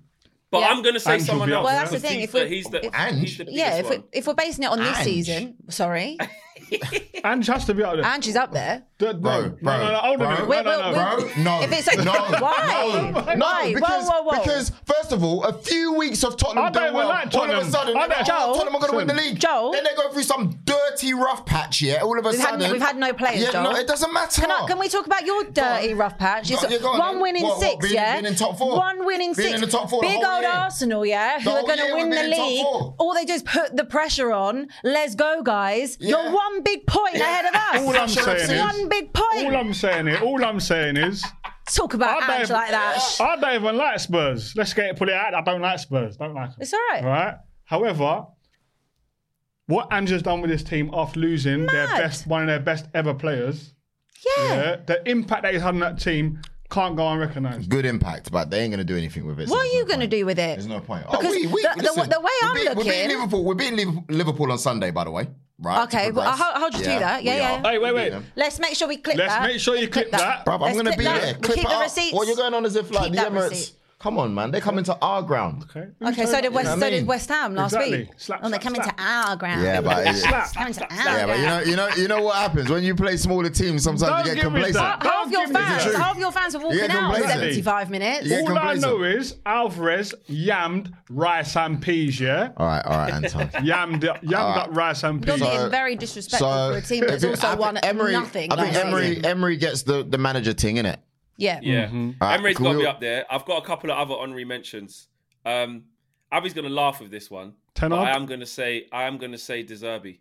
But 0.52 0.60
Yeah. 0.60 0.68
I'm 0.68 0.82
going 0.82 0.94
to 0.94 1.00
say 1.00 1.14
Ange 1.14 1.22
someone 1.22 1.48
be 1.48 1.54
else. 1.54 1.64
Well, 1.64 1.74
that's 1.74 1.90
the 1.90 1.98
thing, 1.98 2.20
He's 2.20 2.24
if 2.24 2.32
the, 2.32 2.42
we- 2.44 2.48
he's 2.48 2.64
the, 2.66 2.86
if- 2.86 3.14
he's 3.16 3.38
the 3.38 3.46
Yeah, 3.50 3.76
if, 3.78 3.88
we, 3.90 3.96
one. 3.96 4.04
if 4.12 4.26
we're 4.26 4.34
basing 4.34 4.64
it 4.64 4.66
on 4.70 4.78
this 4.78 4.98
Ange. 4.98 5.04
season, 5.04 5.54
sorry, 5.70 6.18
Ange 7.24 7.46
has 7.46 7.64
to 7.66 7.74
be 7.74 7.84
out 7.84 7.96
there. 7.96 8.04
Ange 8.04 8.28
is 8.28 8.36
up 8.36 8.52
there. 8.52 8.82
D- 8.98 9.12
Bro, 9.14 9.40
no, 9.42 9.48
bro, 9.62 9.76
no, 9.78 9.84
no, 9.84 9.92
no, 9.92 9.98
hold 9.98 10.18
bro. 10.18 10.28
on. 10.28 10.48
Wait, 10.48 10.64
no, 10.64 10.80
no, 10.80 10.90
no. 10.92 11.16
Bro, 11.16 11.30
no. 11.42 11.62
If 11.62 11.72
it's 11.72 11.88
a- 11.88 12.04
no, 12.04 12.12
Why? 12.38 13.10
No, 13.12 13.18
oh 13.18 13.22
Why? 13.24 13.34
no 13.34 13.74
because, 13.74 14.08
Whoa, 14.08 14.22
whoa, 14.22 14.32
whoa. 14.36 14.42
because 14.44 14.70
first 14.84 15.12
of 15.12 15.24
all, 15.24 15.42
a 15.44 15.52
few 15.54 15.94
weeks 15.94 16.22
of 16.22 16.34
I 16.34 16.36
Tottenham 16.36 16.64
don't 16.64 16.72
doing 16.74 16.84
even 16.84 16.94
well, 16.96 17.08
like 17.08 17.34
all 17.34 17.50
of 17.50 17.66
a 17.66 17.70
sudden, 17.70 17.96
I 17.96 18.06
they're 18.06 18.16
like, 18.18 18.26
don't- 18.26 18.50
oh, 18.50 18.54
Tottenham 18.54 18.74
are 18.76 18.80
going 18.80 18.90
to 18.92 18.96
win 18.98 19.06
the 19.08 19.14
league. 19.14 19.40
Joel. 19.40 19.72
Then 19.72 19.84
they 19.84 19.94
go 19.96 20.12
through 20.12 20.22
some 20.22 20.60
dirty 20.64 21.14
rough 21.14 21.46
patch, 21.46 21.82
yeah, 21.82 22.02
all 22.02 22.16
of 22.18 22.24
a 22.24 22.28
We've 22.30 22.38
had- 22.38 22.50
sudden. 22.50 22.72
we've 22.72 22.80
had 22.82 22.96
no 22.96 23.12
players, 23.12 23.42
Yeah, 23.42 23.50
Joel. 23.52 23.64
no, 23.64 23.76
it 23.76 23.86
doesn't 23.88 24.12
matter. 24.12 24.40
Can, 24.42 24.50
I, 24.50 24.66
can 24.68 24.78
we 24.78 24.88
talk 24.88 25.06
about 25.06 25.24
your 25.26 25.44
dirty 25.44 25.94
rough 25.94 26.18
patch? 26.18 26.50
It's 26.50 26.62
Go- 26.62 26.68
yeah, 26.68 26.98
one 26.98 27.20
win 27.20 27.36
in 27.36 27.42
What, 27.42 27.58
what, 27.58 27.60
six, 27.82 27.92
yeah. 27.92 28.14
being 28.20 28.26
in 28.32 28.36
top 28.36 28.56
four? 28.58 28.76
One 28.76 29.04
win 29.04 29.20
in 29.20 29.32
Being 29.34 29.48
six. 29.48 29.54
in 29.54 29.60
the 29.62 29.66
top 29.66 29.90
four 29.90 30.00
Big 30.00 30.16
old 30.16 30.41
year? 30.42 30.50
Arsenal, 30.52 31.06
yeah, 31.06 31.40
who 31.40 31.50
are 31.50 31.62
going 31.62 31.78
to 31.78 31.94
win 31.94 32.10
the 32.10 32.16
been 32.16 32.32
in 32.32 32.36
top 32.38 32.46
league. 32.48 32.62
four. 32.64 32.94
All 32.98 33.14
they 33.14 33.24
do 33.24 33.32
is 33.32 33.42
put 33.42 33.76
the 33.76 33.84
pressure 33.84 34.32
on. 34.32 34.68
Let's 34.84 35.14
go, 35.14 35.42
guys. 35.42 35.96
Yeah. 36.00 36.10
You're 36.22 36.32
one 36.32 36.62
big 36.62 36.86
point 36.86 37.16
ahead 37.16 37.44
of 37.46 37.54
us. 37.54 37.80
All 37.82 37.96
I'm 37.96 38.08
saying 38.08 38.50
is, 38.50 38.58
one 38.60 38.88
big 38.88 39.12
point. 39.12 39.46
all 39.46 39.56
I'm 39.56 39.74
saying 39.74 40.08
is, 40.08 40.20
all 40.22 40.44
I'm 40.44 40.60
saying 40.60 40.96
is, 40.96 41.24
Talk 41.72 41.94
about 41.94 42.24
I 42.24 42.38
Ange 42.40 42.48
don't, 42.48 42.56
like 42.58 42.70
that. 42.70 43.16
I 43.20 43.36
don't 43.36 43.54
even 43.62 43.76
like 43.76 44.00
Spurs. 44.00 44.52
Let's 44.56 44.74
get 44.74 44.86
it, 44.86 44.96
put 44.96 45.08
it 45.08 45.14
out. 45.14 45.32
I 45.32 45.40
don't 45.42 45.60
like 45.60 45.78
Spurs. 45.78 46.16
Don't 46.16 46.34
like 46.34 46.50
them. 46.50 46.58
It's 46.60 46.72
all 46.74 46.80
right. 46.90 47.04
Right. 47.04 47.34
However, 47.64 48.26
what 49.66 49.88
Ange 49.92 50.10
has 50.10 50.22
done 50.22 50.40
with 50.40 50.50
this 50.50 50.64
team 50.64 50.90
after 50.92 51.20
losing 51.20 51.66
their 51.66 51.86
best, 51.86 52.26
one 52.26 52.42
of 52.42 52.48
their 52.48 52.58
best 52.60 52.86
ever 52.94 53.14
players, 53.14 53.74
Yeah. 54.38 54.54
yeah, 54.54 54.76
the 54.86 55.08
impact 55.08 55.42
that 55.44 55.52
he's 55.52 55.62
had 55.62 55.74
on 55.74 55.80
that 55.80 55.98
team 56.00 56.40
can't 56.72 56.96
go 56.96 57.06
unrecognised. 57.08 57.68
Good 57.68 57.84
impact, 57.84 58.32
but 58.32 58.50
they 58.50 58.60
ain't 58.60 58.70
going 58.72 58.78
to 58.78 58.84
do 58.84 58.96
anything 58.96 59.26
with 59.26 59.38
it. 59.40 59.48
so 59.48 59.54
What 59.54 59.66
are 59.66 59.72
you 59.74 59.82
no 59.82 59.86
going 59.88 60.00
to 60.00 60.06
do 60.06 60.24
with 60.26 60.38
it? 60.38 60.56
There's 60.56 60.66
no 60.66 60.80
point. 60.80 61.04
Because 61.10 61.26
oh, 61.26 61.30
we, 61.30 61.46
we, 61.46 61.62
the- 61.62 61.72
the- 61.76 61.82
listen, 61.82 62.08
the 62.08 62.20
way 62.20 62.30
we're 62.42 62.48
I'm 62.48 62.54
beating- 62.54 62.68
We're 62.76 62.84
beating 62.84 62.98
looking- 63.02 63.08
Liverpool. 63.18 63.44
We're 63.44 63.54
beating 63.54 63.76
Liverpool- 63.76 64.04
Liverpool 64.08 64.52
on 64.52 64.58
Sunday, 64.58 64.90
by 64.90 65.04
the 65.04 65.10
way. 65.10 65.28
Right? 65.58 65.82
Okay, 65.84 66.08
to 66.08 66.12
well, 66.14 66.26
progress. 66.28 66.38
how- 66.38 66.58
how'd 66.60 66.72
you 66.74 66.80
do 66.80 66.98
that? 66.98 67.22
Yeah, 67.22 67.34
we 67.34 67.38
yeah. 67.62 67.70
Hey, 67.70 67.78
wait, 67.78 67.94
wait. 67.94 68.12
Let's 68.34 68.58
make 68.58 68.74
sure 68.74 68.88
we 68.88 68.96
clip 68.96 69.16
that. 69.18 69.28
Let's 69.42 69.52
make 69.52 69.60
sure 69.60 69.76
you 69.76 69.88
clip 69.88 70.10
that. 70.10 70.44
Bruv, 70.46 70.54
I'm 70.54 70.72
going 70.72 70.86
to 70.86 70.92
clip 70.92 70.98
be 70.98 71.04
that. 71.04 71.20
there. 71.22 71.34
We 71.34 71.40
Clip 71.40 71.58
it 71.58 71.62
the 71.68 71.68
up. 71.74 71.82
receipts. 71.82 72.12
Well, 72.14 72.26
you're 72.26 72.36
going 72.36 72.54
on 72.54 72.64
as 72.66 72.74
if 72.74 72.90
like 72.90 73.04
Keep 73.04 73.12
the 73.12 73.16
that 73.18 73.32
Emirates. 73.32 73.50
receipt. 73.50 73.72
Come 74.02 74.18
on, 74.18 74.34
man. 74.34 74.50
They're 74.50 74.60
coming 74.60 74.82
to 74.84 74.98
our 75.00 75.22
ground. 75.22 75.64
Okay. 75.70 75.86
Okay, 76.02 76.26
so 76.26 76.40
did 76.40 76.52
West, 76.52 76.68
what 76.70 76.76
I 76.78 76.80
so 76.80 76.90
did? 76.90 77.06
West 77.06 77.28
Ham 77.28 77.54
last 77.54 77.72
Exactly. 77.74 77.98
week. 77.98 78.08
Slap, 78.16 78.40
oh, 78.42 78.48
they're 78.48 78.60
slap, 78.60 78.62
coming 78.62 78.82
slap. 78.82 78.96
to 78.96 79.02
our 79.04 79.36
ground. 79.36 79.62
Yeah, 79.62 79.80
but 79.80 80.06
it- 80.08 80.16
Slap. 80.16 80.52
coming 80.54 80.72
to 80.74 80.82
our 80.82 80.88
Yeah, 81.18 81.26
but 81.26 81.38
you 81.38 81.46
know, 81.46 81.60
you 81.60 81.76
know, 81.76 81.88
you 82.02 82.08
know 82.08 82.22
what 82.22 82.34
happens 82.34 82.68
when 82.68 82.82
you 82.82 82.96
play 82.96 83.16
smaller 83.16 83.48
teams. 83.48 83.84
Sometimes 83.84 84.10
Don't 84.10 84.26
you 84.26 84.34
get 84.34 84.42
complacent. 84.42 84.74
that. 84.74 85.02
half 85.04 85.30
your 85.30 85.44
Don't 85.46 85.52
give 85.52 85.56
fans, 85.62 85.94
half 85.94 86.18
your 86.18 86.32
fans 86.32 86.54
are 86.56 86.62
walking 86.64 86.90
out 86.90 87.16
in 87.16 87.22
75 87.28 87.90
minutes. 87.90 88.26
Yeah, 88.26 88.40
All 88.40 88.58
I 88.58 88.74
know 88.74 89.02
is 89.04 89.36
Alvarez 89.46 90.14
yammed 90.28 90.92
rice 91.08 91.56
and 91.56 91.80
peas, 91.80 92.18
yeah? 92.18 92.50
All 92.56 92.66
right, 92.66 92.84
all 92.84 92.98
right, 92.98 93.12
Anton. 93.12 93.48
Yammed, 93.64 94.00
yammed 94.22 94.56
up 94.56 94.68
rice 94.74 95.04
and 95.04 95.24
You're 95.24 95.36
peas. 95.38 95.46
being 95.46 95.70
very 95.70 95.94
disrespectful 95.94 96.48
for 96.72 96.76
a 96.78 96.80
team 96.82 97.04
I 97.04 97.06
that's 97.06 97.24
also 97.24 97.46
I 97.46 97.54
won 97.54 97.76
Emery, 97.76 98.12
nothing. 98.14 98.50
I 98.50 98.56
think 98.72 98.84
Emery. 98.84 99.24
Emery 99.24 99.56
gets 99.58 99.82
the, 99.82 100.02
the 100.02 100.18
manager 100.18 100.52
thing 100.54 100.78
in 100.78 100.86
it. 100.86 100.98
Yeah. 101.36 101.60
Yeah, 101.62 101.88
Alright, 102.20 102.38
Emery's 102.38 102.56
can 102.56 102.64
got 102.64 102.72
to 102.72 102.78
we- 102.78 102.84
be 102.84 102.88
up 102.88 103.00
there. 103.00 103.24
I've 103.30 103.44
got 103.44 103.62
a 103.62 103.66
couple 103.66 103.90
of 103.90 103.98
other 103.98 104.14
honorary 104.20 104.44
mentions. 104.44 105.08
Um, 105.44 105.84
Abbi's 106.32 106.54
going 106.54 106.66
to 106.68 106.72
laugh 106.74 107.00
with 107.00 107.10
this 107.10 107.30
one. 107.30 107.54
Ten 107.74 107.90
but? 107.90 108.00
I 108.00 108.10
am 108.14 108.26
going 108.26 108.40
to 108.40 108.46
say, 108.46 108.86
I 108.92 109.04
am 109.04 109.18
going 109.18 109.32
to 109.32 109.38
say 109.38 109.62
De 109.62 109.74
Zerbi. 109.74 110.18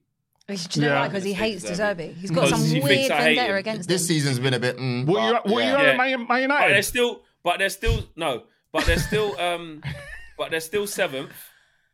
Do 0.47 0.53
you 0.73 0.81
know 0.81 0.87
Yeah. 0.93 0.99
why? 1.01 1.07
Because 1.07 1.23
he 1.23 1.33
hates 1.33 1.63
De 1.63 1.71
Zerbi. 1.71 2.13
He's 2.15 2.31
got 2.31 2.49
some 2.49 2.61
weird 2.61 2.83
thinks 2.83 3.11
I 3.11 3.23
vendetta 3.23 3.51
him. 3.51 3.55
against 3.57 3.87
This 3.89 4.01
him. 4.01 4.07
season's 4.07 4.39
been 4.39 4.53
a 4.53 4.59
bit. 4.59 4.77
Mm, 4.77 5.05
What 5.05 5.25
you, 5.27 5.33
but, 5.33 5.45
what 5.47 5.63
yeah. 5.63 5.77
you 5.77 5.83
Yeah. 5.85 5.89
at 5.91 5.97
Man, 5.97 6.27
Man 6.27 6.49
But 6.49 6.67
they're 6.69 6.81
still, 6.81 7.21
but 7.43 7.59
they're 7.59 7.69
still 7.69 8.03
no, 8.15 8.43
but 8.71 8.85
they're 8.85 8.97
still, 8.99 9.39
um, 9.39 9.81
but 10.37 10.51
they're 10.51 10.59
still 10.59 10.87
seventh, 10.87 11.31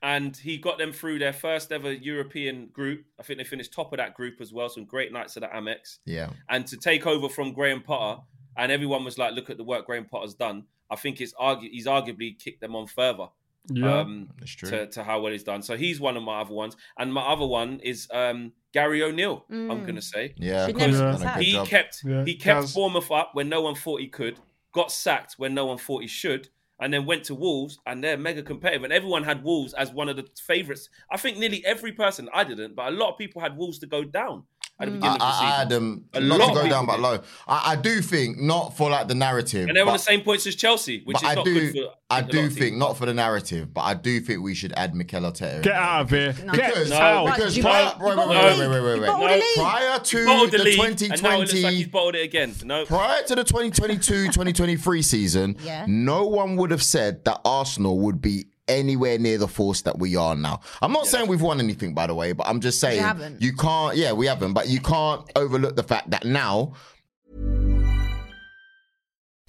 and 0.01 0.35
he 0.35 0.57
got 0.57 0.77
them 0.79 0.91
through 0.91 1.19
their 1.19 1.33
first 1.33 1.71
ever 1.71 1.91
European 1.91 2.67
group. 2.67 3.03
I 3.19 3.23
think 3.23 3.37
they 3.37 3.43
finished 3.43 3.73
top 3.73 3.93
of 3.93 3.97
that 3.97 4.15
group 4.15 4.41
as 4.41 4.51
well. 4.53 4.69
Some 4.69 4.85
great 4.85 5.11
nights 5.11 5.37
at 5.37 5.41
the 5.41 5.47
Amex, 5.49 5.97
Yeah. 6.05 6.29
and 6.49 6.65
to 6.67 6.77
take 6.77 7.05
over 7.05 7.29
from 7.29 7.51
Graham 7.53 7.81
Potter, 7.81 8.21
and 8.57 8.71
everyone 8.71 9.03
was 9.05 9.17
like, 9.17 9.33
"Look 9.33 9.49
at 9.49 9.57
the 9.57 9.63
work 9.63 9.85
Graham 9.85 10.05
Potter's 10.05 10.33
done." 10.33 10.63
I 10.89 10.95
think 10.95 11.19
it's 11.21 11.33
argu- 11.33 11.69
he's 11.71 11.85
arguably 11.85 12.37
kicked 12.39 12.61
them 12.61 12.75
on 12.75 12.87
further. 12.87 13.27
Yeah. 13.69 13.99
um, 13.99 14.29
That's 14.39 14.51
true. 14.51 14.69
to, 14.69 14.87
to 14.87 15.03
how 15.03 15.19
well 15.19 15.33
he's 15.33 15.43
done. 15.43 15.61
So 15.61 15.75
he's 15.75 15.99
one 15.99 16.15
of 16.15 16.23
my 16.23 16.39
other 16.39 16.53
ones, 16.53 16.77
and 16.97 17.13
my 17.13 17.21
other 17.21 17.45
one 17.45 17.81
is 17.81 18.07
um, 18.13 18.53
Gary 18.73 19.03
O'Neil. 19.03 19.43
Mm. 19.51 19.69
I'm 19.71 19.85
gonna 19.85 20.01
say 20.01 20.33
Yeah, 20.37 20.67
Should 20.67 20.75
because 20.75 20.99
never 20.99 21.11
he's 21.11 21.19
be 21.19 21.21
done 21.21 21.21
a 21.21 21.23
sacked. 21.25 21.37
good 21.37 21.45
he 21.45 21.65
kept 21.65 22.01
Yeah, 22.05 22.23
he 22.25 22.35
kept 22.35 22.61
Gaz. 22.61 22.73
Bournemouth 22.73 23.11
up 23.11 23.31
when 23.33 23.49
no 23.49 23.61
one 23.61 23.75
thought 23.75 23.99
he 23.99 24.07
could, 24.07 24.39
got 24.71 24.89
sacked 24.91 25.33
when 25.37 25.53
no 25.53 25.65
one 25.65 25.77
thought 25.77 26.01
he 26.01 26.07
should, 26.07 26.47
and 26.79 26.93
then 26.93 27.05
went 27.05 27.25
to 27.25 27.35
Wolves 27.35 27.77
and 27.85 28.01
they're 28.01 28.15
mega 28.17 28.41
competitive. 28.41 28.83
And 28.85 28.93
everyone 28.93 29.23
had 29.23 29.43
Wolves 29.43 29.73
as 29.73 29.91
one 29.91 30.07
of 30.07 30.15
the 30.15 30.25
favourites. 30.39 30.89
I 31.11 31.17
think 31.17 31.37
nearly 31.37 31.65
every 31.65 31.91
person, 31.91 32.29
I 32.33 32.45
didn't, 32.45 32.73
but 32.73 32.87
a 32.87 32.95
lot 32.95 33.11
of 33.11 33.17
people 33.17 33.41
had 33.41 33.57
Wolves 33.57 33.79
to 33.79 33.87
go 33.87 34.05
down 34.05 34.43
at 34.79 34.85
the 34.85 34.91
mm. 34.91 34.95
beginning 34.95 35.03
I, 35.03 35.13
of 35.13 35.19
the 35.19 35.25
I, 35.25 35.29
I 35.29 35.33
season. 35.33 35.47
had 35.57 35.69
them 35.69 36.05
A 36.13 36.19
not 36.19 36.39
lot 36.39 36.47
to 36.49 36.53
go 36.53 36.69
down, 36.69 36.85
but 36.85 36.99
low. 36.99 37.19
I, 37.47 37.71
I 37.71 37.75
do 37.75 38.01
think 38.01 38.37
not 38.39 38.77
for 38.77 38.89
like 38.89 39.07
the 39.07 39.15
narrative, 39.15 39.67
and 39.67 39.75
they're 39.75 39.85
on 39.85 39.93
the 39.93 39.99
same 39.99 40.21
points 40.21 40.45
as 40.47 40.55
Chelsea, 40.55 41.01
which 41.03 41.15
but 41.15 41.23
is 41.23 41.29
I 41.29 41.35
not 41.35 41.45
do. 41.45 41.53
good 41.53 41.73
for 41.73 41.93
I 42.09 42.19
a 42.19 42.21
lot 42.21 42.31
do 42.31 42.39
of 42.45 42.53
think 42.53 42.59
teams. 42.59 42.77
not 42.79 42.97
for 42.97 43.05
the 43.05 43.13
narrative, 43.13 43.73
but 43.73 43.81
I 43.81 43.93
do 43.93 44.19
think 44.21 44.41
we 44.41 44.53
should 44.53 44.73
add 44.77 44.95
Mikel 44.95 45.21
Arteta. 45.23 45.61
Get 45.63 45.73
out 45.73 46.01
of 46.01 46.09
here. 46.09 46.33
No. 46.45 46.53
Get 46.53 46.69
Because, 46.73 46.91
out. 46.91 47.23
What, 47.25 47.35
because 47.35 47.57
you 47.57 47.63
prior, 47.63 47.83
bought- 47.99 48.01
wait, 48.01 48.11
you 48.13 48.17
wait, 48.19 48.29
wait, 48.29 48.69
wait, 48.69 48.69
wait, 48.69 48.81
wait, 48.83 48.95
You 48.95 49.01
wait. 49.01 49.07
bought 49.07 49.57
No. 49.57 49.63
Prior 49.63 49.99
to 49.99 50.17
the 50.51 50.57
the 50.57 50.63
league, 50.63 51.01
and 51.11 51.23
now 51.23 51.35
it 51.35 51.39
looks 51.39 51.53
like 51.53 51.73
2020 51.73 51.75
he's 51.75 51.87
bottled 51.87 52.15
it 52.15 52.21
again. 52.23 52.53
No, 52.63 52.85
Prior 52.85 53.23
to 53.23 53.35
the 53.35 53.43
2022-2023 53.43 55.03
season, 55.03 55.57
Yeah. 55.63 55.85
no 55.87 56.25
one 56.27 56.55
would 56.57 56.71
have 56.71 56.83
said 56.83 57.25
that 57.25 57.41
Arsenal 57.43 57.99
would 57.99 58.21
be 58.21 58.47
anywhere 58.67 59.17
near 59.17 59.37
the 59.37 59.47
force 59.47 59.81
that 59.81 59.97
we 59.99 60.15
are 60.15 60.35
now. 60.35 60.61
I'm 60.81 60.91
not 60.91 61.07
saying 61.07 61.27
we've 61.27 61.41
won 61.41 61.59
anything, 61.59 61.93
by 61.93 62.07
the 62.07 62.15
way, 62.15 62.33
but 62.33 62.47
I'm 62.47 62.59
just 62.59 62.79
saying 62.79 63.01
haven't. 63.01 63.41
you 63.41 63.53
can't. 63.53 63.95
Yeah, 63.95 64.13
we 64.13 64.27
haven't, 64.27 64.53
but 64.53 64.67
you 64.67 64.79
can't 64.79 65.29
overlook 65.35 65.75
the 65.75 65.83
fact 65.83 66.11
that 66.11 66.25
now 66.25 66.73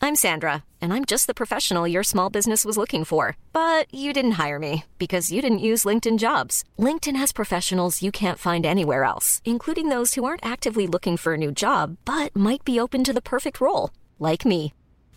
I'm 0.01 0.15
Sandra, 0.15 0.63
and 0.81 0.93
I'm 0.93 1.05
just 1.05 1.27
the 1.27 1.35
professional 1.35 1.89
your 1.89 2.05
small 2.05 2.31
business 2.31 2.65
was 2.65 2.77
looking 2.77 3.05
for. 3.05 3.37
But 3.53 3.93
you 3.93 4.13
didn't 4.13 4.39
hire 4.43 4.59
me 4.59 4.85
because 4.99 5.33
you 5.33 5.43
didn't 5.43 5.59
use 5.71 5.85
LinkedIn 5.85 6.19
jobs. 6.19 6.63
LinkedIn 6.79 7.17
has 7.17 7.33
professionals 7.33 8.03
you 8.03 8.13
can't 8.13 8.39
find 8.39 8.65
anywhere 8.65 9.05
else, 9.05 9.43
including 9.45 9.89
those 9.89 10.15
who 10.15 10.25
aren't 10.25 10.47
actively 10.47 10.87
looking 10.87 11.17
for 11.17 11.35
a 11.35 11.39
new 11.39 11.51
job 11.53 11.97
but 12.05 12.35
might 12.35 12.65
be 12.65 12.79
open 12.79 13.03
to 13.05 13.13
the 13.13 13.21
perfect 13.21 13.61
role, 13.61 13.91
like 14.19 14.45
me. 14.45 14.73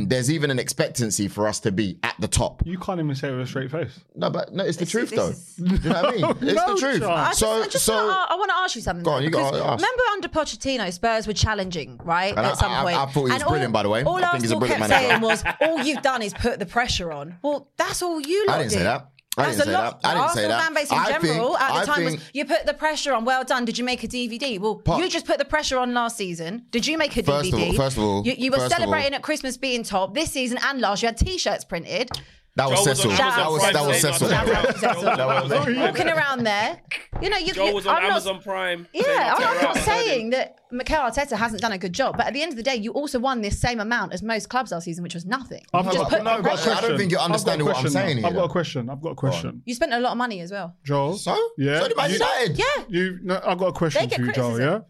there's 0.08 0.30
even 0.30 0.50
an 0.50 0.58
expectancy 0.58 1.28
for 1.28 1.46
us 1.46 1.60
to 1.60 1.72
be 1.72 1.98
at 2.02 2.14
the 2.18 2.28
top. 2.28 2.62
You 2.64 2.78
can't 2.78 3.00
even 3.00 3.14
say 3.14 3.28
it 3.28 3.32
with 3.32 3.40
a 3.42 3.46
straight 3.46 3.70
face. 3.70 4.00
No, 4.14 4.30
but 4.30 4.52
no, 4.52 4.64
it's 4.64 4.76
the 4.76 4.84
This- 4.84 4.90
truth 4.90 5.10
this 5.10 5.18
though. 5.18 5.28
is- 5.28 5.54
Do 5.56 5.88
you 5.88 5.94
know 5.94 6.02
what 6.02 6.06
I 6.06 6.16
mean? 6.16 6.24
It's 6.48 6.54
No 6.66 6.74
the 6.74 6.80
truth. 6.80 7.00
chance. 7.00 7.02
I 7.04 7.28
just, 7.28 7.38
So, 7.40 7.62
I 7.62 7.66
just 7.68 7.84
so 7.84 7.94
wanna, 7.94 8.26
I 8.30 8.34
want 8.36 8.50
to 8.50 8.56
ask 8.56 8.76
you 8.76 8.82
something. 8.82 9.04
Go 9.04 9.10
on, 9.12 9.18
though, 9.20 9.24
you 9.24 9.30
because 9.30 9.50
gotta 9.52 9.64
ask. 9.64 9.82
Remember 9.82 10.02
under 10.12 10.28
Pochettino, 10.28 10.92
Spurs 10.92 11.26
were 11.26 11.32
challenging, 11.32 12.00
right? 12.04 12.30
And 12.36 12.40
at 12.46 12.52
I- 12.52 12.54
some 12.54 12.72
I- 12.72 12.82
point. 12.82 12.96
I 12.96 13.06
thought 13.06 13.14
he 13.14 13.22
was 13.22 13.32
And 13.34 13.48
brilliant, 13.48 13.72
by 13.72 13.82
the 13.82 13.88
way. 13.88 14.02
All 14.04 14.16
I 14.16 14.30
think 14.32 14.42
he's 14.42 14.50
a 14.52 14.56
Arsenal 14.56 14.60
brilliant 14.60 14.80
kept 14.80 14.90
manager. 14.90 15.08
saying 15.08 15.20
was, 15.22 15.44
all 15.60 15.82
you've 15.82 16.02
done 16.02 16.22
is 16.22 16.34
put 16.34 16.58
the 16.58 16.66
pressure 16.66 17.12
on. 17.12 17.38
Well, 17.42 17.68
that's 17.76 18.02
all 18.02 18.20
you 18.20 18.46
lot 18.46 18.56
I 18.56 18.58
didn't 18.58 18.72
say 18.72 18.78
did. 18.78 18.86
that. 18.86 19.08
I 19.38 19.44
That's 19.46 19.56
didn't 19.56 19.68
a 19.70 19.72
say 19.72 19.78
lot. 19.82 20.02
that. 20.02 20.08
I 20.08 20.12
didn't 20.14 20.26
the 20.26 20.32
say 20.34 20.40
Arsenal 20.44 20.48
that. 20.50 20.62
fan 20.64 20.74
base 20.74 20.90
in 20.92 20.98
I 20.98 21.06
general 21.06 21.48
think- 21.52 21.60
at 21.62 21.68
the 21.68 21.80
I 21.80 21.84
time 21.94 22.04
was, 22.04 22.16
you 22.34 22.44
put 22.44 22.66
the 22.66 22.74
pressure 22.74 23.14
on. 23.14 23.24
Well 23.24 23.44
done. 23.44 23.64
Did 23.64 23.78
you 23.78 23.84
make 23.84 24.04
a 24.04 24.08
DVD? 24.08 24.58
Well, 24.58 24.82
you 24.98 25.08
just 25.08 25.24
put 25.26 25.38
the 25.38 25.44
pressure 25.46 25.78
on 25.78 25.94
last 25.94 26.18
season. 26.18 26.66
Did 26.70 26.86
you 26.86 26.98
make 26.98 27.16
a 27.16 27.22
First 27.22 27.48
of 27.52 27.58
DVD? 27.58 27.68
all- 27.70 27.72
first 27.74 27.96
of 27.96 28.02
all- 28.02 28.26
you, 28.26 28.34
you 28.36 28.50
were 28.50 28.58
first 28.58 28.66
of 28.66 28.72
all- 28.72 28.78
celebrating 28.84 29.14
at 29.14 29.22
Christmas 29.22 29.56
being 29.56 29.84
top 29.84 30.12
this 30.14 30.30
season 30.32 30.58
and 30.62 30.80
last. 30.82 31.00
You 31.02 31.06
had 31.08 31.16
T-shirts 31.16 31.64
printed. 31.64 32.10
That 32.54 32.68
was 32.68 32.84
Joel 32.84 32.94
Cecil. 32.94 33.10
on 33.12 33.16
That 33.16 33.50
was 33.50 33.60
Prime 33.62 33.72
that 33.72 33.86
was 33.86 34.00
Cecil. 34.02 34.28
that. 34.28 34.46
Shout 34.46 34.76
Cecil. 34.96 35.02
That 35.16 35.26
was- 35.48 35.76
Walking 35.76 36.08
around 36.08 36.44
there, 36.44 36.80
you 37.22 37.30
know, 37.30 37.38
you. 37.38 37.54
Joel 37.54 37.68
you 37.68 37.74
was 37.74 37.86
on 37.86 37.96
I'm 37.96 38.02
not- 38.02 38.10
Amazon 38.10 38.42
Prime. 38.42 38.86
saying 38.92 39.04
Yeah, 39.06 39.16
that 39.16 39.36
I'm 39.40 39.62
not 39.62 39.76
her. 39.78 39.82
saying 39.82 40.30
that 40.30 40.56
Mikel 40.70 40.98
Arteta 40.98 41.36
hasn't 41.38 41.62
done 41.62 41.72
a 41.72 41.78
good 41.78 41.94
job, 41.94 42.18
but 42.18 42.26
at 42.26 42.34
the 42.34 42.42
end 42.42 42.52
of 42.52 42.56
the 42.56 42.62
day, 42.62 42.74
you 42.76 42.92
also 42.92 43.18
won 43.18 43.40
this 43.40 43.58
same 43.58 43.80
amount 43.80 44.12
as 44.12 44.22
most 44.22 44.50
clubs 44.50 44.70
last 44.70 44.84
season, 44.84 45.02
which 45.02 45.14
was 45.14 45.24
nothing. 45.24 45.62
I've 45.72 45.86
got, 45.86 45.94
just 45.94 46.10
put 46.10 46.22
no, 46.24 46.30
I've 46.30 46.44
got. 46.44 46.66
I 46.68 46.80
don't 46.82 46.98
think 46.98 47.10
you're 47.10 47.20
I've 47.20 47.28
got 47.28 47.30
a 47.30 47.32
understanding 47.32 47.66
what 47.66 47.76
I'm 47.78 47.88
saying 47.88 48.18
here, 48.18 48.26
I've 48.26 48.34
got 48.34 48.44
a 48.44 48.48
question. 48.50 48.90
I've 48.90 49.00
got 49.00 49.10
a 49.10 49.14
question. 49.14 49.62
You 49.64 49.74
spent 49.74 49.94
a 49.94 49.98
lot 50.00 50.12
of 50.12 50.18
money 50.18 50.40
as 50.40 50.50
well. 50.52 50.76
Joel. 50.84 51.16
So? 51.16 51.34
Yeah. 51.56 51.80
So 51.80 51.88
did 51.88 51.96
Man 51.96 52.10
United. 52.10 52.58
Yeah. 52.58 52.64
You, 52.88 53.18
no, 53.22 53.40
I've 53.46 53.56
got 53.56 53.68
a 53.68 53.72
question 53.72 54.10
for 54.10 54.20
you, 54.20 54.32
Joel. 54.32 54.50
Yeah. 54.60 54.66
criticism. 54.66 54.84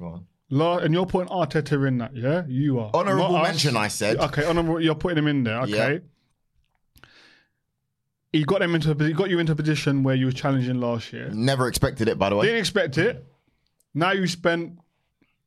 Go 0.00 0.06
on. 0.06 0.26
La, 0.50 0.76
and 0.78 0.92
you're 0.94 1.06
putting 1.06 1.28
Arteta 1.32 1.88
in 1.88 1.96
that, 1.98 2.14
yeah? 2.14 2.42
You 2.46 2.78
are. 2.78 2.90
Honourable 2.94 3.32
Not 3.32 3.42
us. 3.46 3.48
mention, 3.48 3.76
I 3.76 3.88
said. 3.88 4.18
Okay, 4.18 4.44
honourable. 4.44 4.80
You're 4.80 4.94
putting 4.94 5.18
him 5.18 5.26
in 5.28 5.42
there. 5.44 5.62
Okay. 5.62 5.94
Yeah. 5.94 5.98
He 8.36 8.44
got 8.44 8.60
them 8.60 8.74
into. 8.74 8.90
a- 8.90 9.04
He 9.06 9.12
got 9.12 9.30
you 9.30 9.38
into 9.38 9.52
a 9.52 9.56
position 9.56 10.02
where 10.02 10.14
you 10.14 10.26
were 10.26 10.32
challenging 10.42 10.80
last 10.80 11.12
year. 11.12 11.28
Never 11.32 11.68
expected 11.68 12.08
it, 12.08 12.18
by 12.18 12.28
the 12.30 12.36
way. 12.36 12.46
Didn't 12.46 12.60
expect 12.60 12.98
it. 12.98 13.24
Now 13.94 14.12
you 14.12 14.26
spent 14.26 14.72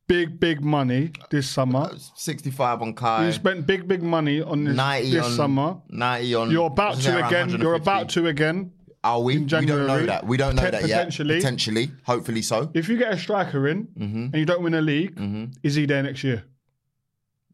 big, 0.08 0.40
big 0.40 0.60
money 0.62 1.12
this 1.30 1.48
summer. 1.48 1.90
65 2.16 2.82
on 2.82 2.94
Kai. 2.94 3.26
You 3.26 3.32
spent 3.32 3.66
big, 3.66 3.86
big 3.86 4.02
money 4.02 4.40
on 4.42 4.64
this, 4.64 4.74
90 4.76 5.10
this 5.12 5.24
on 5.26 5.30
summer. 5.32 5.76
90 5.88 6.34
on. 6.34 6.50
You're 6.50 6.66
about 6.66 6.98
to 7.00 7.26
again. 7.26 7.48
You're 7.50 7.74
about 7.74 8.08
to 8.10 8.26
again. 8.26 8.72
Are 9.02 9.20
we? 9.22 9.38
We 9.38 9.44
don't 9.46 9.66
know 9.66 10.04
that. 10.06 10.26
We 10.26 10.36
don't 10.36 10.56
know 10.56 10.62
Pot- 10.62 10.72
that 10.72 10.82
yet. 10.86 10.96
potentially. 10.98 11.36
Potentially. 11.36 11.90
Hopefully 12.04 12.42
so. 12.42 12.70
If 12.74 12.88
you 12.88 12.98
get 12.98 13.14
a 13.14 13.18
striker 13.18 13.66
in 13.68 13.84
Mm-hmm. 13.98 14.22
and 14.24 14.34
you 14.34 14.44
don't 14.44 14.62
win 14.62 14.74
a 14.74 14.82
league, 14.82 15.14
is 15.62 15.74
he 15.76 15.86
there 15.86 16.02
next 16.02 16.22
year? 16.24 16.44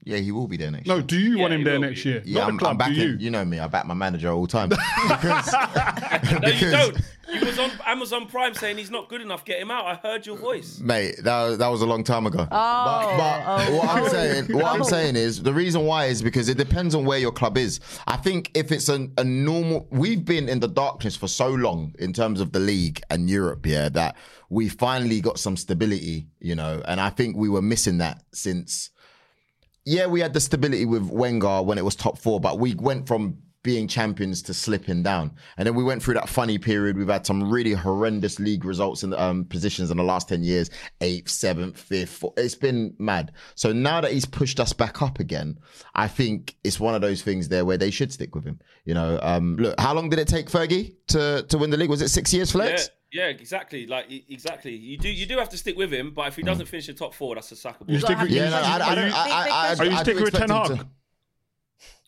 Yeah, 0.06 0.18
he 0.18 0.30
will 0.30 0.46
be 0.46 0.56
there 0.56 0.70
next 0.70 0.86
No, 0.86 0.94
year. 0.94 1.02
do 1.02 1.18
you 1.18 1.34
Yeah, 1.36 1.42
want 1.42 1.54
him 1.54 1.64
there 1.64 1.78
next 1.80 2.04
be. 2.04 2.10
year? 2.10 2.22
Yeah, 2.24 2.38
Not 2.40 2.48
I'm, 2.48 2.54
the 2.54 2.60
club, 2.60 2.70
I'm 2.70 2.78
backing. 2.78 2.94
You? 2.96 3.16
you? 3.18 3.30
know 3.30 3.44
me. 3.44 3.58
I 3.58 3.66
back 3.66 3.86
my 3.86 3.94
manager 3.94 4.30
all 4.30 4.42
the 4.42 4.52
time. 4.52 4.68
because, 5.08 5.52
No, 5.52 6.48
you 6.48 6.70
don't. 6.70 6.96
You 7.32 7.44
was 7.44 7.58
on 7.58 7.72
Amazon 7.84 8.28
Prime 8.28 8.54
saying 8.54 8.78
he's 8.78 8.90
not 8.90 9.08
good 9.08 9.20
enough. 9.20 9.44
Get 9.44 9.60
him 9.60 9.68
out. 9.68 9.84
I 9.84 9.96
heard 9.96 10.24
your 10.24 10.36
voice. 10.36 10.78
Mate, 10.78 11.16
that 11.24 11.42
was, 11.42 11.58
that 11.58 11.66
was 11.66 11.82
a 11.82 11.86
long 11.86 12.04
time 12.04 12.24
ago. 12.24 12.38
Oh, 12.38 12.46
but 12.48 13.16
but 13.16 13.42
oh, 13.46 13.76
what 13.78 13.88
I'm 13.88 14.02
oh, 14.04 14.08
saying, 14.08 14.52
what 14.52 14.64
I'm 14.66 14.82
oh. 14.82 14.84
saying 14.84 15.16
is 15.16 15.42
the 15.42 15.52
reason 15.52 15.84
why 15.86 16.04
is 16.04 16.22
because 16.22 16.48
it 16.48 16.56
depends 16.56 16.94
on 16.94 17.04
where 17.04 17.18
your 17.18 17.32
club 17.32 17.58
is. 17.58 17.80
I 18.06 18.16
think 18.16 18.52
if 18.54 18.70
it's 18.70 18.88
a, 18.88 19.08
a 19.18 19.24
normal, 19.24 19.88
we've 19.90 20.24
been 20.24 20.48
in 20.48 20.60
the 20.60 20.68
darkness 20.68 21.16
for 21.16 21.26
so 21.26 21.48
long 21.48 21.96
in 21.98 22.12
terms 22.12 22.40
of 22.40 22.52
the 22.52 22.60
league 22.60 23.00
and 23.10 23.28
Europe, 23.28 23.66
yeah, 23.66 23.88
that 23.88 24.14
we 24.50 24.68
finally 24.68 25.20
got 25.20 25.40
some 25.40 25.56
stability, 25.56 26.28
you 26.38 26.54
know, 26.54 26.80
and 26.86 27.00
I 27.00 27.10
think 27.10 27.36
we 27.36 27.48
were 27.48 27.62
missing 27.62 27.98
that 27.98 28.22
since. 28.32 28.90
Yeah, 29.86 30.06
we 30.06 30.20
had 30.20 30.32
the 30.34 30.40
stability 30.40 30.84
with 30.84 31.04
Wenger 31.04 31.62
when 31.62 31.78
it 31.78 31.84
was 31.84 31.94
top 31.94 32.18
four, 32.18 32.40
but 32.40 32.58
we 32.58 32.74
went 32.74 33.06
from 33.06 33.38
being 33.66 33.88
champions 33.88 34.42
to 34.42 34.54
slipping 34.54 35.02
down. 35.02 35.28
And 35.56 35.66
then 35.66 35.74
we 35.74 35.82
went 35.82 36.00
through 36.00 36.14
that 36.14 36.28
funny 36.28 36.56
period. 36.56 36.96
We've 36.96 37.08
had 37.08 37.26
some 37.26 37.50
really 37.50 37.72
horrendous 37.72 38.38
league 38.38 38.64
results 38.64 39.02
in 39.02 39.12
um, 39.14 39.44
positions 39.44 39.90
in 39.90 39.96
the 39.96 40.04
last 40.04 40.28
10 40.28 40.44
years 40.44 40.70
eighth, 41.00 41.28
seventh, 41.28 41.76
fifth. 41.76 42.10
fourth. 42.10 42.34
It's 42.36 42.54
been 42.54 42.94
mad. 43.00 43.32
So 43.56 43.72
now 43.72 44.00
that 44.00 44.12
he's 44.12 44.24
pushed 44.24 44.60
us 44.60 44.72
back 44.72 45.02
up 45.02 45.18
again, 45.18 45.58
I 45.96 46.06
think 46.06 46.54
it's 46.62 46.78
one 46.78 46.94
of 46.94 47.00
those 47.00 47.22
things 47.22 47.48
there 47.48 47.64
where 47.64 47.76
they 47.76 47.90
should 47.90 48.12
stick 48.12 48.36
with 48.36 48.44
him. 48.44 48.60
You 48.84 48.94
know, 48.94 49.18
um, 49.20 49.56
look, 49.56 49.80
how 49.80 49.94
long 49.94 50.10
did 50.10 50.20
it 50.20 50.28
take 50.28 50.48
Fergie 50.48 50.94
to, 51.08 51.44
to 51.48 51.58
win 51.58 51.70
the 51.70 51.76
league? 51.76 51.90
Was 51.90 52.02
it 52.02 52.08
six 52.08 52.32
years, 52.32 52.52
Flex? 52.52 52.86
yeah, 52.86 52.88
exactly. 53.24 53.86
Like 53.86 54.10
e- 54.10 54.24
exactly. 54.28 54.74
You 54.74 54.98
do 54.98 55.08
you 55.08 55.26
do 55.26 55.38
have 55.38 55.48
to 55.50 55.58
stick 55.58 55.76
with 55.76 55.92
him, 55.92 56.12
but 56.14 56.28
if 56.28 56.36
he 56.36 56.42
mm. 56.42 56.46
doesn't 56.46 56.66
finish 56.66 56.86
the 56.86 56.94
top 56.94 57.14
four, 57.14 57.34
that's 57.34 57.50
a 57.52 57.54
sackable. 57.54 57.88
You 57.90 57.98
stick 58.00 58.18
with, 58.20 58.30
Yeah, 58.30 58.44
you, 58.44 58.50
no, 58.50 58.56
I, 58.56 58.74
I, 58.74 58.94
don't- 58.94 59.12
I, 59.12 59.16
I, 59.16 59.48
I, 59.48 59.74
are 59.78 59.84
you 59.84 59.96
sticking 59.98 60.22
with 60.22 60.32
Ten 60.34 60.50
him 60.50 60.56
Hag? 60.56 60.66
to- 60.78 60.86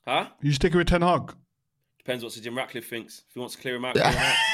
Huh? 0.06 0.28
You 0.40 0.52
sticking 0.52 0.78
with 0.78 0.88
Ten 0.88 1.02
Hag? 1.02 1.34
Depends 1.98 2.24
what 2.24 2.32
Sir 2.32 2.40
Jim 2.40 2.56
Ratcliffe 2.56 2.88
thinks. 2.88 3.22
If 3.28 3.34
he 3.34 3.40
wants 3.40 3.54
to 3.56 3.60
clear 3.60 3.74
him 3.76 3.84
out, 3.84 3.94
clear 3.96 4.06
him 4.10 4.18
out. 4.18 4.34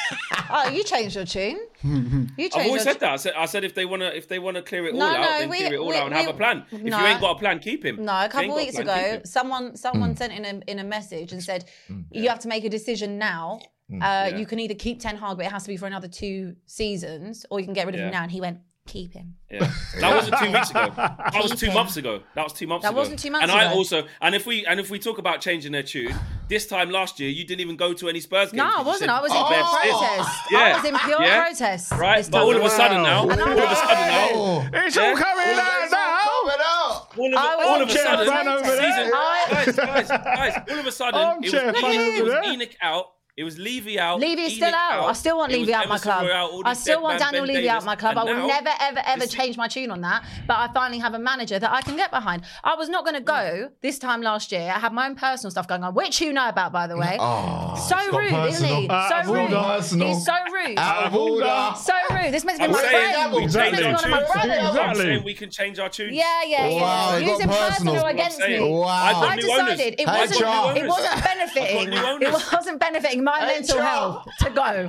Oh, 0.50 0.68
you 0.68 0.84
changed 0.84 1.16
your 1.16 1.24
tune. 1.24 1.58
you 1.82 2.50
changed 2.50 2.56
I've 2.56 2.66
always 2.66 2.84
your 2.84 2.92
said 2.92 3.00
that. 3.00 3.12
I 3.12 3.16
said, 3.16 3.32
I 3.36 3.46
said 3.46 3.64
if 3.64 3.74
they 3.74 3.86
wanna 3.86 4.06
if 4.06 4.28
they 4.28 4.38
wanna 4.38 4.60
clear 4.60 4.86
it 4.86 4.92
all 4.92 4.98
No, 5.00 5.06
out, 5.06 5.20
no, 5.20 5.38
then 5.38 5.48
we- 5.48 5.56
clear 5.58 5.74
it 5.74 5.78
all 5.78 5.88
we- 5.88 5.96
out 5.96 6.06
and 6.06 6.14
have 6.14 6.28
a 6.28 6.34
plan. 6.34 6.66
If 6.70 6.82
no. 6.82 6.98
you 7.00 7.06
ain't 7.06 7.20
got 7.20 7.36
a 7.36 7.38
plan, 7.38 7.60
keep 7.60 7.84
him. 7.84 8.04
No, 8.04 8.12
a 8.12 8.28
couple 8.28 8.40
ain't 8.40 8.50
got 8.50 8.56
weeks 8.56 8.74
plan, 8.74 8.86
ago, 8.86 8.94
him. 9.16 9.24
someone 9.24 9.76
someone 9.76 10.16
sent 10.16 10.32
in 10.32 10.44
a 10.44 10.70
in 10.70 10.78
a 10.80 10.84
message 10.84 11.32
and 11.32 11.42
said 11.42 11.64
you 12.10 12.28
have 12.28 12.40
to 12.40 12.48
make 12.48 12.64
a 12.64 12.68
decision 12.68 13.18
now. 13.18 13.60
Uh, 13.92 13.96
Yeah. 14.00 14.36
You 14.36 14.46
can 14.46 14.58
either 14.58 14.74
keep 14.74 15.00
Ten 15.00 15.16
Hag, 15.16 15.36
but 15.36 15.46
it 15.46 15.52
has 15.52 15.62
to 15.64 15.68
be 15.68 15.76
for 15.76 15.86
another 15.86 16.08
two 16.08 16.56
seasons, 16.66 17.44
or 17.50 17.60
you 17.60 17.66
can 17.66 17.74
get 17.74 17.86
rid 17.86 17.94
of 17.94 18.00
him 18.00 18.10
now. 18.10 18.22
And 18.22 18.30
he 18.32 18.40
went, 18.40 18.58
keep 18.86 19.12
him. 19.14 19.34
Yeah. 19.50 19.70
That 20.00 20.14
wasn't 20.14 20.36
two 20.38 20.52
weeks 20.52 20.70
ago. 20.70 20.92
That 20.96 21.40
was 21.42 21.52
two 21.58 21.70
months 21.72 21.96
ago. 21.96 22.20
That 22.34 22.44
was 22.44 22.52
two 22.52 22.66
months 22.66 22.82
That 22.82 22.90
ago. 22.90 22.98
wasn't 22.98 23.18
two 23.18 23.30
months 23.30 23.42
and 23.44 23.52
I 23.52 23.72
also 23.72 24.06
and 24.20 24.34
if 24.34 24.44
we 24.46 24.66
and 24.66 24.78
if 24.78 24.90
we 24.90 24.98
talk 24.98 25.16
about 25.18 25.40
changing 25.40 25.72
their 25.72 25.82
tune, 25.82 26.14
this 26.48 26.66
time 26.66 26.90
last 26.90 27.18
year 27.18 27.30
you 27.30 27.46
didn't 27.46 27.60
even 27.62 27.76
go 27.76 27.92
to 27.94 28.08
any 28.10 28.20
Spurs 28.20 28.50
games. 28.50 28.58
No, 28.58 28.64
I 28.70 28.82
wasn't. 28.82 28.98
said, 28.98 29.08
I 29.10 29.20
was 29.22 29.30
in 29.32 29.38
"Oh, 29.38 29.48
pure 29.48 29.62
Bev 29.62 29.82
did." 29.82 29.90
protest. 29.90 30.52
I 30.52 30.72
was 30.76 30.84
in 30.84 30.98
pure 30.98 31.22
Yeah. 31.22 31.44
protest. 31.46 31.92
Right, 31.92 32.16
this 32.18 32.28
but 32.28 32.38
time 32.38 32.46
all 32.46 32.56
of 32.56 32.62
a 32.64 32.70
sudden 32.70 33.02
now, 33.02 33.22
And 33.30 33.40
I 33.40 33.44
all 33.44 33.52
of 33.52 33.58
a 33.58 33.66
was- 33.66 33.78
sudden 33.78 34.08
now. 34.08 34.80
It's 34.84 34.96
Yeah. 34.96 35.02
all 35.02 35.16
coming 35.16 35.58
out 35.58 35.90
now. 35.90 36.18
Coming 36.28 36.60
out. 36.60 37.08
all 37.16 37.26
of, 37.26 37.60
I 37.60 37.64
all 37.64 37.82
of 37.82 37.88
a 37.88 37.92
sudden, 37.92 38.26
fan 38.26 38.48
over 38.48 38.62
there. 38.62 38.76
season, 38.76 39.12
I- 39.14 39.46
guys, 39.50 39.76
guys, 39.76 40.08
guys, 40.08 40.62
all 40.70 40.78
of 40.78 40.86
a 40.86 40.92
sudden, 40.92 41.20
it 41.44 41.52
was, 41.52 41.54
ENIC, 41.54 42.18
it 42.18 42.24
was. 42.24 42.32
ENIC 42.34 42.76
out. 42.82 43.06
It 43.36 43.42
was 43.42 43.58
Levy 43.58 43.98
out. 43.98 44.20
Levy 44.20 44.42
is 44.42 44.54
still 44.54 44.68
ENIC 44.70 44.74
out. 44.74 45.04
I 45.08 45.12
still 45.12 45.36
want 45.38 45.50
it 45.50 45.58
Levy 45.58 45.74
out 45.74 45.88
my 45.88 45.98
club. 45.98 46.22
Royale, 46.22 46.62
I 46.64 46.72
still 46.74 47.02
want 47.02 47.18
Daniel 47.18 47.44
Ben 47.44 47.56
Levy 47.56 47.68
out 47.68 47.84
my 47.84 47.96
club. 47.96 48.16
I 48.16 48.22
will 48.22 48.36
now- 48.36 48.46
never, 48.46 48.70
ever, 48.80 49.02
ever 49.04 49.26
change 49.26 49.56
my 49.56 49.66
tune 49.66 49.90
on 49.90 50.02
that. 50.02 50.22
But 50.46 50.58
I 50.58 50.68
finally 50.72 51.00
have 51.00 51.14
a 51.14 51.18
manager 51.18 51.58
that 51.58 51.72
I 51.72 51.82
can 51.82 51.96
get 51.96 52.12
behind. 52.12 52.42
I 52.62 52.76
was 52.76 52.88
not 52.88 53.04
going 53.04 53.16
to 53.16 53.20
go 53.20 53.70
this 53.80 53.98
time 53.98 54.22
last 54.22 54.52
year. 54.52 54.72
I 54.72 54.78
had 54.78 54.92
my 54.92 55.06
own 55.08 55.16
personal 55.16 55.50
stuff 55.50 55.66
going 55.66 55.82
on, 55.82 55.94
which 55.94 56.20
you 56.20 56.32
know 56.32 56.48
about, 56.48 56.70
by 56.70 56.86
the 56.86 56.96
way. 56.96 57.16
Oh, 57.18 57.74
so 57.88 57.96
it's 57.98 58.10
got 58.12 58.18
rude, 58.20 58.48
isn't 58.50 58.68
he? 58.68 58.86
personal. 58.86 58.92
Out 58.92 59.24
So 59.26 59.32
rude. 59.34 59.50
Personal. 59.50 60.08
He's 60.08 60.24
so 60.24 60.32
rude. 60.52 60.78
Out 60.78 61.06
of 61.06 61.14
order. 61.16 61.72
So 61.76 61.92
rude. 62.12 62.32
This 62.32 62.44
makes 62.44 62.60
me 62.60 62.66
I'm 62.66 62.70
my 62.70 62.82
saying 62.82 63.14
friend. 63.14 63.32
we 63.34 63.44
This 63.46 63.54
change 63.56 63.72
makes 63.72 63.82
me 63.82 63.86
our 63.88 63.94
one 63.94 64.04
of 64.04 64.10
my 64.10 64.18
tunes. 64.20 64.32
brothers. 64.32 64.68
Exactly. 64.68 65.18
we 65.24 65.34
can 65.34 65.50
change 65.50 65.80
our 65.80 65.88
tune. 65.88 66.14
Yeah, 66.14 66.44
yeah, 66.46 66.68
yeah. 66.68 66.80
Wow, 66.80 67.16
it 67.16 67.20
got 67.24 67.30
Using 67.32 67.48
personal. 67.48 67.94
personal 67.94 68.06
against 68.06 68.40
I'm 68.42 68.50
me. 68.52 68.60
Wow. 68.60 68.86
I've 68.86 69.14
got 69.14 69.28
I 69.32 69.34
new 69.34 69.52
owners. 69.52 69.70
decided 69.76 69.94
it 69.98 70.06
wasn't, 70.06 70.76
it 70.78 70.86
wasn't 70.86 71.24
benefiting. 71.24 71.90
new 71.90 72.26
It 72.28 72.32
wasn't 72.52 72.78
benefiting 72.78 73.23
my 73.24 73.38
Hey, 73.40 73.46
mental 73.60 73.80
health 73.80 74.26
to 74.40 74.50
go. 74.50 74.88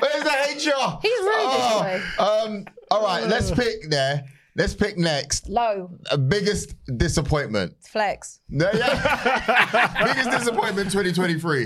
Where's 0.00 0.22
the 0.24 0.30
HR? 0.70 0.98
He's 1.02 1.18
rude, 1.20 1.50
this 1.52 1.72
boy. 1.72 2.02
Um, 2.18 2.64
all 2.90 3.02
right, 3.02 3.24
let's 3.26 3.50
pick 3.50 3.88
there. 3.90 4.24
Let's 4.56 4.72
pick 4.74 4.96
next. 4.96 5.48
Low. 5.48 5.90
Uh, 6.10 6.16
biggest 6.16 6.74
disappointment. 6.96 7.74
Flex. 7.86 8.40
No, 8.48 8.70
yeah. 8.72 10.04
biggest 10.04 10.30
disappointment 10.30 10.90
2023. 10.92 11.64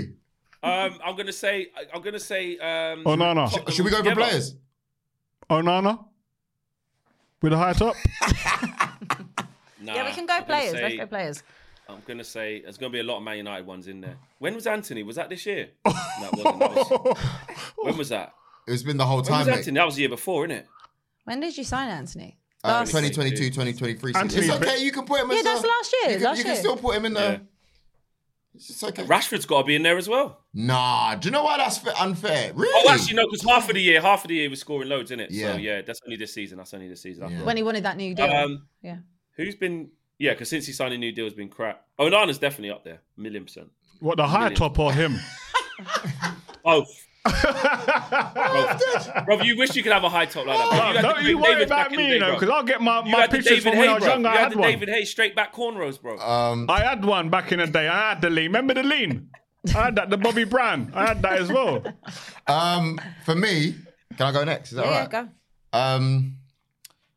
Um, 0.61 0.99
I'm 1.05 1.15
gonna 1.15 1.31
say. 1.31 1.67
I'm 1.93 2.01
gonna 2.01 2.19
say. 2.19 2.57
Um, 2.57 3.03
Oh, 3.05 3.15
no, 3.15 3.33
no. 3.33 3.45
Tottenham 3.47 3.71
Should 3.73 3.85
we 3.85 3.91
go 3.91 3.97
for 3.97 4.03
together. 4.05 4.21
players? 4.21 4.55
Onana 5.49 6.03
with 7.41 7.53
a 7.53 7.57
high 7.57 7.73
top. 7.73 7.95
Nah, 9.81 9.95
Yeah, 9.95 10.05
we 10.05 10.11
can 10.11 10.25
go 10.25 10.33
I'm 10.33 10.43
players. 10.43 10.71
say- 10.73 10.81
Let's 10.81 10.95
go 10.97 11.05
players. 11.07 11.43
I'm 11.87 12.01
gonna 12.05 12.23
say 12.23 12.61
there's 12.61 12.77
gonna 12.77 12.91
be 12.91 12.99
a 12.99 13.03
lot 13.03 13.17
of 13.17 13.23
Man 13.23 13.37
United 13.37 13.65
ones 13.65 13.87
in 13.87 14.01
there. 14.01 14.17
When 14.39 14.55
was 14.55 14.65
Antony? 14.67 15.03
Was 15.03 15.17
that 15.17 15.29
this 15.29 15.45
year? 15.45 15.69
no, 15.85 15.91
it 15.93 16.43
wasn't. 16.43 16.59
That 16.59 16.75
was, 16.75 17.17
when 17.77 17.97
was 17.97 18.09
that? 18.09 18.33
It's 18.67 18.83
been 18.83 18.97
the 18.97 19.05
whole 19.05 19.17
When 19.17 19.25
time, 19.25 19.39
was 19.39 19.47
mate. 19.47 19.57
Antony? 19.57 19.75
That 19.75 19.85
was 19.85 19.95
the 19.95 20.01
year 20.01 20.09
before, 20.09 20.45
isn't 20.45 20.57
it? 20.57 20.67
When 21.25 21.39
did 21.39 21.57
you 21.57 21.63
sign 21.63 21.89
Antony? 21.89 22.37
Uh, 22.63 22.81
2022, 22.85 23.49
2023. 23.51 24.11
season. 24.13 24.21
Antony's 24.21 24.49
It's 24.49 24.55
okay. 24.61 24.83
You 24.83 24.91
can 24.91 25.05
put 25.05 25.21
him. 25.21 25.29
Yeah, 25.31 25.37
as 25.37 25.43
that's 25.43 25.63
a- 25.63 25.67
last 25.67 25.95
year, 26.03 26.11
You 26.11 26.17
can, 26.17 26.23
last 26.25 26.37
you 26.37 26.43
can 26.43 26.53
year. 26.53 26.59
still 26.59 26.77
put 26.77 26.95
him 26.95 27.05
in 27.05 27.13
Yeah. 27.13 27.19
there. 27.19 27.41
It's 28.55 28.83
okay. 28.83 29.03
Rashford's 29.05 29.45
got 29.45 29.61
to 29.61 29.67
be 29.67 29.75
in 29.75 29.83
there 29.83 29.97
as 29.97 30.09
well. 30.09 30.41
Nah, 30.53 31.15
do 31.15 31.27
you 31.27 31.31
know 31.31 31.43
why 31.43 31.57
that's 31.57 31.77
fa- 31.77 31.93
unfair? 32.01 32.51
Really? 32.53 32.83
Oh, 32.89 32.91
actually, 32.93 33.15
no, 33.15 33.25
because 33.27 33.43
half 33.47 33.69
of 33.69 33.75
the 33.75 33.81
year, 33.81 34.01
half 34.01 34.23
of 34.25 34.27
the 34.29 34.35
year 34.35 34.49
was 34.49 34.59
scoring 34.59 34.89
loads, 34.89 35.11
innit? 35.11 35.27
Yeah. 35.29 35.53
So 35.53 35.57
yeah, 35.59 35.81
that's 35.81 36.01
only 36.05 36.17
this 36.17 36.33
season. 36.33 36.57
That's 36.57 36.73
only 36.73 36.89
this 36.89 37.01
season. 37.01 37.29
Yeah. 37.31 37.43
When 37.43 37.55
he 37.55 37.63
wanted 37.63 37.83
that 37.83 37.95
new 37.95 38.13
deal. 38.15 38.25
Um, 38.25 38.67
yeah. 38.81 38.97
who's 39.37 39.55
been? 39.55 39.91
Yeah, 40.17 40.33
because 40.33 40.49
since 40.49 40.65
he 40.65 40.73
signed 40.73 40.93
a 40.93 40.97
new 40.97 41.13
deal, 41.13 41.23
has 41.25 41.33
been 41.33 41.47
crap. 41.47 41.85
Onana's 41.97 42.39
definitely 42.39 42.71
up 42.71 42.83
there, 42.83 42.99
million 43.15 43.43
percent. 43.45 43.69
What 43.99 44.17
the 44.17 44.27
high 44.27 44.53
top 44.53 44.79
or 44.79 44.91
him? 44.93 45.19
Both. 46.63 47.05
bro, 47.25 49.23
bro, 49.25 49.41
you 49.41 49.57
wish 49.57 49.75
you 49.75 49.83
could 49.83 49.91
have 49.91 50.03
a 50.03 50.09
high 50.09 50.25
top 50.25 50.45
like 50.45 50.57
that. 50.57 50.69
Bro. 50.69 50.79
Oh, 50.79 50.93
had 50.93 51.01
don't 51.01 51.23
the 51.23 51.29
you 51.29 51.37
Greg 51.37 51.43
worry 51.43 51.53
Davies 51.55 51.65
about 51.67 51.77
back 51.83 51.91
in 51.91 51.97
me, 51.97 52.07
day, 52.07 52.13
you 52.15 52.19
know, 52.19 52.33
because 52.33 52.49
I'll 52.49 52.63
get 52.63 52.81
my, 52.81 53.03
You 53.03 53.11
my 53.11 53.21
had 53.21 53.31
pictures 53.31 53.63
David 53.63 53.63
from 53.63 53.77
when 53.77 53.87
Haye, 53.87 53.87
I 53.89 53.93
was 53.95 54.03
bro. 54.03 54.13
young. 54.13 54.21
You 54.21 54.27
I 54.27 54.31
had 54.31 54.39
had 54.43 54.51
the 54.51 54.57
one. 54.57 54.69
David 54.71 54.89
Haye 54.89 55.05
straight 55.05 55.35
back 55.35 55.53
cornrows, 55.53 56.01
bro. 56.01 56.17
Um, 56.19 56.65
I 56.69 56.79
had 56.81 57.03
one 57.05 57.29
back 57.29 57.51
in 57.51 57.59
the 57.59 57.67
day. 57.67 57.87
I 57.87 58.09
had 58.09 58.21
the 58.21 58.29
lean. 58.29 58.45
Remember 58.45 58.73
the 58.73 58.83
lean? 58.83 59.29
I 59.75 59.83
had 59.85 59.95
that. 59.97 60.09
The 60.09 60.17
Bobby 60.17 60.45
Brown. 60.45 60.91
I 60.95 61.05
had 61.07 61.21
that 61.21 61.33
as 61.39 61.51
well. 61.51 61.83
um, 62.47 62.99
for 63.25 63.35
me, 63.35 63.75
can 64.17 64.27
I 64.27 64.31
go 64.31 64.43
next? 64.43 64.71
Is 64.71 64.77
that 64.77 64.85
Yeah, 64.85 64.91
all 64.91 64.95
yeah, 65.01 65.07
go. 65.07 65.29
Um, 65.77 66.35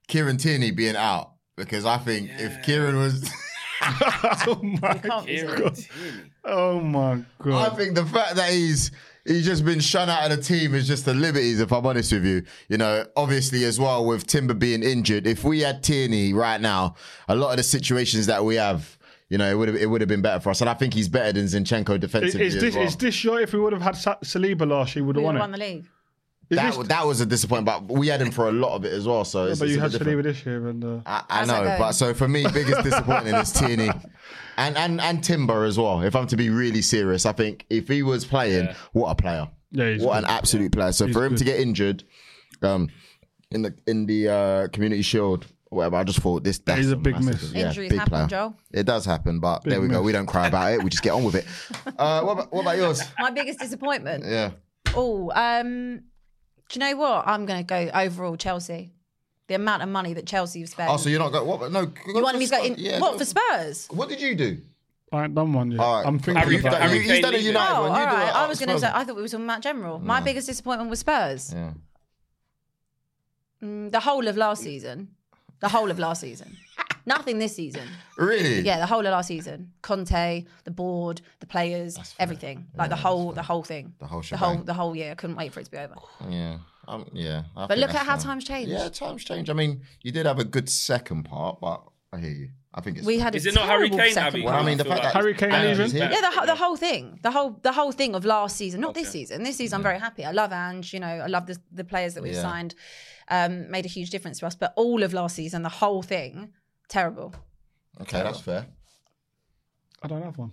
Kieran 0.09 0.37
Tierney 0.37 0.73
being 0.73 0.97
out 0.97 1.33
because 1.57 1.85
I 1.87 1.99
think 1.99 2.31
if 2.35 2.63
Kieran 2.65 2.97
was, 2.99 3.31
oh 4.47 4.61
my 4.63 4.95
Can't 4.95 5.27
be 5.27 5.37
Kieran 5.37 5.63
god. 5.63 5.79
Oh 6.45 6.81
my 6.81 7.23
god. 7.43 7.73
I 7.73 7.77
think 7.77 7.95
the 7.95 8.05
fact 8.07 8.37
that 8.37 8.51
he's 8.51 8.91
he's 9.25 9.45
just 9.45 9.65
been 9.65 9.81
shut 9.81 10.09
out 10.09 10.31
of 10.31 10.37
the 10.37 10.43
team 10.43 10.75
is 10.75 10.87
just 10.87 11.05
the 11.05 11.15
liberties. 11.15 11.61
If 11.61 11.73
I'm 11.73 11.85
honest 11.87 12.13
with 12.13 12.25
you, 12.25 12.45
you 12.69 12.79
know, 12.79 13.05
obviously 13.17 13.65
as 13.65 13.79
well 13.79 14.05
with 14.05 14.27
Timber 14.27 14.55
being 14.55 14.83
injured, 14.83 15.27
if 15.27 15.45
we 15.45 15.61
had 15.61 15.83
Tierney 15.83 16.33
right 16.33 16.61
now, 16.61 16.95
a 17.29 17.35
lot 17.37 17.51
of 17.51 17.57
the 17.59 17.63
situations 17.63 18.27
that 18.27 18.45
we 18.45 18.57
have. 18.57 18.99
You 19.29 19.39
know, 19.39 19.51
it 19.51 19.55
would 19.55 19.69
have 19.69 19.77
it 19.79 19.87
would 19.87 20.03
have 20.03 20.09
been 20.09 20.21
better 20.21 20.41
for 20.41 20.51
us, 20.51 20.61
and 20.61 20.69
I 20.69 20.75
think 20.75 20.93
he's 20.93 21.09
better 21.09 21.33
than 21.33 21.47
Zinchenko 21.47 21.99
defensively 21.99 22.47
is 22.49 22.57
as 22.57 22.61
this 22.61 22.75
well. 22.77 22.85
is 22.85 22.97
this 22.97 23.25
your? 23.25 23.41
If 23.41 23.55
we 23.55 23.61
would 23.61 23.73
have 23.73 23.81
had 23.81 23.95
Saliba 23.95 24.69
last 24.69 24.95
year, 24.95 25.03
we 25.05 25.07
would 25.07 25.17
have 25.17 25.23
would 25.23 25.29
won 25.29 25.37
it. 25.37 25.41
won 25.41 25.53
the 25.53 25.59
league. 25.59 25.87
Is 26.51 26.57
that, 26.57 26.75
this- 26.77 26.89
that 26.89 27.07
was 27.07 27.21
a 27.21 27.27
disappointment, 27.27 27.89
but 27.89 27.95
we 27.99 28.09
had 28.09 28.21
him 28.21 28.31
for 28.31 28.49
a 28.49 28.53
lot 28.53 28.75
of 28.75 28.85
it 28.85 28.93
as 28.93 29.07
well. 29.07 29.25
So 29.25 29.47
it's, 29.47 29.59
but 29.61 29.69
you 29.69 29.79
a 29.79 29.81
had 29.81 29.93
bit 29.93 29.99
different. 30.01 30.19
Saliba 30.21 30.23
this 30.25 30.47
year, 30.47 30.69
and 30.69 30.85
uh, 30.85 31.01
I, 31.07 31.23
I 31.31 31.45
know, 31.47 31.77
but 31.79 31.93
so 31.93 32.13
for 32.13 32.29
me, 32.29 32.45
biggest 32.53 32.83
disappointment 32.85 33.37
is 33.39 33.53
Tierney. 33.53 33.91
And, 34.59 34.77
and 34.77 35.01
and 35.01 35.25
Timber 35.25 35.65
as 35.65 35.79
well. 35.79 36.03
If 36.03 36.15
I'm 36.15 36.27
to 36.27 36.37
be 36.37 36.51
really 36.51 36.83
serious, 36.83 37.25
I 37.25 37.33
think 37.33 37.65
if 37.71 37.89
he 37.89 38.03
was 38.03 38.27
playing, 38.27 38.67
Yeah. 38.67 38.75
what 38.93 39.09
a 39.09 39.15
player! 39.15 39.49
Yeah, 39.71 39.93
he's 39.93 40.03
what 40.03 40.15
good. 40.21 40.25
an 40.25 40.31
absolute 40.31 40.73
player. 40.73 40.93
So 40.93 41.07
He's 41.07 41.15
for 41.15 41.25
him 41.25 41.37
to 41.37 41.45
get 41.45 41.59
injured, 41.59 42.05
um, 42.61 42.91
in 43.51 43.63
the 43.63 43.75
in 43.87 44.05
the 44.05 44.29
uh, 44.29 44.69
Community 44.69 45.01
Shield, 45.01 45.47
whatever, 45.71 45.97
I 45.97 46.05
just 46.05 46.19
thought 46.19 46.45
this. 46.45 46.59
That's 46.59 46.77
He's 46.77 46.91
a 46.91 46.97
big 46.97 47.15
massive- 47.15 47.41
miss. 47.41 47.53
Yeah, 47.55 47.69
Injuries 47.69 47.89
big 47.91 47.99
happen, 48.01 48.11
player. 48.11 48.27
Joel. 48.27 48.57
It 48.73 48.83
does 48.85 49.07
happen, 49.07 49.41
but 49.41 49.65
Big 49.65 49.71
there 49.71 49.81
we 49.81 49.89
go. 49.89 50.03
We 50.03 50.13
don't 50.13 50.27
cry 50.27 50.49
about 50.49 50.73
it. 50.75 50.83
We 50.83 50.91
just 50.91 51.03
get 51.03 51.13
on 51.13 51.25
with 51.25 51.37
it. 51.37 51.47
Uh, 51.99 52.23
what, 52.23 52.33
about, 52.33 52.53
what 52.53 52.61
about 52.63 52.77
yours? 52.79 53.01
My 53.19 53.31
biggest 53.31 53.59
disappointment. 53.61 54.25
Yeah. 54.27 54.51
Oh, 54.95 55.31
um, 55.35 56.03
do 56.73 56.81
you 56.81 56.91
know 56.91 56.97
what? 56.97 57.27
I'm 57.29 57.47
going 57.47 57.59
to 57.61 57.65
go 57.65 57.91
overall 57.95 58.37
Chelsea. 58.37 58.93
The 59.49 59.55
amount 59.55 59.83
of 59.83 59.89
money 59.91 60.15
that 60.15 60.27
Chelsea 60.27 60.61
have 60.61 60.69
spent. 60.71 60.91
Oh, 60.91 60.97
so 60.97 61.09
you're 61.11 61.19
not 61.19 61.31
going? 61.33 61.47
What? 61.47 61.71
No. 61.73 61.81
you 62.07 62.23
want 62.23 62.39
me 62.39 62.47
to 62.47 62.51
go 62.51 62.65
in? 62.65 62.75
Yeah, 62.79 62.99
what 63.01 63.13
go- 63.13 63.19
for 63.19 63.25
Spurs? 63.25 63.87
What 63.91 64.09
did 64.09 64.21
you 64.21 64.35
do? 64.35 64.59
I 65.13 65.25
ain't 65.25 65.35
done 65.35 65.53
one 65.53 65.71
yet. 65.73 65.81
All 65.81 65.97
right. 65.99 66.07
I'm 66.07 66.19
thinking 66.19 66.37
Harry- 66.37 66.55
You've 66.55 66.65
about 66.65 66.73
done, 66.79 66.83
Harry 66.89 67.01
it. 67.01 67.05
you, 67.07 67.13
he's 67.13 67.21
done 67.21 67.35
a. 67.35 67.39
United 67.39 67.75
Oh, 67.77 67.83
one. 67.83 67.91
all 67.91 67.99
You 68.01 68.07
do 68.11 68.17
right. 68.17 68.35
I 68.35 68.47
was 68.49 68.59
going 68.59 68.71
to 68.71 68.79
say. 68.79 68.91
I 68.93 69.05
thought 69.05 69.17
we 69.17 69.21
were 69.23 69.29
talking 69.29 69.45
about 69.45 69.61
general. 69.61 69.99
My 69.99 70.21
biggest 70.21 70.47
disappointment 70.47 70.89
was 70.89 71.01
Spurs. 71.01 71.53
Yeah. 71.53 71.73
Mm, 73.63 73.91
the 73.91 74.01
whole 74.01 74.27
of 74.27 74.37
last 74.37 74.63
season. 74.63 75.09
The 75.61 75.69
whole 75.69 75.91
of 75.91 75.99
last 75.99 76.23
season. 76.23 76.57
Nothing 77.07 77.39
this 77.39 77.57
season. 77.57 77.89
Really? 78.17 78.61
Yeah, 78.61 78.79
the 78.79 78.87
whole 78.87 79.01
of 79.01 79.07
last 79.07 79.29
season. 79.29 79.73
Conte, 79.83 80.45
the 80.65 80.71
board, 80.71 81.21
the 81.41 81.47
players, 81.47 81.99
everything. 82.19 82.67
Like 82.77 82.91
the 82.91 82.97
whole, 82.97 83.33
the 83.33 83.43
whole 83.43 83.63
thing. 83.63 83.95
The 83.99 84.07
whole 84.07 84.23
the 84.23 84.37
whole, 84.37 84.57
the 84.59 84.75
whole 84.75 84.95
year. 84.97 85.13
I 85.13 85.15
couldn't 85.15 85.37
wait 85.37 85.53
for 85.53 85.61
it 85.61 85.65
to 85.65 85.71
be 85.71 85.79
over. 85.79 85.95
Yeah. 86.29 86.59
Um, 86.89 87.07
yeah. 87.13 87.45
I 87.57 87.67
But 87.67 87.79
look 87.79 87.91
at 87.91 87.97
how 88.07 88.17
fine. 88.17 88.25
times 88.25 88.45
change. 88.45 88.69
Yeah, 88.69 88.89
times 88.89 89.25
change. 89.25 89.49
I 89.51 89.53
mean, 89.53 89.83
you 90.03 90.11
did 90.13 90.27
have 90.27 90.39
a 90.39 90.45
good 90.45 90.69
second 90.69 91.25
part, 91.25 91.61
but 91.61 91.83
I 92.13 92.19
hear 92.19 92.31
you. 92.31 92.49
I 92.75 92.81
think 92.81 92.97
it's. 92.99 93.07
We 93.07 93.19
had 93.19 93.35
a 93.35 93.39
it 93.39 93.55
not 93.55 93.67
Harry 93.67 93.89
terrible 93.91 93.99
Kane, 93.99 94.15
second 94.15 94.29
Abbi? 94.41 94.45
Well, 94.47 94.55
I 94.55 94.65
mean, 94.65 94.79
the 94.79 94.85
fact 94.85 95.03
like- 95.05 95.13
that 95.13 95.19
Harry 95.21 95.35
Kane 95.35 95.53
Ange's 95.53 95.93
here. 95.93 96.09
Yeah, 96.11 96.31
the, 96.31 96.47
the 96.47 96.55
whole 96.55 96.77
thing, 96.77 97.19
the 97.23 97.31
whole 97.31 97.59
the 97.63 97.73
whole 97.73 97.93
thing 97.93 98.15
of 98.15 98.25
last 98.25 98.57
season, 98.57 98.81
not 98.81 98.95
this 98.95 99.11
season. 99.11 99.43
This 99.43 99.57
season, 99.59 99.77
I'm 99.77 99.83
very 99.83 99.99
happy. 99.99 100.25
I 100.25 100.31
love 100.33 100.53
Ange. 100.53 100.95
You 100.95 101.01
know, 101.01 101.07
I 101.07 101.27
love 101.27 101.47
the 101.47 101.59
the 101.71 101.85
players 101.85 102.15
that 102.15 102.23
we've 102.23 102.33
Yeah. 102.33 102.43
signed. 102.43 102.75
Um, 103.29 103.71
made 103.71 103.85
a 103.85 103.89
huge 103.89 104.11
difference 104.11 104.39
to 104.41 104.47
us. 104.47 104.55
But 104.55 104.73
all 104.77 105.03
of 105.03 105.13
last 105.13 105.37
season, 105.37 105.63
the 105.63 105.69
whole 105.69 106.03
thing, 106.03 106.53
terrible. 106.93 107.35
Okay, 108.03 108.23
that's 108.23 108.41
fair. 108.41 108.67
I 110.03 110.09
don't 110.09 110.23
have 110.23 110.37
one. 110.39 110.53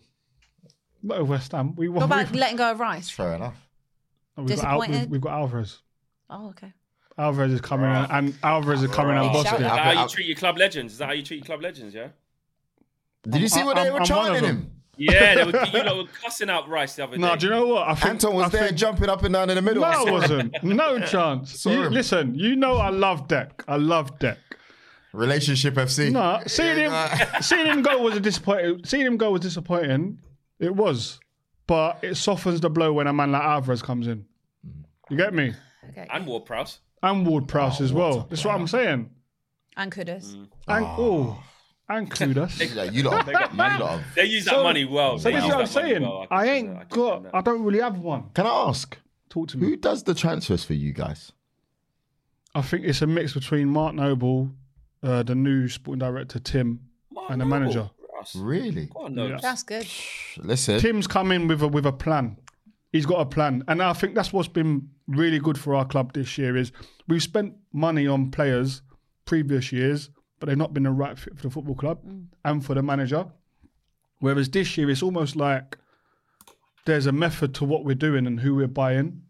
But 1.04 1.20
with 1.22 1.30
West 1.30 1.52
Ham, 1.54 1.76
we 1.76 1.88
What 1.90 2.02
won. 2.02 2.04
about 2.20 2.32
we've, 2.32 2.40
letting 2.40 2.58
go 2.58 2.72
of 2.72 2.80
Rice? 2.80 3.10
Fair 3.10 3.34
enough. 3.36 3.56
Oh, 4.38 4.44
we've, 4.44 4.56
got 4.56 4.66
Al, 4.66 4.80
we've, 4.80 5.08
we've 5.10 5.22
got 5.22 5.34
Alvarez. 5.34 5.80
Oh, 6.30 6.50
okay. 6.50 6.72
Alvarez 7.18 7.52
is 7.54 7.62
coming, 7.62 7.88
and, 7.90 8.12
and 8.12 8.38
Alvarez 8.44 8.84
is 8.84 8.92
coming 8.92 9.16
and 9.18 9.26
Right. 9.28 9.34
bossing 9.34 9.52
Shout 9.52 9.62
it. 9.62 9.66
Is 9.66 9.70
that 9.72 9.96
how 9.96 10.04
you 10.04 10.10
treat 10.10 10.28
your 10.28 10.36
club 10.38 10.58
legends? 10.58 10.94
Is 10.94 11.00
that 11.00 11.06
how 11.08 11.12
you 11.14 11.24
treat 11.24 11.38
your 11.38 11.46
club 11.46 11.62
legends? 11.62 11.94
Yeah. 11.96 12.08
Did 13.24 13.42
you 13.42 13.48
see 13.50 13.64
what 13.64 13.78
I'm- 13.78 13.86
they 13.86 13.92
were 13.92 13.98
I'm 13.98 14.00
one 14.02 14.08
chanting 14.08 14.44
him? 14.50 14.72
Yeah, 14.98 15.36
they 15.36 15.44
were, 15.46 15.66
you 15.74 15.84
lot 15.84 15.98
were 15.98 16.04
cussing 16.22 16.50
out 16.50 16.68
Rice 16.70 16.96
the 16.98 17.04
other 17.06 17.16
day. 17.16 17.22
No, 17.22 17.36
do 17.36 17.46
you 17.48 17.52
know 17.52 17.68
what? 17.68 17.88
I 17.88 17.96
think, 17.96 18.06
Anton 18.12 18.36
was 18.36 18.46
I 18.46 18.50
there 18.50 18.68
think- 18.68 18.78
jumping 18.78 19.10
up 19.10 19.24
and 19.24 19.34
down 19.34 19.50
in 19.50 19.56
the 19.56 19.62
middle. 19.62 19.82
No, 19.82 19.88
I 19.88 20.12
wasn't. 20.12 20.64
No 20.64 21.00
chance. 21.02 21.66
You, 21.70 21.90
listen, 21.90 22.36
you 22.36 22.56
know 22.58 22.76
I 22.78 22.90
love 22.90 23.28
Deck. 23.30 23.64
I 23.68 23.78
love 23.78 24.20
Deck. 24.20 24.38
Relationship 25.14 25.74
FC. 25.76 26.12
No, 26.12 26.42
seeing 26.46 26.78
him, 26.78 26.94
seeing 27.42 27.66
him 27.66 27.82
go 27.82 28.02
was 28.02 28.16
a 28.16 28.20
disappointing. 28.20 28.82
Seeing 28.86 29.06
him 29.06 29.18
go 29.18 29.32
was 29.32 29.42
disappointing. 29.42 30.20
It 30.60 30.76
was, 30.76 31.20
but 31.68 32.00
it 32.04 32.16
softens 32.16 32.62
the 32.62 32.70
blow 32.70 32.94
when 32.94 33.08
a 33.08 33.14
man 33.14 33.32
like 33.32 33.42
Alvarez 33.44 33.82
comes 33.82 34.08
in. 34.08 34.26
You 35.10 35.18
get 35.18 35.34
me? 35.34 35.54
Okay. 35.90 36.08
And 36.12 36.28
Ward 36.28 36.46
Prowse. 36.46 36.80
And 37.02 37.26
Ward 37.26 37.48
Prowse 37.48 37.82
oh, 37.82 37.84
as 37.86 37.94
well. 37.94 38.28
That's 38.30 38.46
what 38.46 38.54
I'm 38.56 38.68
saying. 38.68 39.10
And 39.78 39.92
Kudus. 39.92 40.36
Mm. 40.36 40.48
And 40.68 40.86
oh, 40.86 41.44
and 41.88 42.12
Kudus. 42.12 42.60
Yeah, 42.76 42.84
you 42.84 43.04
lot. 43.04 43.26
you 43.26 43.34
lot. 43.34 43.80
have- 43.80 44.16
They 44.16 44.26
use 44.26 44.46
that 44.46 44.52
So- 44.52 44.64
money 44.64 44.86
well. 44.86 45.18
So 45.18 45.30
They 45.30 45.36
this 45.36 45.44
is 45.46 45.50
what 45.50 45.60
I'm 45.62 45.66
saying. 45.66 46.02
well. 46.04 46.28
I 46.30 46.46
can 46.46 46.46
see 46.46 46.52
ain't 46.52 46.78
I 46.78 46.84
got. 46.90 47.26
I 47.34 47.42
don't 47.42 47.64
really 47.64 47.80
have 47.80 47.98
one. 47.98 48.30
Can 48.36 48.46
I 48.46 48.68
ask 48.68 48.98
Talk 49.30 49.48
to 49.50 49.58
me. 49.58 49.70
who 49.70 49.76
does 49.78 50.04
the 50.04 50.14
transfers 50.14 50.64
for 50.64 50.74
you 50.74 50.94
guys? 50.94 51.32
I 52.54 52.62
think 52.62 52.86
it's 52.86 53.02
a 53.02 53.08
mix 53.08 53.34
between 53.34 53.70
Mark 53.70 53.96
Noble, 53.96 54.52
uh, 55.04 55.24
the 55.24 55.36
new 55.36 55.68
sporting 55.68 56.00
director 56.00 56.40
Tim, 56.40 56.80
Mark 57.12 57.32
and 57.32 57.42
the 57.42 57.46
Noble, 57.46 57.60
manager. 57.60 57.90
Really? 58.36 58.88
Go 58.88 59.06
on, 59.06 59.16
Nobes. 59.16 59.42
That's 59.42 59.64
good. 59.64 59.88
Listen. 60.38 60.80
Tim's 60.80 61.08
come 61.08 61.32
in 61.32 61.48
with 61.48 61.62
a 61.62 61.68
with 61.68 61.86
a 61.86 61.92
plan. 61.92 62.38
He's 62.92 63.06
got 63.06 63.22
a 63.22 63.26
plan, 63.26 63.64
and 63.68 63.82
I 63.82 63.94
think 63.94 64.16
that's 64.16 64.34
what's 64.34 64.48
been 64.48 64.90
really 65.08 65.40
good 65.40 65.58
for 65.58 65.76
our 65.76 65.86
club 65.86 66.14
this 66.14 66.38
year. 66.38 66.58
Is 66.58 66.72
we've 67.08 67.24
spent 67.24 67.54
money 67.72 68.08
on 68.08 68.32
players 68.32 68.82
previous 69.26 69.72
years, 69.72 70.10
but 70.40 70.48
they've 70.48 70.58
not 70.58 70.74
been 70.74 70.84
the 70.84 70.92
right 70.92 71.18
fit 71.18 71.38
for 71.38 71.44
the 71.44 71.50
football 71.50 71.76
club 71.76 72.00
and 72.44 72.66
for 72.66 72.74
the 72.74 72.82
manager. 72.82 73.26
Whereas 74.20 74.50
this 74.50 74.78
year, 74.78 74.90
it's 74.90 75.04
almost 75.04 75.36
like 75.36 75.78
there's 76.86 77.06
a 77.06 77.12
method 77.12 77.54
to 77.56 77.66
what 77.66 77.86
we're 77.86 77.96
doing 77.96 78.28
and 78.28 78.40
who 78.40 78.56
we're 78.56 78.68
buying, 78.68 79.22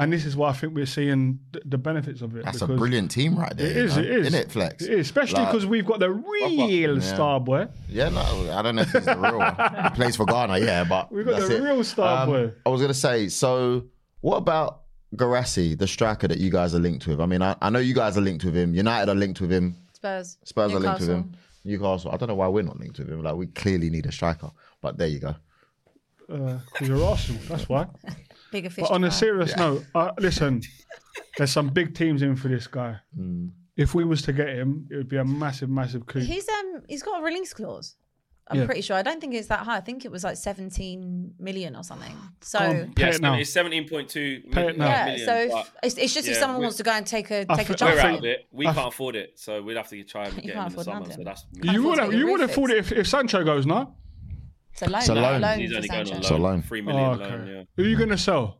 and 0.00 0.12
this 0.12 0.24
is 0.24 0.36
why 0.36 0.48
I 0.48 0.52
think 0.52 0.74
we're 0.74 0.86
seeing 0.86 1.38
th- 1.52 1.62
the 1.68 1.78
benefits 1.78 2.20
of 2.22 2.34
it. 2.36 2.44
That's 2.44 2.62
a 2.62 2.66
brilliant 2.66 3.10
team 3.12 3.38
right 3.38 3.56
there. 3.56 3.66
It 3.70 3.76
is, 3.76 3.96
you 3.96 4.02
know? 4.02 4.08
it 4.08 4.14
is. 4.18 4.26
Isn't 4.28 4.40
it, 4.40 4.50
Flex? 4.50 4.82
It 4.82 4.90
is, 4.94 5.00
especially 5.06 5.42
Like- 5.42 5.52
because 5.52 5.66
we've 5.66 5.86
got 5.86 6.00
the 6.00 6.10
real 6.10 7.00
star 7.00 7.38
boy. 7.38 7.68
Yeah, 7.88 8.08
no, 8.08 8.20
I 8.52 8.62
don't 8.62 8.74
know 8.76 8.82
if 8.82 8.90
he's 8.90 9.04
the 9.04 9.16
real 9.16 9.38
one. 9.38 9.54
He 9.84 9.90
plays 9.90 10.16
for 10.16 10.26
Ghana, 10.26 10.58
yeah, 10.58 10.82
but 10.84 11.12
We've 11.12 11.24
got 11.24 11.36
that's 11.36 11.48
the 11.48 11.56
it. 11.58 11.62
real 11.62 11.84
star 11.84 12.22
Um, 12.24 12.28
boy. 12.30 12.52
I 12.66 12.68
was 12.70 12.80
gonna 12.80 12.94
say, 12.94 13.28
so 13.28 13.84
what 14.20 14.36
about 14.38 14.80
Guirassy, 15.16 15.74
the 15.76 15.86
striker 15.86 16.26
that 16.28 16.38
you 16.38 16.50
guys 16.50 16.74
are 16.74 16.78
linked 16.80 17.06
with? 17.06 17.20
I 17.20 17.26
mean, 17.26 17.42
I, 17.42 17.54
I 17.62 17.70
know 17.70 17.78
you 17.80 17.94
guys 17.94 18.16
are 18.16 18.20
linked 18.22 18.44
with 18.44 18.56
him. 18.56 18.74
United 18.74 19.10
are 19.10 19.14
linked 19.14 19.40
with 19.40 19.52
him. 19.52 19.76
Spurs. 19.92 20.38
Spurs 20.44 20.72
are 20.72 20.78
linked 20.80 21.00
with 21.00 21.08
Newcastle. 21.08 21.14
him. 21.14 21.36
Newcastle. 21.64 22.10
I 22.12 22.16
don't 22.16 22.28
know 22.28 22.34
why 22.36 22.48
we're 22.48 22.62
not 22.62 22.78
linked 22.80 22.98
with 22.98 23.08
him. 23.10 23.22
Like 23.22 23.34
we 23.34 23.46
clearly 23.48 23.90
need 23.90 24.06
a 24.06 24.12
striker, 24.12 24.50
but 24.80 24.96
there 24.98 25.08
you 25.08 25.18
go. 25.18 25.34
Because 26.26 26.88
you're 26.88 27.04
Arsenal, 27.04 27.42
that's 27.48 27.68
why. 27.68 27.86
Bigger 28.52 28.70
fish. 28.70 28.82
But 28.82 28.90
on 28.92 29.04
a 29.04 29.10
fry. 29.10 29.16
serious 29.18 29.56
note, 29.56 29.84
uh, 29.94 30.10
listen, 30.18 30.62
there's 31.38 31.52
some 31.52 31.68
big 31.68 31.94
teams 31.94 32.22
in 32.22 32.36
for 32.36 32.48
this 32.48 32.66
guy. 32.66 32.96
Mm. 33.18 33.50
If 33.76 33.94
we 33.94 34.04
was 34.04 34.22
to 34.22 34.32
get 34.32 34.48
him, 34.48 34.86
it 34.90 34.96
would 34.96 35.08
be 35.08 35.16
a 35.16 35.24
massive, 35.24 35.70
massive 35.70 36.06
coup. 36.06 36.20
He's 36.20 36.48
um 36.48 36.82
he's 36.88 37.02
got 37.02 37.20
a 37.20 37.24
release 37.24 37.54
clause. 37.54 37.96
I'm 38.48 38.58
Yeah. 38.58 38.66
pretty 38.66 38.80
sure. 38.82 38.96
I 38.96 39.02
don't 39.02 39.20
think 39.20 39.32
it's 39.34 39.46
that 39.46 39.60
high. 39.60 39.76
I 39.76 39.80
think 39.80 40.04
it 40.04 40.10
was 40.10 40.24
like 40.24 40.36
17 40.36 41.34
million 41.38 41.76
or 41.76 41.84
something. 41.84 42.16
So 42.40 42.58
Go 42.58 42.64
on, 42.66 42.92
pay 42.94 43.04
Yes, 43.06 43.16
it 43.16 43.22
now. 43.22 43.34
it's 43.34 43.50
seventeen 43.50 43.88
point 43.88 44.08
two 44.08 44.42
Pay 44.50 44.70
it 44.70 44.76
now. 44.78 44.86
yeah, 44.88 45.04
million. 45.04 45.26
so 45.26 45.34
if, 45.60 45.72
it's, 45.84 45.98
it's 45.98 46.14
just 46.14 46.26
if 46.28 46.36
someone 46.36 46.60
wants 46.60 46.76
to 46.78 46.82
go 46.82 46.90
and 46.90 47.06
take 47.06 47.30
a 47.30 47.46
I 47.48 47.56
take 47.56 47.70
a 47.70 47.74
chance. 47.74 47.94
we're 47.94 48.00
out 48.10 48.18
of 48.18 48.24
it. 48.24 48.48
We 48.50 48.66
I 48.66 48.74
can't 48.74 48.88
afford 48.88 49.14
it, 49.14 49.38
so 49.38 49.62
we'd 49.62 49.76
have 49.76 49.88
to 49.90 50.02
try 50.02 50.24
and 50.26 50.34
You 50.34 50.42
get 50.42 50.54
can't 50.54 50.66
him 50.66 50.72
in 50.72 50.76
the 50.78 50.84
summer. 50.84 51.00
nothing. 51.00 51.16
So 51.18 51.22
that's 51.24 51.44
you 51.62 51.82
would 51.84 51.98
have, 52.00 52.12
you 52.12 52.26
would 52.26 52.40
have 52.40 52.50
roof 52.50 52.56
thought 52.56 52.70
it 52.70 52.78
if, 52.78 52.90
if 52.92 53.06
Sancho 53.06 53.44
goes, 53.44 53.66
no? 53.66 53.94
It's 54.72 54.82
a 54.82 54.86
loan. 54.88 54.98
It's 55.00 55.08
a 55.08 55.14
loan. 55.14 55.40
loan 55.40 55.58
he's 55.58 55.72
only 55.74 55.88
going 55.88 56.06
Sancho. 56.06 56.16
on 56.16 56.22
So 56.22 56.34
loan. 56.36 56.42
loan. 56.42 56.62
Three 56.62 56.80
Oh, 56.80 56.84
million 56.84 57.04
okay. 57.20 57.30
loan. 57.30 57.46
Yeah. 57.46 57.62
Who 57.76 57.82
are 57.84 57.88
you 57.88 57.96
going 57.96 58.08
to 58.10 58.18
sell? 58.18 58.58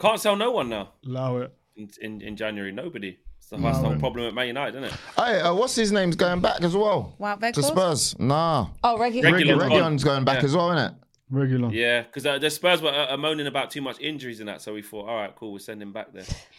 Can't 0.00 0.20
sell 0.20 0.36
no 0.36 0.50
one 0.50 0.68
now 0.68 0.90
Allow 1.06 1.38
it. 1.38 1.52
in, 1.76 1.88
in, 2.02 2.20
in 2.20 2.36
January. 2.36 2.72
Nobody. 2.72 3.18
So 3.38 3.56
that's 3.58 3.78
the 3.78 3.88
whole 3.88 3.98
problem 3.98 4.26
at 4.26 4.34
Man 4.34 4.46
United, 4.48 4.76
isn't 4.82 4.84
it? 4.84 4.92
Hey, 5.16 5.40
uh, 5.40 5.52
what's 5.54 5.74
his 5.76 5.92
name's 5.92 6.16
going 6.16 6.40
back 6.40 6.62
as 6.62 6.74
well? 6.74 7.14
Wow, 7.18 7.34
to 7.36 7.52
Weghorst? 7.52 7.64
Spurs. 7.64 8.18
Nah, 8.18 8.68
Oh, 8.82 8.96
regular. 8.98 9.30
Reguilón. 9.30 9.60
Reguilón's 9.70 10.02
going 10.02 10.24
back 10.24 10.38
Yeah. 10.40 10.44
as 10.46 10.56
well, 10.56 10.72
isn't 10.72 10.92
it? 10.92 10.94
Reguilón. 11.30 11.72
Yeah, 11.72 12.02
because 12.02 12.24
uh, 12.24 12.38
the 12.38 12.48
Spurs 12.50 12.80
were 12.80 12.88
uh, 12.90 13.16
moaning 13.18 13.46
about 13.46 13.70
too 13.70 13.82
much 13.82 14.00
injuries 14.00 14.40
and 14.40 14.48
that, 14.48 14.62
so 14.62 14.72
we 14.72 14.80
thought, 14.82 15.06
all 15.08 15.16
right, 15.16 15.34
cool, 15.36 15.50
we'll 15.52 15.58
send 15.60 15.82
him 15.82 15.92
back 15.92 16.12
there. 16.12 16.24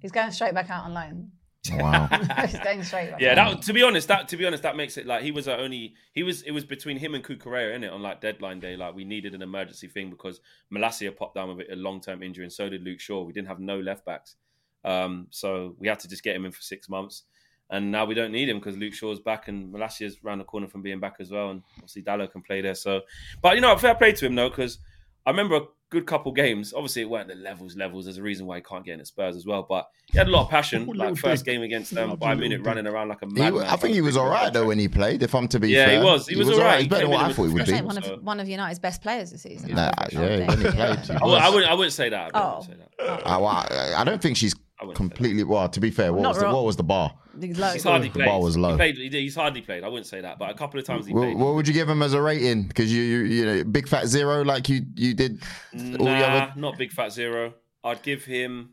He's 0.00 0.10
going 0.12 0.32
straight 0.32 0.54
back 0.54 0.70
out 0.70 0.84
on 0.86 0.94
loan. 0.94 1.30
Wow. 1.70 2.08
He's 2.46 2.58
going 2.58 2.82
straight 2.82 3.12
back. 3.12 3.20
Yeah, 3.20 3.36
that 3.36 3.62
to 3.62 3.72
be 3.72 3.82
honest, 3.82 4.08
that 4.08 4.28
to 4.28 4.36
be 4.36 4.44
honest, 4.44 4.64
that 4.64 4.76
makes 4.76 4.96
it 4.96 5.06
like 5.06 5.22
he 5.22 5.30
was 5.30 5.46
our 5.46 5.58
only 5.58 5.94
he 6.12 6.24
was 6.24 6.42
it 6.42 6.50
was 6.50 6.64
between 6.64 6.96
him 6.96 7.14
and 7.14 7.22
Cucurella 7.22 7.74
in 7.74 7.84
it 7.84 7.92
on 7.92 8.02
like 8.02 8.20
deadline 8.20 8.58
day. 8.58 8.76
Like 8.76 8.94
we 8.94 9.04
needed 9.04 9.34
an 9.34 9.42
emergency 9.42 9.86
thing 9.86 10.10
because 10.10 10.40
Malacia 10.72 11.16
popped 11.16 11.36
down 11.36 11.56
with 11.56 11.66
a 11.70 11.76
long 11.76 12.00
term 12.00 12.22
injury 12.22 12.44
and 12.44 12.52
so 12.52 12.68
did 12.68 12.82
Luke 12.82 12.98
Shaw. 12.98 13.22
We 13.22 13.32
didn't 13.32 13.48
have 13.48 13.60
no 13.60 13.78
left 13.78 14.04
backs, 14.04 14.36
um, 14.84 15.28
so 15.30 15.76
we 15.78 15.86
had 15.86 16.00
to 16.00 16.08
just 16.08 16.24
get 16.24 16.34
him 16.34 16.44
in 16.44 16.52
for 16.52 16.62
six 16.62 16.88
months. 16.88 17.24
And 17.70 17.90
now 17.90 18.04
we 18.04 18.14
don't 18.14 18.32
need 18.32 18.50
him 18.50 18.58
because 18.58 18.76
Luke 18.76 18.92
Shaw's 18.92 19.20
back 19.20 19.48
and 19.48 19.72
Malacia's 19.72 20.22
round 20.22 20.40
the 20.40 20.44
corner 20.44 20.68
from 20.68 20.82
being 20.82 21.00
back 21.00 21.16
as 21.20 21.30
well, 21.30 21.50
and 21.50 21.62
obviously 21.76 22.02
Dalot 22.02 22.32
can 22.32 22.42
play 22.42 22.60
there. 22.60 22.74
So, 22.74 23.02
but 23.40 23.54
you 23.54 23.60
know, 23.60 23.74
fair 23.76 23.94
play 23.94 24.12
to 24.12 24.26
him 24.26 24.34
though 24.34 24.50
because 24.50 24.78
I 25.24 25.30
remember 25.30 25.56
a 25.56 25.60
good 25.92 26.06
couple 26.06 26.32
games. 26.32 26.72
Obviously, 26.74 27.02
it 27.02 27.08
weren't 27.10 27.28
the 27.28 27.36
levels 27.36 27.76
levels. 27.76 28.06
There's 28.06 28.18
a 28.18 28.22
reason 28.22 28.46
why 28.46 28.56
he 28.56 28.62
can't 28.62 28.84
get 28.84 28.94
in 28.94 29.00
at 29.00 29.06
Spurs 29.06 29.36
as 29.36 29.46
well. 29.46 29.64
But 29.68 29.86
he 30.10 30.18
had 30.18 30.26
a 30.26 30.30
lot 30.30 30.42
of 30.44 30.50
passion. 30.50 30.86
Little 30.86 30.96
like 31.10 31.16
first 31.16 31.44
dick. 31.44 31.54
game 31.54 31.62
against 31.62 31.94
them, 31.94 32.10
Little 32.10 32.26
Bayern 32.26 32.38
Munich, 32.40 32.58
dick. 32.58 32.66
running 32.66 32.86
around 32.88 33.08
like 33.08 33.22
a 33.22 33.26
madman. 33.26 33.62
I 33.64 33.76
think 33.76 33.94
he 33.94 34.00
was 34.00 34.16
all 34.16 34.28
right 34.28 34.52
though 34.52 34.66
when 34.66 34.78
he 34.78 34.88
played. 34.88 35.22
If 35.22 35.34
I'm 35.34 35.46
to 35.48 35.60
be 35.60 35.68
Yeah, 35.68 35.84
he 35.90 35.96
fair, 35.96 36.04
was. 36.04 36.26
He 36.26 36.36
was 36.36 36.50
all 36.50 36.58
right. 36.58 36.80
He's 36.80 36.88
better 36.88 37.02
than 37.02 37.10
what 37.12 37.20
I 37.24 37.32
thought 37.32 37.44
he 37.44 37.54
would 37.54 37.66
Saying 37.66 37.82
be. 37.82 37.86
one 37.86 37.98
of 37.98 38.22
one 38.24 38.40
of 38.40 38.48
United's 38.48 38.78
best 38.80 39.02
players 39.02 39.30
this 39.30 39.42
season. 39.42 39.74
Nah, 39.74 39.92
I 39.96 40.08
yeah, 40.10 40.20
when 40.20 40.58
he 40.58 40.70
played, 40.70 40.98
he 40.98 41.12
I, 41.12 41.24
would, 41.24 41.38
I 41.38 41.48
wouldn't. 41.50 41.70
I 41.70 41.74
wouldn't 41.74 41.92
say 41.92 42.08
that. 42.08 42.30
I 42.34 42.40
Oh. 42.42 42.58
wouldn't 42.58 42.80
say 42.80 42.86
that. 42.98 43.08
Oh. 43.08 43.22
I, 43.24 43.36
well, 43.36 43.46
I- 43.48 43.94
I 43.98 44.04
don't 44.04 44.20
think 44.20 44.36
she's 44.36 44.54
I 44.54 44.56
wouldn't 44.56 44.58
say 44.58 44.71
completely. 44.94 45.44
Well, 45.44 45.68
to 45.68 45.80
be 45.80 45.90
fair, 45.90 46.12
what 46.12 46.22
was, 46.28 46.38
the, 46.38 46.46
what 46.46 46.64
was 46.64 46.76
the 46.76 46.82
bar? 46.82 47.14
He's 47.40 47.58
low. 47.58 47.70
He's 47.72 47.84
hardly 47.84 48.08
The 48.08 48.14
played. 48.14 48.26
bar 48.26 48.40
was 48.40 48.56
low. 48.56 48.70
He 48.72 48.76
played. 48.76 48.96
He's 49.12 49.34
hardly 49.34 49.62
played. 49.62 49.84
I 49.84 49.88
wouldn't 49.88 50.06
say 50.06 50.20
that, 50.20 50.38
but 50.38 50.50
a 50.50 50.54
couple 50.54 50.78
of 50.80 50.86
times 50.86 51.06
he 51.06 51.14
What, 51.14 51.22
played. 51.22 51.36
what 51.38 51.54
would 51.54 51.66
you 51.68 51.74
give 51.74 51.88
him 51.88 52.02
as 52.02 52.12
a 52.14 52.20
rating? 52.20 52.64
Because 52.64 52.92
you, 52.92 53.02
you, 53.02 53.18
you 53.24 53.44
know, 53.46 53.64
big 53.64 53.88
fat 53.88 54.06
zero 54.06 54.42
like 54.44 54.68
you, 54.68 54.82
you 54.96 55.14
did 55.14 55.42
all 55.74 55.80
the 55.80 55.98
Nah, 55.98 56.12
other. 56.20 56.52
not 56.56 56.76
big 56.76 56.90
fat 56.92 57.12
zero. 57.12 57.54
I'd 57.84 58.02
give 58.02 58.24
him. 58.24 58.70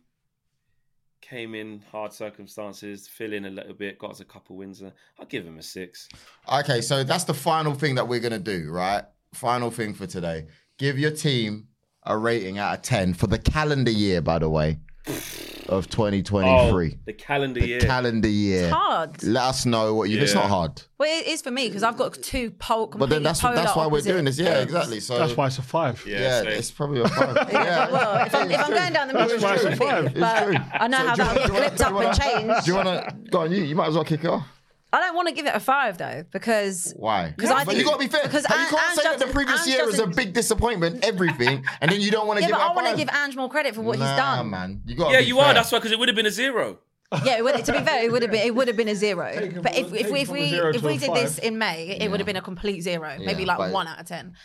Came 1.22 1.54
in 1.54 1.84
hard 1.91 2.12
circumstances, 2.12 3.08
fill 3.08 3.34
in 3.34 3.45
a 3.45 3.50
little 3.52 3.76
bit, 3.76 4.00
got 4.00 4.12
us 4.12 4.19
a 4.19 4.26
couple 4.26 4.56
wins. 4.56 4.82
I'll 5.19 5.26
give 5.28 5.45
him 5.45 5.60
a 5.60 5.62
six. 5.62 6.10
Okay, 6.52 6.82
so 6.82 7.04
that's 7.04 7.26
the 7.26 7.36
final 7.36 7.76
thing 7.76 7.93
that 7.95 8.08
we're 8.08 8.19
gonna 8.22 8.39
do, 8.39 8.72
right? 8.72 9.04
Final 9.34 9.69
thing 9.69 9.93
for 9.93 10.08
today. 10.08 10.48
Give 10.80 10.98
your 10.98 11.12
team 11.12 11.67
a 12.04 12.17
rating 12.17 12.58
out 12.58 12.74
of 12.80 12.82
ten 12.82 13.13
for 13.13 13.28
the 13.28 13.38
calendar 13.38 13.91
year, 13.91 14.22
by 14.22 14.39
the 14.39 14.50
way. 14.50 14.80
of 15.69 15.86
Oh, 15.86 15.91
2023? 15.91 16.97
the 17.05 17.13
calendar 17.13 17.60
the 17.60 17.67
year. 17.67 17.79
calendar 17.79 18.27
year. 18.29 18.69
hard. 18.69 19.21
Let 19.23 19.43
us 19.43 19.65
know 19.65 19.93
what 19.95 20.10
you. 20.10 20.19
It's 20.19 20.34
not 20.34 20.45
hard. 20.49 20.82
Well, 20.97 21.08
it 21.21 21.27
is 21.27 21.41
for 21.41 21.51
me 21.51 21.67
because 21.67 21.84
I've 21.84 21.95
got 21.97 22.13
two 22.15 22.51
pole. 22.51 22.88
But 22.88 23.10
then 23.10 23.23
that's 23.23 23.39
that's 23.41 23.75
why 23.75 23.88
we're 23.88 24.01
doing 24.01 24.25
this. 24.25 24.38
Yeah, 24.38 24.49
ends. 24.49 24.63
exactly. 24.73 24.99
So 24.99 25.17
That's 25.17 25.38
why 25.38 25.47
it's 25.47 25.58
a 25.58 25.62
five. 25.62 26.03
yeah, 26.05 26.19
yeah, 26.19 26.39
same. 26.41 26.47
it's 26.49 26.71
probably 26.71 27.01
a 27.01 27.08
five. 27.08 27.36
yeah. 27.51 27.89
Well, 27.91 28.25
if 28.25 28.36
I'm, 28.36 28.51
if 28.51 28.60
I'm 28.60 28.69
going 28.71 28.93
down 28.93 29.08
the 29.08 29.13
middle, 29.13 29.29
That's 29.29 29.43
why 29.43 29.53
it's 29.55 29.63
a 29.63 29.69
it's 29.69 29.77
true. 29.77 29.88
five. 29.88 30.05
It's 30.08 30.19
But 30.19 30.43
true. 30.43 30.55
I 30.73 30.88
know 30.88 30.97
how 30.97 31.15
do 31.15 31.21
you 31.21 31.27
that 31.27 31.36
wanna- 31.36 31.47
do 31.47 31.53
you 31.53 31.60
flipped 31.60 31.79
wanna- 31.93 32.08
up 32.08 32.13
and 32.13 32.21
changed. 32.49 32.65
Do 32.65 32.71
you 32.71 32.75
want 32.77 32.88
to 33.10 33.15
go 33.32 33.39
on? 33.41 33.51
You 33.51 33.63
you 33.63 33.75
might 33.75 33.88
as 33.88 33.95
well 33.95 34.03
kick 34.03 34.23
it 34.23 34.27
off. 34.29 34.47
I 34.91 34.99
don't 35.02 35.15
want 35.15 35.28
to 35.28 35.34
give 35.36 35.45
it 35.45 35.54
a 35.56 35.60
five 35.60 35.97
though 35.99 36.23
because 36.32 36.93
Why? 36.97 37.34
'Cause 37.38 37.49
I 37.52 37.63
but 37.63 37.67
think- 37.67 37.80
you 37.80 37.86
got 37.86 37.93
to 37.93 37.99
be 37.99 38.08
fair. 38.08 38.23
because 38.23 38.43
But 38.47 38.60
you 38.60 38.67
can't 38.75 38.95
say 38.97 39.04
that 39.04 39.19
the 39.19 39.28
previous 39.28 39.60
doesn't- 39.60 39.71
year 39.71 39.82
Ange 39.84 39.91
was 39.91 39.99
a 39.99 40.08
big 40.08 40.34
disappointment, 40.34 41.04
everything, 41.06 41.63
and 41.82 41.91
then 41.91 42.02
you 42.02 42.10
don't 42.12 42.25
want 42.28 42.38
to 42.38 42.41
yeah, 42.41 42.47
give 42.47 42.56
but 42.58 42.62
it 42.62 42.69
I 42.69 42.71
a 42.71 42.75
want 42.75 42.88
to 42.88 42.95
give 42.97 43.10
Ange 43.13 43.36
more 43.36 43.49
credit 43.49 43.75
for 43.75 43.82
what 43.82 43.99
nah, 43.99 44.08
he's 44.08 44.17
done. 44.17 44.49
man. 44.49 44.82
You 44.86 44.95
got. 44.95 45.12
yeah, 45.12 45.19
be 45.19 45.25
you 45.25 45.36
fair. 45.36 45.45
are. 45.45 45.54
That's 45.54 45.71
why, 45.71 45.78
because 45.78 45.91
it 45.91 45.99
would 45.99 46.10
have 46.10 46.15
been 46.15 46.25
a 46.25 46.32
zero. 46.32 46.80
Yeah, 47.23 47.38
it 47.38 47.43
would, 47.43 47.63
to 47.65 47.71
be 47.71 47.80
fair, 47.80 48.04
it 48.04 48.12
would 48.12 48.21
have 48.21 48.30
been 48.32 48.45
it 48.45 48.54
would 48.54 48.67
have 48.67 48.78
been 48.78 48.88
a 48.88 48.95
zero. 48.95 49.32
Take 49.34 49.62
But 49.62 49.75
it 49.75 49.86
if, 49.88 49.93
if 49.93 50.12
we 50.12 50.19
if 50.21 50.30
we 50.30 50.39
if 50.54 50.82
we 50.84 50.95
a 50.95 50.97
did 50.99 51.13
this 51.15 51.39
in 51.39 51.58
May, 51.58 51.97
it 51.99 52.10
would 52.12 52.19
have 52.19 52.28
been 52.28 52.36
a 52.36 52.41
complete 52.41 52.82
zero, 52.82 53.15
maybe 53.19 53.43
Yeah, 53.43 53.58
like 53.58 53.71
one 53.73 53.88
out 53.88 53.99
of 53.99 54.06
ten. 54.08 54.36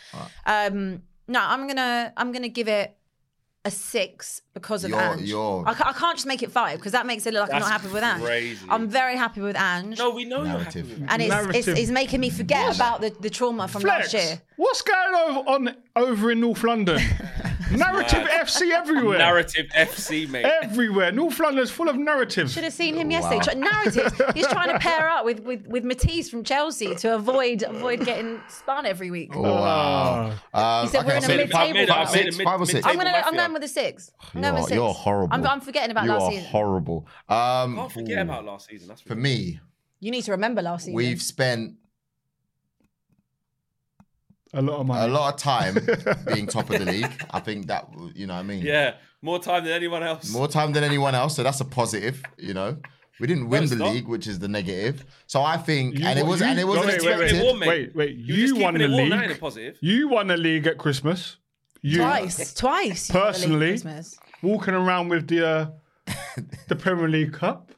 Um, 0.46 1.02
no, 1.28 1.40
I'm 1.40 1.66
gonna 1.66 2.12
I'm 2.16 2.32
gonna 2.32 2.48
give 2.48 2.68
it 2.68 2.96
a 3.66 3.70
six 3.70 4.42
because 4.52 4.84
of 4.84 4.90
You're- 4.90 5.02
Ange. 5.02 5.22
you're- 5.22 5.64
I, 5.66 5.72
ca- 5.74 5.88
I 5.88 5.92
can't 5.94 6.16
just 6.16 6.26
make 6.26 6.42
it 6.42 6.52
five 6.52 6.78
because 6.78 6.92
that 6.92 7.06
makes 7.06 7.26
it 7.26 7.32
look 7.32 7.42
like 7.48 7.54
I'm 7.54 7.60
not 7.60 7.70
happy 7.72 7.88
with 7.88 8.02
Ange. 8.02 8.22
crazy. 8.22 8.66
I'm 8.68 8.88
very 8.88 9.16
happy 9.16 9.40
with 9.40 9.56
Ange. 9.56 9.98
No, 9.98 10.10
we 10.10 10.24
know 10.26 10.38
you're 10.44 10.58
happy 10.58 10.82
with 10.82 11.02
it. 11.02 11.06
and 11.08 11.22
it's, 11.22 11.32
it's, 11.34 11.42
Narrative. 11.66 11.78
it's 11.78 11.90
making 11.90 12.20
me 12.20 12.30
forget 12.30 12.74
about 12.74 13.00
the, 13.00 13.10
the 13.20 13.30
trauma 13.30 13.66
from 13.66 13.80
Flex, 13.82 14.12
last 14.12 14.24
year. 14.24 14.42
what's 14.56 14.82
going 14.82 15.14
over 15.14 15.48
on 15.48 15.76
over 15.96 16.30
in 16.30 16.40
North 16.40 16.62
London? 16.62 17.00
Narrative 17.70 18.28
FC 18.28 18.70
everywhere. 18.70 19.18
Narrative 19.18 19.66
FC, 19.74 20.28
mate. 20.28 20.44
everywhere. 20.44 21.10
North 21.10 21.40
London's 21.40 21.70
full 21.70 21.88
of 21.88 21.96
narratives. 21.96 22.52
Should 22.52 22.62
have 22.64 22.72
seen 22.72 22.94
him 22.94 23.10
yesterday. 23.10 23.40
Try- 23.42 23.54
Narratives. 23.54 24.12
He's 24.34 24.46
trying 24.46 24.68
to 24.72 24.78
pair 24.78 25.08
up 25.08 25.24
with, 25.24 25.40
with, 25.40 25.66
with 25.66 25.82
Matisse 25.84 26.28
from 26.30 26.44
Chelsea 26.44 26.94
to 26.96 27.14
avoid 27.14 27.62
avoid 27.62 28.04
getting 28.04 28.40
spun 28.48 28.86
every 28.86 29.10
week. 29.10 29.34
Oh, 29.34 29.42
wow. 29.42 30.32
Um, 30.52 30.84
He 30.86 30.90
said 30.92 31.06
we're 31.06 31.14
in 31.16 31.24
a 31.24 31.28
mid-table 31.28 31.50
five, 31.52 31.72
mid- 31.74 31.88
five, 31.88 31.98
I've 32.06 32.10
six, 32.10 32.40
five 32.40 32.60
or 32.60 32.66
six. 32.66 32.74
mid-table 32.86 32.90
I'm 32.90 32.96
gonna 33.06 33.18
I'm 33.26 33.34
mafia. 33.34 33.42
Going 33.54 33.62
with 33.62 33.70
a 33.70 33.72
six. 33.72 34.10
I'm 34.34 34.40
going 34.42 34.54
with 34.54 34.60
You're, 34.62 34.68
six. 34.68 34.74
you're 34.76 34.92
horrible. 34.92 35.34
I'm, 35.34 35.46
I'm 35.46 35.60
forgetting 35.60 35.90
about 35.90 36.04
you 36.04 36.10
last 36.10 36.22
are 36.22 36.30
season. 36.32 36.46
horrible. 36.46 37.06
Um, 37.28 37.76
Can't 37.76 37.92
forget 37.92 38.18
about 38.22 38.44
last 38.44 38.68
season. 38.68 38.88
That's 38.88 39.00
for 39.00 39.14
me, 39.14 39.60
You 40.00 40.10
need 40.10 40.22
to 40.22 40.32
remember 40.32 40.62
last 40.62 40.82
season. 40.84 40.94
we've 40.94 41.22
spent 41.22 41.74
a 44.52 44.62
lot 44.62 44.80
of 44.80 44.86
money. 44.86 45.10
a 45.10 45.12
lot 45.12 45.34
of 45.34 45.40
time 45.40 45.74
being 46.32 46.46
top 46.46 46.70
of 46.70 46.78
the 46.78 46.84
league. 46.84 47.10
I 47.30 47.40
think 47.40 47.66
that 47.66 47.88
you 48.14 48.26
know 48.26 48.34
what 48.34 48.40
I 48.40 48.44
mean. 48.44 48.62
yeah, 48.62 48.94
more 49.22 49.38
time 49.40 49.64
than 49.64 49.72
anyone 49.72 50.02
else. 50.02 50.30
More 50.32 50.48
time 50.48 50.72
than 50.72 50.84
anyone 50.84 51.14
else, 51.14 51.34
so 51.36 51.42
that's 51.42 51.60
a 51.60 51.64
positive. 51.64 52.22
You 52.38 52.54
know, 52.54 52.76
we 53.18 53.26
didn't 53.26 53.48
win 53.48 53.64
it's 53.64 53.72
the 53.72 53.78
not. 53.78 53.90
league, 53.92 54.06
which 54.06 54.26
is 54.28 54.38
the 54.38 54.46
negative. 54.48 55.04
So 55.26 55.42
I 55.42 55.56
think, 55.56 55.98
You- 55.98 56.06
and 56.06 56.18
it 56.18 56.26
was, 56.26 56.40
you- 56.40 56.46
and 56.46 56.58
it 56.58 56.66
wasn't 56.68 56.86
wait, 56.86 57.02
wait, 57.02 57.10
expected. 57.12 57.32
wait, 57.38 57.44
warm, 57.44 57.58
mate. 57.58 57.68
wait, 57.68 57.96
wait. 57.96 58.16
You're 58.16 58.36
You 58.36 58.56
won 58.56 58.74
the 58.74 58.80
keeping 58.80 58.92
warm, 58.96 59.10
that 59.10 59.28
league. 59.28 59.40
positive. 59.40 59.78
You 59.80 60.08
won 60.08 60.26
the 60.28 60.36
league 60.36 60.66
at 60.68 60.78
Christmas. 60.78 61.36
You 61.86 61.98
twice, 61.98 62.54
twice. 62.54 63.10
you 63.12 63.20
won 63.20 63.32
the 63.32 63.48
league 63.58 63.74
at 63.74 63.82
Personally- 63.82 64.04
walking 64.42 64.72
around 64.74 65.08
with 65.10 65.28
the 65.28 65.46
uh, 65.46 65.66
the 66.68 66.76
Premier 66.76 67.08
League 67.08 67.34
Cup 67.34 67.70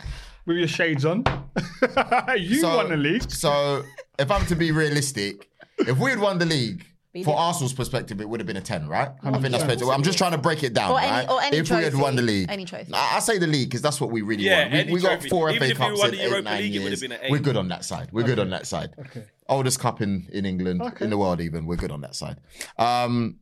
with 0.46 0.56
your 0.58 0.68
shades 0.68 1.04
on. 1.04 1.24
you 2.38 2.60
So- 2.60 2.76
won 2.76 2.88
the 2.90 2.96
league. 2.96 3.28
So 3.30 3.82
if 4.18 4.30
I'm 4.30 4.46
to 4.46 4.54
be 4.54 4.70
realistic, 4.70 5.50
if 5.78 5.98
we 5.98 6.10
had 6.10 6.20
won 6.20 6.38
the 6.38 6.46
league. 6.46 6.84
you 7.14 7.24
For 7.24 7.34
did. 7.34 7.40
Arsenal's 7.40 7.72
perspective, 7.72 8.20
it 8.20 8.28
would 8.28 8.38
have 8.40 8.46
been 8.46 8.56
a 8.58 8.60
10, 8.60 8.86
right? 8.88 9.08
I 9.24 9.30
think 9.32 9.50
that's 9.50 9.64
100%. 9.64 9.80
fair. 9.80 9.90
I'm 9.90 10.02
just 10.04 10.18
trying 10.18 10.32
to 10.32 10.38
break 10.38 10.62
it 10.62 10.72
down, 10.72 10.92
Or 10.92 11.00
any- 11.00 11.10
right? 11.10 11.28
or 11.30 11.42
any 11.42 11.56
if 11.56 11.68
we 11.70 11.82
had 11.82 11.94
won 11.96 12.14
the 12.14 12.22
league. 12.22 12.48
Any 12.48 12.64
trophy. 12.64 12.92
I, 12.94 13.16
I 13.16 13.18
say 13.20 13.38
the 13.38 13.46
league 13.48 13.70
because 13.70 13.82
that's 13.82 14.00
what 14.00 14.10
we 14.12 14.22
really 14.22 14.44
Yeah, 14.44 14.72
want. 14.72 14.86
We, 14.86 14.92
we 14.94 15.00
got 15.00 15.22
four 15.24 15.50
Even 15.50 15.62
FA 15.66 15.72
if 15.72 15.78
Cups 15.78 15.92
we 15.94 15.98
won 15.98 16.10
in 16.10 16.16
the 16.30 16.36
eight, 16.36 16.44
nine 16.44 16.62
league, 16.62 16.72
years. 16.74 16.82
It 17.02 17.08
would 17.08 17.12
have 17.12 17.20
been 17.22 17.30
we're 17.32 17.38
good 17.40 17.56
on 17.56 17.68
that 17.68 17.84
side. 17.84 18.10
We're 18.12 18.22
good 18.22 18.38
on 18.38 18.50
that 18.50 18.66
side. 18.68 18.90
Okay. 18.98 19.24
Oldest 19.48 19.80
cup 19.80 20.00
in, 20.00 20.28
in 20.32 20.44
England, 20.46 20.80
in 21.00 21.10
the 21.10 21.18
world 21.18 21.40
even. 21.40 21.66
We're 21.66 21.76
good 21.76 21.90
on 21.90 22.02
that 22.02 22.14
side. 22.14 22.36
Um, 22.78 23.36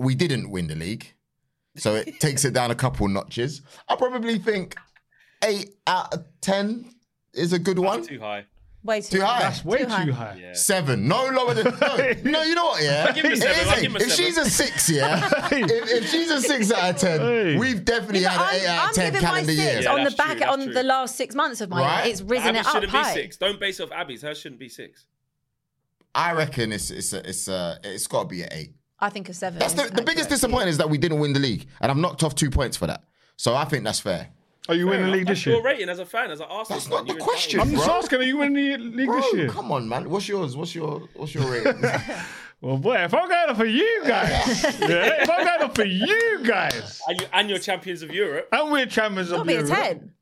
we 0.00 0.14
didn't 0.14 0.50
win 0.50 0.66
the 0.68 0.74
league, 0.74 1.12
so 1.76 1.94
it 1.94 2.18
takes 2.20 2.44
it 2.44 2.52
down 2.54 2.70
a 2.70 2.74
couple 2.74 3.06
notches. 3.08 3.62
I 3.88 3.96
probably 3.96 4.38
think 4.38 4.76
eight 5.44 5.74
out 5.86 6.12
of 6.14 6.24
ten 6.40 6.84
is 7.34 7.52
a 7.52 7.58
good 7.58 7.78
one. 7.78 8.02
Too 8.04 8.18
high. 8.20 8.46
Way 8.82 9.02
too, 9.02 9.18
Too 9.18 9.22
high. 9.24 9.40
That's 9.42 9.62
way 9.62 9.80
Too 9.80 9.84
too 9.84 9.90
high. 9.90 10.04
high. 10.12 10.38
Yeah. 10.40 10.52
Seven, 10.54 11.06
no 11.06 11.26
lower 11.26 11.52
than 11.52 11.66
no. 11.66 11.96
no 12.30 12.42
you 12.44 12.54
know 12.54 12.64
what? 12.64 12.82
Yeah, 12.82 13.04
I'll 13.06 13.14
give 13.14 13.26
him 13.26 13.32
a 13.32 13.36
seven, 13.36 13.68
I'll 13.68 13.74
give 13.76 13.90
him 13.90 13.96
a 13.96 13.98
if 13.98 14.10
seven. 14.12 14.24
she's 14.24 14.38
a 14.38 14.44
six, 14.48 14.88
yeah, 14.88 15.28
if, 15.52 15.90
if 15.90 16.08
she's 16.10 16.30
a 16.30 16.40
six 16.40 16.72
out 16.72 16.94
of 16.94 16.96
ten, 16.96 17.20
Hey. 17.20 17.58
we've 17.58 17.84
definitely 17.84 18.20
Yeah, 18.20 18.38
but 18.38 18.46
had 18.46 18.54
an 18.54 18.60
eight 18.62 18.68
I'm, 18.70 18.78
out 18.78 18.88
of 18.88 18.94
ten 18.94 19.12
giving 19.12 19.22
my 19.22 19.28
calendar 19.28 19.52
year. 19.52 19.80
Yeah, 19.82 19.92
on 19.92 20.04
the 20.04 20.10
back 20.12 20.36
true, 20.38 20.46
on 20.46 20.64
true. 20.64 20.72
the 20.72 20.82
last 20.82 21.16
six 21.16 21.34
months 21.34 21.60
of 21.60 21.68
my 21.68 21.80
Right? 21.82 22.04
year. 22.06 22.12
It's 22.14 22.22
risen 22.22 22.48
Abbi 22.56 22.58
it 22.60 22.66
up 22.66 22.72
shouldn't 22.72 22.92
be 22.92 22.98
high. 22.98 23.12
six. 23.14 23.36
Don't 23.36 23.60
base 23.60 23.80
it 23.80 23.82
off 23.82 23.90
Abbi's. 23.90 24.22
Hers 24.22 24.38
shouldn't 24.40 24.60
be 24.60 24.70
six. 24.70 25.04
I 26.14 26.32
reckon 26.32 26.72
it's 26.72 26.90
it's 26.90 27.12
a, 27.12 27.28
it's 27.28 27.48
a, 27.48 27.78
it's 27.84 28.06
got 28.06 28.22
to 28.22 28.28
be 28.28 28.42
an 28.42 28.48
eight. 28.52 28.72
I 29.00 29.08
think 29.10 29.28
a 29.28 29.34
seven. 29.34 29.58
That's 29.58 29.74
the, 29.74 29.84
the 29.92 30.02
biggest 30.02 30.28
disappointment 30.28 30.68
is 30.70 30.78
that 30.78 30.90
we 30.90 30.98
didn't 30.98 31.20
win 31.20 31.32
the 31.32 31.40
league, 31.40 31.66
and 31.80 31.90
I've 31.90 31.96
knocked 31.98 32.22
off 32.22 32.34
two 32.34 32.50
points 32.50 32.76
for 32.76 32.86
that. 32.86 33.02
So 33.36 33.54
I 33.54 33.64
think 33.64 33.84
that's 33.84 34.00
fair. 34.00 34.28
Are 34.68 34.74
you 34.74 34.86
winning 34.86 35.06
the 35.06 35.10
league 35.12 35.26
That's 35.26 35.40
this 35.40 35.46
your 35.46 35.54
year? 35.56 35.64
rating 35.64 35.88
as 35.88 35.98
a 35.98 36.06
fan, 36.06 36.30
as 36.30 36.38
an 36.40 36.46
Arsenal 36.48 36.78
That's 36.78 36.84
fan. 36.86 36.98
not 36.98 37.06
the 37.06 37.14
you're 37.14 37.22
question. 37.22 37.60
I'm 37.60 37.68
entitled. 37.70 37.86
just 37.86 37.88
bro. 37.88 37.98
asking, 37.98 38.18
are 38.20 38.22
you 38.24 38.36
winning 38.36 38.54
the 38.54 38.76
league 38.96 39.06
Bro, 39.06 39.20
this 39.22 39.32
year? 39.34 39.48
come 39.48 39.72
on, 39.72 39.88
man. 39.88 40.08
What's 40.10 40.28
yours? 40.28 40.54
What's 40.56 40.74
your 40.74 41.00
what's 41.14 41.34
your 41.34 41.44
rating? 41.50 41.82
Well, 42.62 42.76
boy, 42.76 42.96
if 42.96 43.14
I'm 43.14 43.26
going 43.26 43.48
up 43.48 43.56
for 43.56 43.64
you 43.64 44.02
guys, 44.06 44.62
yeah, 44.80 45.22
if 45.22 45.30
I'm 45.30 45.46
going 45.46 45.62
up 45.62 45.74
for 45.74 45.86
you 45.86 46.40
guys, 46.44 47.00
And, 47.08 47.18
you, 47.18 47.26
and 47.32 47.48
you're 47.48 47.58
champions 47.58 48.02
of 48.02 48.10
Europe. 48.12 48.50
and 48.52 48.70
we're 48.70 48.84
champions 48.84 49.30
Got 49.30 49.40
of 49.40 49.46
to 49.46 49.48
be 49.48 49.54
a 49.54 49.60
Europe. 49.66 49.74
ten. 49.74 50.12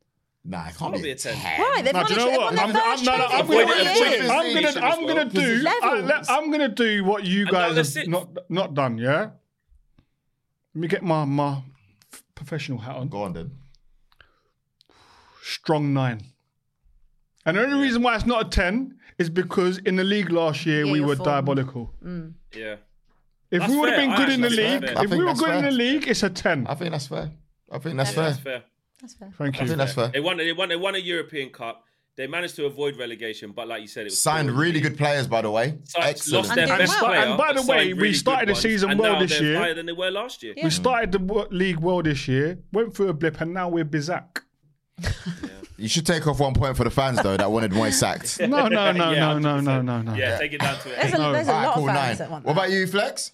Nah, 0.49 0.59
I 0.61 0.63
can't 0.71 0.79
Gotta 0.79 0.97
be 0.97 1.03
be 1.03 1.11
a 1.11 1.13
a 1.13 1.17
10. 1.17 1.35
ten. 1.35 1.61
Right, 1.61 1.85
they've 1.85 1.93
No, 1.93 1.99
won, 2.01 2.09
do 2.09 2.15
the 2.15 2.21
you 2.21 2.27
know 2.27 2.39
what? 2.39 2.55
won 2.55 2.59
I'm, 2.59 2.73
their 2.73 2.83
I'm, 2.83 3.05
no, 3.05 3.17
no, 3.17 3.25
I'm 3.27 3.47
trophy 3.47 3.53
gonna, 3.53 3.71
it, 3.71 3.79
in 3.79 3.87
avoid 3.87 3.97
four 3.97 4.07
it. 4.07 4.11
years. 4.19 4.31
I'm 4.31 4.55
gonna, 4.55 4.87
I'm 4.87 5.07
gonna 5.07 5.25
do, 5.31 5.65
I, 5.67 6.01
Levels. 6.01 6.29
am 6.31 6.51
gonna 6.51 6.69
do 6.69 7.05
what 7.05 7.25
you 7.25 7.45
guys 7.47 7.75
they're 7.75 7.85
have 7.85 7.87
sixth. 7.87 8.09
not 8.11 8.29
not 8.49 8.75
done. 8.75 8.99
Yeah. 8.99 9.31
Let 10.75 10.81
me 10.83 10.89
get 10.89 11.03
my 11.03 11.25
my 11.25 11.63
professional 12.35 12.79
hat 12.79 12.97
on. 12.97 13.09
Go 13.09 13.23
on 13.23 13.33
then. 13.33 13.51
Strong 15.43 15.93
nine. 15.95 16.21
And 17.47 17.57
the 17.57 17.63
only 17.65 17.81
reason 17.81 18.03
why 18.03 18.15
it's 18.17 18.27
not 18.27 18.47
a 18.47 18.49
ten 18.51 18.99
is 19.19 19.31
because 19.31 19.79
in 19.79 19.97
the 19.97 20.05
league 20.05 20.31
last 20.31 20.67
year 20.67 20.85
Yeah, 20.85 20.93
we 20.93 21.01
were 21.01 21.17
form. 21.17 21.25
diabolical. 21.25 21.95
Mm. 22.05 22.35
Yeah. 22.55 22.77
If 23.51 23.61
That's 23.61 23.73
we 23.73 23.79
would 23.79 23.89
have 23.89 23.97
fair. 23.99 24.07
been 24.07 24.15
I 24.15 24.17
good 24.19 24.29
in 24.35 24.41
the 24.43 24.51
league, 24.51 24.85
fair. 24.87 25.05
If 25.05 25.11
we 25.11 25.19
were 25.19 25.25
that's 25.27 25.41
good 25.41 25.55
in 25.55 25.65
the 25.65 25.71
league, 25.71 26.07
it's 26.07 26.23
a 26.23 26.29
ten. 26.31 26.67
I 26.67 26.75
think 26.75 26.91
that's 26.93 27.07
fair. 27.07 27.31
I 27.73 27.79
think 27.79 27.97
that's 27.97 28.13
That's 28.13 28.39
fair. 28.39 28.65
Fair. 28.99 29.09
That's 29.09 29.15
fair. 29.15 29.33
Thank 29.39 29.55
I 29.57 29.59
think 29.59 29.71
you. 29.71 29.77
that's 29.77 29.95
fair. 29.95 30.09
They 30.09 30.21
won, 30.21 30.37
they, 30.37 30.53
won, 30.53 30.69
they 30.69 30.77
won 30.77 30.95
a 30.95 30.99
European 30.99 31.51
Cup. 31.51 31.85
They 32.17 32.27
managed 32.27 32.57
to 32.57 32.67
avoid 32.67 32.97
relegation, 32.97 33.53
but 33.53 33.69
like 33.69 33.81
you 33.81 33.87
said, 33.87 34.01
it 34.01 34.05
was 34.07 34.21
Signed 34.21 34.49
still- 34.49 34.59
really 34.61 34.81
good 34.81 34.99
players, 34.99 35.29
by 35.29 35.41
the 35.43 35.51
way. 35.53 35.79
Signed- 35.85 36.05
Excellent. 36.09 36.47
Lost 36.47 36.57
their 36.57 36.69
And 36.69 36.79
best 36.79 37.01
well. 37.01 37.11
player. 37.11 37.21
And 37.27 37.39
by 37.39 37.53
the 37.53 37.63
way, 37.63 37.89
signed 37.91 38.01
we 38.01 38.13
started 38.13 38.49
the 38.49 38.55
season 38.57 38.91
and 38.91 38.99
well 38.99 39.21
this 39.21 39.41
year. 39.41 39.57
higher 39.57 39.75
than 39.75 39.87
they 39.87 39.93
were 39.93 40.11
last 40.11 40.43
year. 40.43 40.55
We 40.61 40.71
started 40.71 41.13
the 41.13 41.47
league 41.53 41.79
well 41.79 42.03
this 42.03 42.27
year, 42.27 42.59
went 42.73 42.93
through 42.97 43.11
a 43.11 43.13
blip, 43.15 43.41
and 43.41 43.55
now 43.55 43.69
we're 43.69 43.85
Bizak. 43.85 44.41
You 45.81 45.87
should 45.89 46.05
take 46.07 46.27
off 46.27 46.41
one 46.41 46.55
point 46.55 46.77
for 46.77 46.83
the 46.83 46.91
fans 46.91 47.23
though 47.23 47.37
that 47.37 47.53
wanted 47.53 47.71
Moyes 47.71 47.93
sacked. 47.93 48.41
No, 48.49 48.67
no, 48.67 48.91
no, 48.91 49.13
Yeah, 49.13 49.39
no, 49.39 49.39
no, 49.39 49.61
no, 49.61 49.81
no, 49.81 50.03
no. 50.03 50.15
Yeah, 50.15 50.37
take 50.37 50.53
it 50.55 50.61
down 50.61 50.77
to 50.81 50.89
There's 50.89 51.15
eight. 51.15 51.15
a, 51.15 51.33
there's 51.33 51.47
a 51.47 51.53
All 51.53 51.57
right, 51.61 51.67
lot 51.67 51.75
cool, 51.77 51.89
of 51.89 51.95
nine. 51.95 52.05
fans 52.07 52.19
that 52.19 52.31
want 52.33 52.45
That. 52.45 52.49
What 52.57 52.65
about 52.65 52.71
you, 52.73 52.85
Flex? 52.89 53.31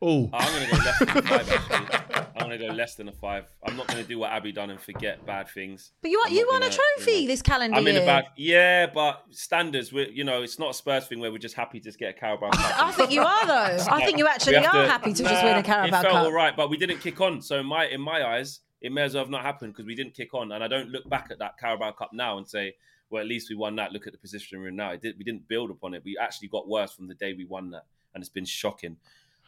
Oh, 0.00 0.30
I'm 0.32 0.52
gonna 0.52 0.70
go 0.70 0.76
less 0.76 2.02
than 2.48 2.56
a 2.56 2.58
five. 2.58 2.62
Actually, 2.62 2.66
I'm 2.66 2.66
gonna 2.66 2.72
go 2.72 2.76
less 2.78 2.94
than 2.94 3.08
a 3.08 3.12
five. 3.12 3.44
I'm 3.66 3.76
not 3.76 3.86
gonna 3.88 4.02
do 4.04 4.18
what 4.18 4.30
Abbi 4.32 4.50
done 4.52 4.70
and 4.70 4.80
forget 4.80 5.24
bad 5.26 5.48
things. 5.48 5.92
But 6.02 6.10
you 6.10 6.22
I'm 6.26 6.32
you 6.32 6.46
won 6.50 6.62
a 6.62 6.70
trophy 6.70 7.12
you 7.12 7.20
know- 7.22 7.26
this 7.28 7.42
calendar 7.42 7.76
I'm 7.76 7.86
in 7.86 7.94
year. 7.94 8.02
a 8.02 8.06
bad. 8.06 8.24
Yeah, 8.36 8.86
but 8.86 9.24
standards. 9.30 9.92
We, 9.92 10.10
you 10.10 10.24
know, 10.24 10.42
it's 10.42 10.58
not 10.58 10.70
a 10.70 10.74
Spurs 10.74 11.06
thing 11.06 11.20
where 11.20 11.30
we're 11.32 11.38
just 11.38 11.54
happy 11.54 11.78
to 11.80 11.84
just 11.84 11.98
get 11.98 12.10
a 12.16 12.18
Carabao 12.18 12.50
Cup. 12.50 12.82
I 12.82 12.92
think 12.92 13.10
you 13.10 13.22
are 13.22 13.46
though. 13.46 13.84
I 13.90 14.00
think 14.04 14.18
you 14.18 14.26
actually 14.26 14.56
are 14.56 14.62
to- 14.72 14.88
happy 14.88 15.12
to 15.12 15.22
just 15.22 15.44
win 15.44 15.56
a 15.56 15.62
Carabao 15.62 15.98
It 15.98 16.02
felt 16.02 16.12
Cup. 16.14 16.24
all 16.24 16.32
right, 16.32 16.56
but 16.56 16.70
we 16.70 16.76
didn't 16.76 16.98
kick 16.98 17.20
on. 17.20 17.40
So 17.42 17.58
in 17.60 17.66
my 17.66 17.86
in 17.86 18.00
my 18.00 18.24
eyes, 18.26 18.60
it 18.80 18.92
may 18.92 19.02
as 19.02 19.14
well 19.14 19.24
have 19.24 19.30
not 19.30 19.42
happened 19.42 19.72
because 19.72 19.86
we 19.86 19.94
didn't 19.94 20.14
kick 20.14 20.34
on. 20.34 20.52
And 20.52 20.62
I 20.62 20.68
don't 20.68 20.90
look 20.90 21.08
back 21.08 21.28
at 21.30 21.38
that 21.38 21.58
Carabao 21.58 21.92
Cup 21.92 22.10
now 22.12 22.38
and 22.38 22.46
say, 22.48 22.74
well, 23.10 23.20
at 23.22 23.28
least 23.28 23.48
we 23.48 23.54
won 23.56 23.76
that. 23.76 23.92
Look 23.92 24.06
at 24.06 24.12
the 24.12 24.18
position 24.18 24.60
we're 24.60 24.68
in 24.68 24.76
now. 24.76 24.90
It 24.90 25.00
did, 25.00 25.16
we 25.16 25.24
didn't 25.24 25.46
build 25.48 25.70
upon 25.70 25.94
it. 25.94 26.02
We 26.04 26.18
actually 26.20 26.48
got 26.48 26.68
worse 26.68 26.92
from 26.92 27.06
the 27.08 27.14
day 27.14 27.32
we 27.34 27.44
won 27.44 27.70
that, 27.70 27.84
and 28.14 28.20
it's 28.22 28.28
been 28.28 28.44
shocking. 28.44 28.96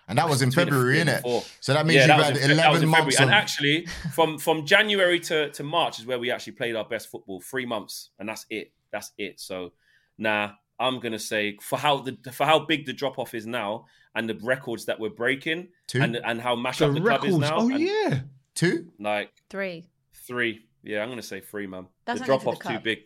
And 0.09 0.19
that 0.19 0.29
was 0.29 0.41
in 0.41 0.51
February, 0.51 0.95
three 0.95 1.01
and 1.03 1.11
innit? 1.11 1.23
four. 1.23 1.43
So 1.61 1.75
that 1.75 1.87
means 1.87 2.07
Yeah, 2.07 2.17
you've 2.17 2.27
that 2.27 2.37
had 2.41 2.51
in 2.51 2.57
Fe- 2.57 2.63
that 2.63 2.73
was 2.73 2.83
11 2.83 2.89
months 2.89 3.17
of... 3.17 3.23
And 3.23 3.31
actually, 3.31 3.87
from 4.15 4.39
from 4.39 4.65
January 4.65 5.21
to, 5.21 5.51
to 5.51 5.63
March 5.63 5.99
is 5.99 6.07
where 6.07 6.19
we 6.19 6.31
actually 6.31 6.55
played 6.55 6.75
our 6.77 6.85
best 6.85 7.11
football. 7.11 7.41
Three 7.41 7.67
months, 7.67 8.11
and 8.19 8.29
that's 8.29 8.47
it. 8.49 8.73
That's 8.91 9.13
it. 9.19 9.39
So, 9.39 9.73
nah, 10.17 10.53
I'm 10.81 10.99
gonna 11.01 11.19
say 11.19 11.59
for 11.61 11.79
how 11.79 11.99
the 11.99 12.17
for 12.33 12.47
how 12.47 12.61
big 12.61 12.87
the 12.87 12.93
drop 12.93 13.19
off 13.19 13.35
is 13.35 13.47
now, 13.47 13.85
and 14.15 14.29
the 14.29 14.39
records 14.43 14.87
that 14.87 14.99
we're 14.99 15.11
breaking, 15.11 15.69
Two? 15.87 16.01
and 16.01 16.17
and 16.17 16.41
how 16.41 16.57
mashed 16.57 16.79
the 16.79 16.87
up 16.89 16.95
the 16.95 17.01
club 17.01 17.25
is 17.25 17.37
now. 17.37 17.59
Oh 17.59 17.69
and, 17.69 17.81
yeah. 17.81 18.21
Two? 18.55 18.91
like 18.99 19.31
Three. 19.51 19.87
three. 20.15 20.67
Yeah, 20.83 21.03
I'm 21.03 21.11
gonna 21.11 21.23
say 21.23 21.41
three, 21.41 21.67
man. 21.67 21.87
That's 22.07 22.21
the 22.21 22.27
drop 22.27 22.47
off 22.47 22.61
too 22.61 22.79
big. 22.81 23.01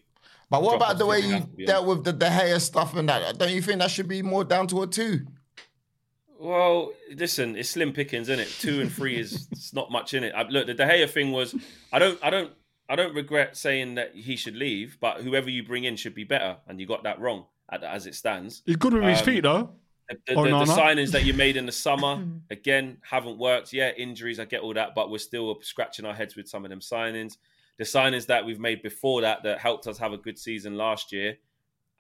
But 0.49 0.63
what 0.63 0.77
about 0.77 0.99
the 0.99 1.07
way 1.07 1.21
you 1.21 1.33
have 1.33 1.45
to 1.45 1.57
be 1.57 1.65
dealt 1.65 1.87
with 1.87 2.05
the 2.05 2.13
De 2.13 2.29
Gea 2.29 2.61
stuff 2.61 2.95
and 2.95 3.09
that? 3.09 3.39
Don't 3.39 3.51
you 3.51 3.63
think 3.63 3.81
that 3.81 3.91
should 3.91 4.07
be 4.07 4.21
more 4.21 4.45
down 4.45 4.67
to 4.69 4.83
a 4.83 4.87
two? 4.87 5.27
Well, 6.43 6.93
listen, 7.15 7.55
it's 7.57 7.71
slim 7.71 7.93
pickings, 7.93 8.29
isn't 8.29 8.41
it? 8.41 8.49
Two 8.59 8.81
and 8.81 8.93
three 8.93 9.17
is 9.17 9.47
it's 9.53 9.73
not 9.73 9.93
much 9.93 10.13
in 10.13 10.25
it. 10.25 10.33
I, 10.35 10.43
look, 10.43 10.67
the 10.67 10.75
De 10.75 10.85
Gea 10.85 11.09
thing 11.09 11.31
was, 11.31 11.55
I 11.93 12.01
don't, 12.01 12.19
I 12.21 12.31
don't, 12.31 12.51
I 12.89 12.97
don't 12.97 13.15
regret 13.15 13.57
saying 13.57 13.95
that 13.95 14.15
he 14.17 14.35
should 14.35 14.57
leave, 14.57 14.99
but 15.01 15.21
whoever 15.23 15.49
you 15.49 15.63
bring 15.63 15.85
in 15.85 15.95
should 15.95 16.17
be 16.17 16.25
better, 16.25 16.57
and 16.67 16.81
you 16.81 16.87
got 16.87 17.05
that 17.05 17.21
wrong 17.21 17.47
as 17.71 18.07
it 18.07 18.17
stands. 18.17 18.63
He's 18.67 18.75
good 18.77 18.93
with 18.93 19.05
his 19.05 19.21
Um, 19.21 19.25
feet 19.25 19.41
though. 19.43 19.71
The, 20.09 20.19
the, 20.27 20.35
Oh, 20.35 20.43
the- 20.45 20.51
no, 20.51 20.59
the 20.65 20.77
no. 20.77 20.83
signings 20.83 21.13
that 21.13 21.25
you 21.25 21.33
made 21.33 21.57
in 21.57 21.65
the 21.65 21.73
summer 21.73 22.23
again 22.51 22.99
haven't 23.09 23.39
worked. 23.39 23.73
Yeah, 23.73 23.93
injuries, 23.97 24.41
I 24.41 24.45
get 24.45 24.63
all 24.63 24.75
that, 24.75 24.97
but 24.97 25.11
we're 25.11 25.19
still 25.19 25.59
scratching 25.63 26.05
our 26.05 26.13
heads 26.13 26.35
with 26.35 26.49
some 26.49 26.65
of 26.65 26.71
them 26.71 26.81
signings. 26.81 27.37
The 27.79 27.85
signings 27.85 28.27
that 28.27 28.45
we've 28.45 28.59
made 28.61 28.83
before 28.83 29.21
that 29.21 29.45
that 29.45 29.59
helped 29.61 29.87
us 29.87 29.97
have 29.99 30.13
a 30.13 30.19
good 30.19 30.39
season 30.39 30.77
last 30.77 31.13
year 31.13 31.37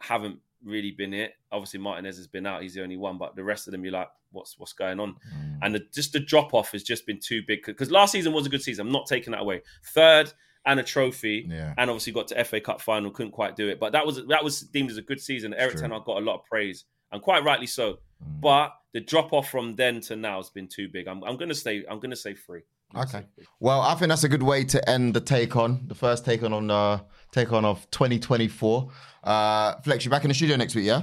haven't 0.00 0.40
really 0.64 0.90
been 0.92 1.12
it. 1.14 1.32
Obviously, 1.50 1.80
Martinez 1.80 2.16
has 2.16 2.26
been 2.26 2.46
out; 2.46 2.62
he's 2.62 2.74
the 2.74 2.82
only 2.82 2.96
one. 2.96 3.18
But 3.18 3.36
the 3.36 3.44
rest 3.44 3.66
of 3.68 3.72
them, 3.72 3.84
you're 3.84 3.92
like, 3.92 4.08
what's 4.30 4.58
what's 4.58 4.72
going 4.72 5.00
on? 5.00 5.16
And 5.62 5.74
the, 5.74 5.80
just 5.94 6.12
the 6.12 6.20
drop 6.20 6.54
off 6.54 6.72
has 6.72 6.82
just 6.82 7.06
been 7.06 7.20
too 7.20 7.42
big 7.46 7.64
because 7.64 7.90
last 7.90 8.12
season 8.12 8.32
was 8.32 8.46
a 8.46 8.50
good 8.50 8.62
season. 8.62 8.86
I'm 8.86 8.92
not 8.92 9.06
taking 9.06 9.32
that 9.32 9.40
away. 9.42 9.62
Third 9.94 10.32
and 10.64 10.78
a 10.78 10.82
trophy, 10.82 11.46
Yeah. 11.48 11.74
and 11.76 11.90
obviously 11.90 12.12
got 12.12 12.28
to 12.28 12.44
FA 12.44 12.60
Cup 12.60 12.80
final, 12.80 13.10
couldn't 13.10 13.32
quite 13.32 13.56
do 13.56 13.68
it. 13.68 13.80
But 13.80 13.92
that 13.92 14.06
was 14.06 14.24
that 14.28 14.44
was 14.44 14.60
deemed 14.60 14.90
as 14.90 14.96
a 14.96 15.02
good 15.02 15.20
season. 15.20 15.54
Erik. 15.54 15.76
Ten 15.76 15.90
Hag 15.90 16.04
got 16.04 16.18
a 16.18 16.24
lot 16.24 16.36
of 16.36 16.44
praise, 16.44 16.84
and 17.10 17.20
quite 17.20 17.42
rightly 17.44 17.66
so. 17.66 17.94
Mm. 18.24 18.40
But 18.40 18.72
the 18.92 19.00
drop 19.00 19.32
off 19.32 19.48
from 19.50 19.74
then 19.74 20.00
to 20.02 20.16
now 20.16 20.36
has 20.36 20.50
been 20.50 20.68
too 20.68 20.88
big. 20.88 21.08
I'm, 21.08 21.22
I'm 21.24 21.36
gonna 21.36 21.54
say 21.54 21.84
I'm 21.90 21.98
gonna 21.98 22.14
say 22.16 22.34
three. 22.34 22.60
Okay. 22.94 23.24
Well, 23.60 23.80
I 23.80 23.94
think 23.94 24.10
that's 24.10 24.24
a 24.24 24.28
good 24.28 24.42
way 24.42 24.64
to 24.64 24.88
end 24.88 25.14
the 25.14 25.20
take 25.20 25.56
on 25.56 25.84
the 25.86 25.94
first 25.94 26.24
take 26.24 26.42
on 26.42 26.52
on 26.52 26.70
uh, 26.70 26.98
take 27.30 27.52
on 27.52 27.64
of 27.64 27.90
2024. 27.90 28.90
Uh, 29.24 29.74
Flex, 29.80 30.04
you 30.04 30.10
back 30.10 30.24
in 30.24 30.28
the 30.28 30.34
studio 30.34 30.56
next 30.56 30.74
week, 30.74 30.84
yeah? 30.84 31.02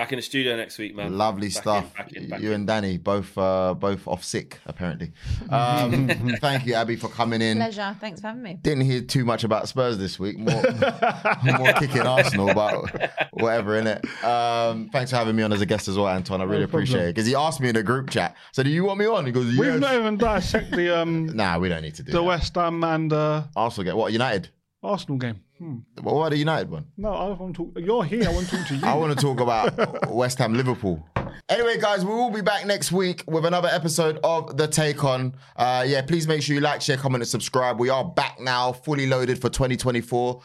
Back 0.00 0.12
in 0.12 0.16
the 0.16 0.22
studio 0.22 0.56
next 0.56 0.78
week, 0.78 0.96
man. 0.96 1.18
Lovely 1.18 1.48
Back 1.48 1.56
in, 1.56 1.62
stuff. 1.62 1.94
back 1.94 2.12
in, 2.14 2.28
back 2.30 2.40
you 2.40 2.48
in. 2.48 2.54
and 2.54 2.66
Danny 2.66 2.96
both 2.96 3.36
uh, 3.36 3.74
both 3.74 4.08
off 4.08 4.24
sick 4.24 4.58
apparently. 4.64 5.12
Um, 5.50 6.08
thank 6.40 6.64
you, 6.64 6.74
Abbi, 6.74 6.96
for 6.96 7.08
coming 7.08 7.42
in. 7.42 7.58
Pleasure. 7.58 7.94
Thanks 8.00 8.20
for 8.20 8.28
having 8.28 8.42
me. 8.42 8.54
Didn't 8.62 8.84
hear 8.84 9.02
too 9.02 9.24
much 9.26 9.44
about 9.44 9.68
Spurs 9.68 9.98
this 9.98 10.18
week. 10.18 10.38
More, 10.38 10.62
more 11.58 11.72
kicking 11.74 12.02
Arsenal, 12.02 12.54
but 12.54 13.28
whatever, 13.32 13.80
innit? 13.82 14.02
Um, 14.24 14.88
thanks 14.90 15.10
for 15.10 15.16
having 15.16 15.34
me 15.36 15.42
on 15.42 15.52
as 15.52 15.60
a 15.60 15.66
guest 15.66 15.88
as 15.88 15.98
well, 15.98 16.08
Anton. 16.08 16.40
I 16.40 16.44
really 16.44 16.64
problem. 16.66 16.84
appreciate 16.84 17.02
it. 17.08 17.14
Because 17.14 17.26
he 17.26 17.34
asked 17.34 17.60
me 17.60 17.68
in 17.68 17.76
a 17.76 17.82
group 17.82 18.08
chat, 18.10 18.36
so 18.52 18.62
do 18.62 18.70
you 18.70 18.84
want 18.84 19.00
me 19.00 19.06
on? 19.06 19.26
He 19.26 19.32
goes, 19.32 19.46
We've 19.46 19.58
yes. 19.64 19.80
not 19.80 19.94
even 19.94 20.16
dissect 20.16 20.70
the 20.70 20.98
um 20.98 21.26
Nah, 21.36 21.58
we 21.58 21.68
don't 21.68 21.82
need 21.82 21.96
to 21.96 22.02
do 22.02 22.12
the 22.12 22.18
that. 22.18 22.24
West 22.24 22.54
Ham 22.54 22.82
and 22.84 23.12
uh, 23.12 23.42
Arsenal 23.56 23.84
get 23.84 23.96
what? 23.96 24.12
United? 24.12 24.48
Arsenal 24.82 25.18
game. 25.18 25.40
Hmm. 25.60 25.80
What 26.00 26.12
about 26.12 26.30
the 26.30 26.38
United 26.38 26.70
one? 26.70 26.86
No, 26.96 27.12
I 27.12 27.28
want 27.34 27.54
to 27.54 27.64
talk. 27.64 27.84
You're 27.84 28.02
here. 28.04 28.26
I 28.26 28.32
want 28.32 28.48
to 28.48 28.56
talk 28.56 28.66
to 28.68 28.76
you. 28.76 28.86
I 28.86 28.94
want 28.94 29.12
to 29.12 29.22
talk 29.22 29.40
about 29.40 30.10
West 30.10 30.38
Ham 30.38 30.54
Liverpool. 30.54 31.06
Anyway, 31.50 31.78
guys, 31.78 32.02
we 32.02 32.10
will 32.12 32.30
be 32.30 32.40
back 32.40 32.64
next 32.64 32.92
week 32.92 33.22
with 33.26 33.44
another 33.44 33.68
episode 33.68 34.18
of 34.24 34.56
The 34.56 34.66
Take 34.66 35.04
On. 35.04 35.34
Uh, 35.56 35.84
yeah, 35.86 36.00
please 36.00 36.26
make 36.26 36.40
sure 36.42 36.54
you 36.54 36.62
like, 36.62 36.80
share, 36.80 36.96
comment, 36.96 37.20
and 37.20 37.28
subscribe. 37.28 37.78
We 37.78 37.90
are 37.90 38.02
back 38.02 38.40
now, 38.40 38.72
fully 38.72 39.06
loaded 39.06 39.38
for 39.38 39.50
2024. 39.50 40.40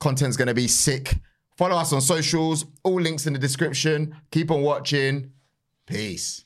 Content's 0.00 0.36
going 0.36 0.48
to 0.48 0.54
be 0.54 0.68
sick. 0.68 1.16
Follow 1.56 1.76
us 1.76 1.94
on 1.94 2.02
socials, 2.02 2.66
all 2.82 3.00
links 3.00 3.26
in 3.26 3.32
the 3.32 3.38
description. 3.38 4.14
Keep 4.30 4.50
on 4.50 4.60
watching. 4.60 5.32
Peace. 5.86 6.44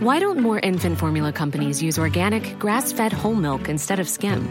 Why 0.00 0.18
don't 0.18 0.40
more 0.40 0.58
infant 0.58 0.98
formula 0.98 1.32
companies 1.32 1.80
use 1.80 1.96
organic, 1.96 2.58
grass 2.58 2.90
fed 2.90 3.12
whole 3.12 3.36
milk 3.36 3.68
instead 3.68 4.00
of 4.00 4.08
skim? 4.08 4.50